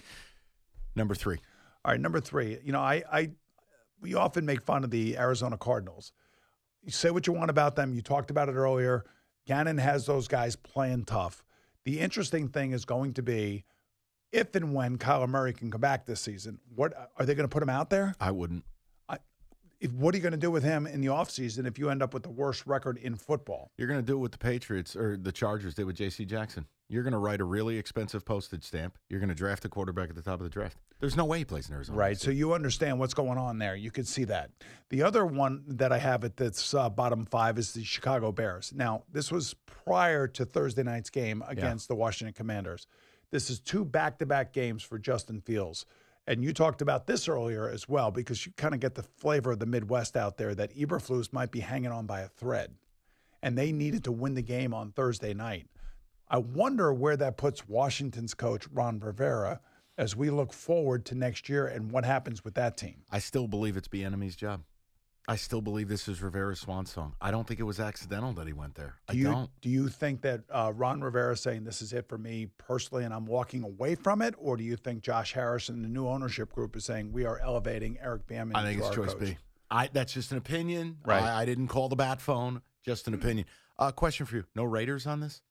Number 0.96 1.16
three. 1.16 1.38
All 1.86 1.92
right, 1.92 2.02
number 2.02 2.20
three. 2.20 2.58
You 2.64 2.72
know, 2.72 2.82
I, 2.82 3.04
I, 3.12 3.32
we 4.02 4.16
often 4.16 4.46
make 4.46 4.62
fun 4.64 4.84
of 4.84 4.90
the 4.90 5.18
Arizona 5.18 5.58
Cardinals. 5.58 6.12
You 6.84 6.92
say 6.92 7.12
what 7.12 7.28
you 7.28 7.34
want 7.34 7.50
about 7.52 7.76
them. 7.76 7.94
You 7.94 8.02
talked 8.02 8.32
about 8.32 8.50
it 8.50 8.54
earlier. 8.54 9.06
Gannon 9.46 9.78
has 9.78 10.06
those 10.06 10.28
guys 10.28 10.56
playing 10.56 11.06
tough. 11.06 11.44
The 11.86 12.00
interesting 12.00 12.48
thing 12.48 12.72
is 12.72 12.86
going 12.86 13.14
to 13.14 13.24
be 13.24 13.64
if 14.32 14.56
and 14.56 14.74
when 14.74 14.98
Kyler 14.98 15.28
Murray 15.30 15.54
can 15.54 15.70
come 15.70 15.82
back 15.82 16.06
this 16.06 16.22
season. 16.22 16.60
What 16.76 16.94
are 17.18 17.26
they 17.26 17.36
going 17.36 17.48
to 17.48 17.54
put 17.54 17.64
him 17.64 17.70
out 17.70 17.90
there? 17.90 18.16
I 18.20 18.32
wouldn't. 18.32 18.66
If, 19.80 19.92
what 19.94 20.14
are 20.14 20.18
you 20.18 20.22
going 20.22 20.32
to 20.32 20.38
do 20.38 20.52
with 20.52 20.64
him 20.64 20.86
in 20.86 21.02
the 21.02 21.08
offseason 21.08 21.66
if 21.66 21.80
you 21.80 21.90
end 21.90 22.04
up 22.04 22.14
with 22.14 22.22
the 22.22 22.30
worst 22.30 22.68
record 22.68 23.00
in 23.00 23.16
football? 23.16 23.72
You're 23.78 23.88
going 23.88 24.00
to 24.00 24.06
do 24.06 24.14
it 24.14 24.20
with 24.20 24.32
the 24.32 24.38
Patriots 24.38 24.96
or 24.96 25.18
the 25.18 25.32
Chargers 25.32 25.74
did 25.74 25.86
with 25.86 25.96
J.C. 25.96 26.24
Jackson. 26.24 26.68
You're 26.92 27.04
going 27.04 27.14
to 27.14 27.20
write 27.20 27.40
a 27.40 27.46
really 27.46 27.78
expensive 27.78 28.26
postage 28.26 28.66
stamp. 28.66 28.98
You're 29.08 29.22
going 29.22 29.30
to 29.30 29.36
draft 29.36 29.64
a 29.64 29.70
quarterback 29.70 30.10
at 30.10 30.16
the 30.18 30.22
top 30.22 30.42
of 30.42 30.44
the 30.44 30.50
draft. 30.50 30.76
There's 31.00 31.16
no 31.16 31.24
way 31.24 31.38
he 31.38 31.46
plays 31.46 31.70
in 31.70 31.74
Arizona. 31.74 31.98
Right. 31.98 32.20
So 32.20 32.32
you 32.32 32.54
understand 32.54 33.00
what's 33.00 33.14
going 33.14 33.38
on 33.38 33.60
there. 33.60 33.78
You 33.78 33.92
could 33.92 34.06
see 34.06 34.26
that. 34.26 34.50
The 34.90 35.02
other 35.02 35.26
one 35.26 35.64
that 35.68 35.94
I 35.94 36.00
have 36.00 36.26
at 36.26 36.36
this 36.36 36.74
uh, 36.74 36.90
bottom 36.90 37.26
five 37.26 37.58
is 37.58 37.72
the 37.72 37.86
Chicago 37.86 38.34
Bears. 38.34 38.74
Now, 38.76 39.04
this 39.10 39.32
was 39.32 39.56
prior 39.66 40.28
to 40.28 40.44
Thursday 40.44 40.84
night's 40.84 41.10
game 41.10 41.42
against 41.48 41.88
the 41.88 41.96
Washington 41.96 42.34
Commanders. 42.34 42.88
This 43.32 43.50
is 43.50 43.62
two 43.62 43.86
back 43.86 44.20
to 44.20 44.26
back 44.26 44.52
games 44.52 44.84
for 44.84 45.00
Justin 45.00 45.40
Fields. 45.40 45.86
And 46.28 46.44
you 46.44 46.52
talked 46.52 46.82
about 46.82 47.08
this 47.08 47.30
earlier 47.30 47.70
as 47.70 47.88
well, 47.88 48.12
because 48.12 48.46
you 48.46 48.52
kind 48.58 48.74
of 48.74 48.82
get 48.82 48.96
the 48.96 49.04
flavor 49.04 49.54
of 49.54 49.60
the 49.60 49.66
Midwest 49.66 50.18
out 50.18 50.36
there 50.36 50.54
that 50.56 50.76
Eberflus 50.76 51.32
might 51.32 51.52
be 51.52 51.62
hanging 51.62 51.94
on 51.94 52.06
by 52.06 52.20
a 52.20 52.28
thread. 52.28 52.76
And 53.42 53.58
they 53.58 53.72
needed 53.72 54.04
to 54.04 54.12
win 54.12 54.34
the 54.34 54.42
game 54.42 54.74
on 54.74 54.92
Thursday 54.92 55.34
night. 55.34 55.68
I 56.32 56.38
wonder 56.38 56.94
where 56.94 57.18
that 57.18 57.36
puts 57.36 57.68
Washington's 57.68 58.34
coach, 58.34 58.66
Ron 58.72 59.00
Rivera, 59.00 59.60
as 59.98 60.16
we 60.16 60.30
look 60.30 60.54
forward 60.54 61.06
to 61.08 61.16
next 61.16 61.50
year 61.50 61.68
and 61.68 61.92
what 61.92 62.06
happens 62.06 62.42
with 62.46 62.54
that 62.54 62.78
team. 62.78 63.04
I 63.12 63.20
still 63.20 63.50
believe 63.50 63.76
it's 63.76 63.90
Bieniemy's 63.90 64.38
job. 64.38 64.62
I 65.28 65.36
still 65.36 65.62
believe 65.62 65.90
this 65.90 66.08
is 66.08 66.22
Rivera's 66.22 66.62
swan 66.62 66.86
song. 66.86 67.16
I 67.22 67.32
don't 67.32 67.46
think 67.46 67.60
it 67.60 67.64
was 67.64 67.82
accidental 67.82 68.32
that 68.34 68.48
he 68.48 68.54
went 68.54 68.76
there. 68.76 68.96
I 69.10 69.12
Do 69.12 69.20
you, 69.20 69.26
don't. 69.26 69.50
Do 69.62 69.70
you 69.70 69.90
think 69.90 70.22
that 70.22 70.42
uh, 70.50 70.72
Ron 70.74 71.02
Rivera 71.02 71.34
is 71.34 71.42
saying 71.42 71.66
this 71.66 71.82
is 71.82 71.92
it 71.92 72.08
for 72.08 72.18
me 72.18 72.48
personally 72.58 73.04
and 73.04 73.14
I'm 73.14 73.26
walking 73.26 73.64
away 73.64 73.96
from 73.96 74.22
it? 74.22 74.34
Or 74.38 74.56
do 74.56 74.64
you 74.64 74.78
think 74.78 75.04
Josh 75.04 75.34
Harris 75.34 75.68
and 75.68 75.84
the 75.84 75.90
new 75.90 76.08
ownership 76.08 76.54
group 76.54 76.78
is 76.78 76.86
saying 76.86 77.12
we 77.12 77.26
are 77.26 77.40
elevating 77.40 77.98
Eric 78.02 78.26
Bieniemy 78.26 78.56
I 78.56 78.64
think 78.64 78.80
it's 78.80 78.90
choice 78.90 79.14
coach? 79.14 79.20
B. 79.20 79.38
I 79.70 79.90
that's 79.92 80.14
just 80.14 80.32
an 80.32 80.38
opinion. 80.38 80.98
Right. 81.06 81.22
I, 81.22 81.42
I 81.42 81.46
didn't 81.46 81.68
call 81.68 81.90
the 81.90 81.96
bat 81.98 82.20
phone. 82.22 82.62
Just 82.84 83.08
an 83.08 83.14
opinion. 83.14 83.46
Uh, 83.78 83.92
question 83.92 84.26
for 84.26 84.38
you: 84.38 84.46
No 84.56 84.64
Raiders 84.64 85.06
on 85.06 85.20
this? 85.20 85.42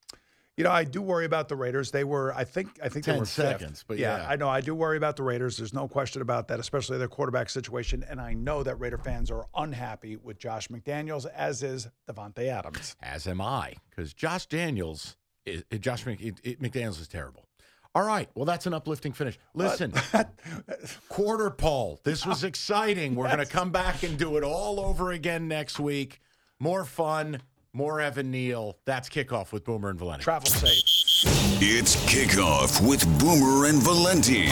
You 0.57 0.65
know, 0.65 0.71
I 0.71 0.85
do 0.85 1.01
worry 1.01 1.25
about 1.25 1.49
the 1.49 1.57
Raiders. 1.57 1.91
They 1.91 2.05
were, 2.05 2.35
I 2.35 2.45
think, 2.45 2.69
I 2.83 2.89
think 2.91 3.07
they 3.07 3.13
10 3.13 3.21
were 3.21 3.25
fifth. 3.25 3.35
seconds, 3.61 3.85
but 3.87 3.97
yeah. 3.99 4.27
I 4.29 4.37
know 4.37 4.49
I 4.49 4.61
do 4.61 4.75
worry 4.75 4.99
about 4.99 5.17
the 5.17 5.23
Raiders. 5.23 5.57
There's 5.57 5.73
no 5.73 5.89
question 5.89 6.21
about 6.21 6.49
that, 6.49 6.61
especially 6.61 6.99
their 6.99 7.09
quarterback 7.09 7.49
situation. 7.49 8.05
And 8.09 8.21
I 8.21 8.35
know 8.35 8.63
that 8.63 8.75
Raider 8.79 8.99
fans 8.99 9.31
are 9.31 9.47
unhappy 9.57 10.17
with 10.17 10.39
Josh 10.39 10.69
McDaniels, 10.69 11.25
as 11.35 11.63
is 11.63 11.89
Davante 12.09 12.47
Adams. 12.49 12.95
As 13.01 13.27
am 13.27 13.41
I, 13.41 13.75
because 13.89 14.13
Josh 14.13 14.47
Daniels, 14.47 15.17
is, 15.47 15.65
Josh 15.79 16.05
Mc, 16.05 16.21
it, 16.21 16.35
it- 16.43 16.61
McDaniels 16.61 17.01
is 17.01 17.09
terrible. 17.09 17.47
All 17.95 18.05
right, 18.05 18.29
well 18.37 18.45
that's 18.45 18.67
an 18.67 18.75
uplifting 18.75 19.13
finish. 19.13 19.37
Listen, 19.55 19.93
quarter 21.09 21.51
pole. 21.51 22.01
This 22.05 22.25
was 22.27 22.45
exciting. 22.45 23.15
We're 23.15 23.27
going 23.27 23.39
to 23.39 23.47
come 23.47 23.71
back 23.73 24.03
and 24.03 24.19
do 24.19 24.37
it 24.37 24.45
all 24.45 24.79
over 24.81 25.11
again 25.11 25.49
next 25.49 25.81
week. 25.81 26.21
More 26.61 26.85
fun, 26.85 27.41
more 27.73 28.01
Evan 28.01 28.31
Neal. 28.31 28.79
That's 28.85 29.09
kickoff 29.09 29.53
with 29.53 29.65
Boomer 29.65 29.91
and 29.91 29.99
Valenti. 29.99 30.25
Travel 30.25 30.51
safe. 30.51 30.83
It's 31.63 31.97
kickoff 32.07 32.87
with 32.87 33.05
Boomer 33.19 33.67
and 33.67 33.83
Valenti. 33.83 34.49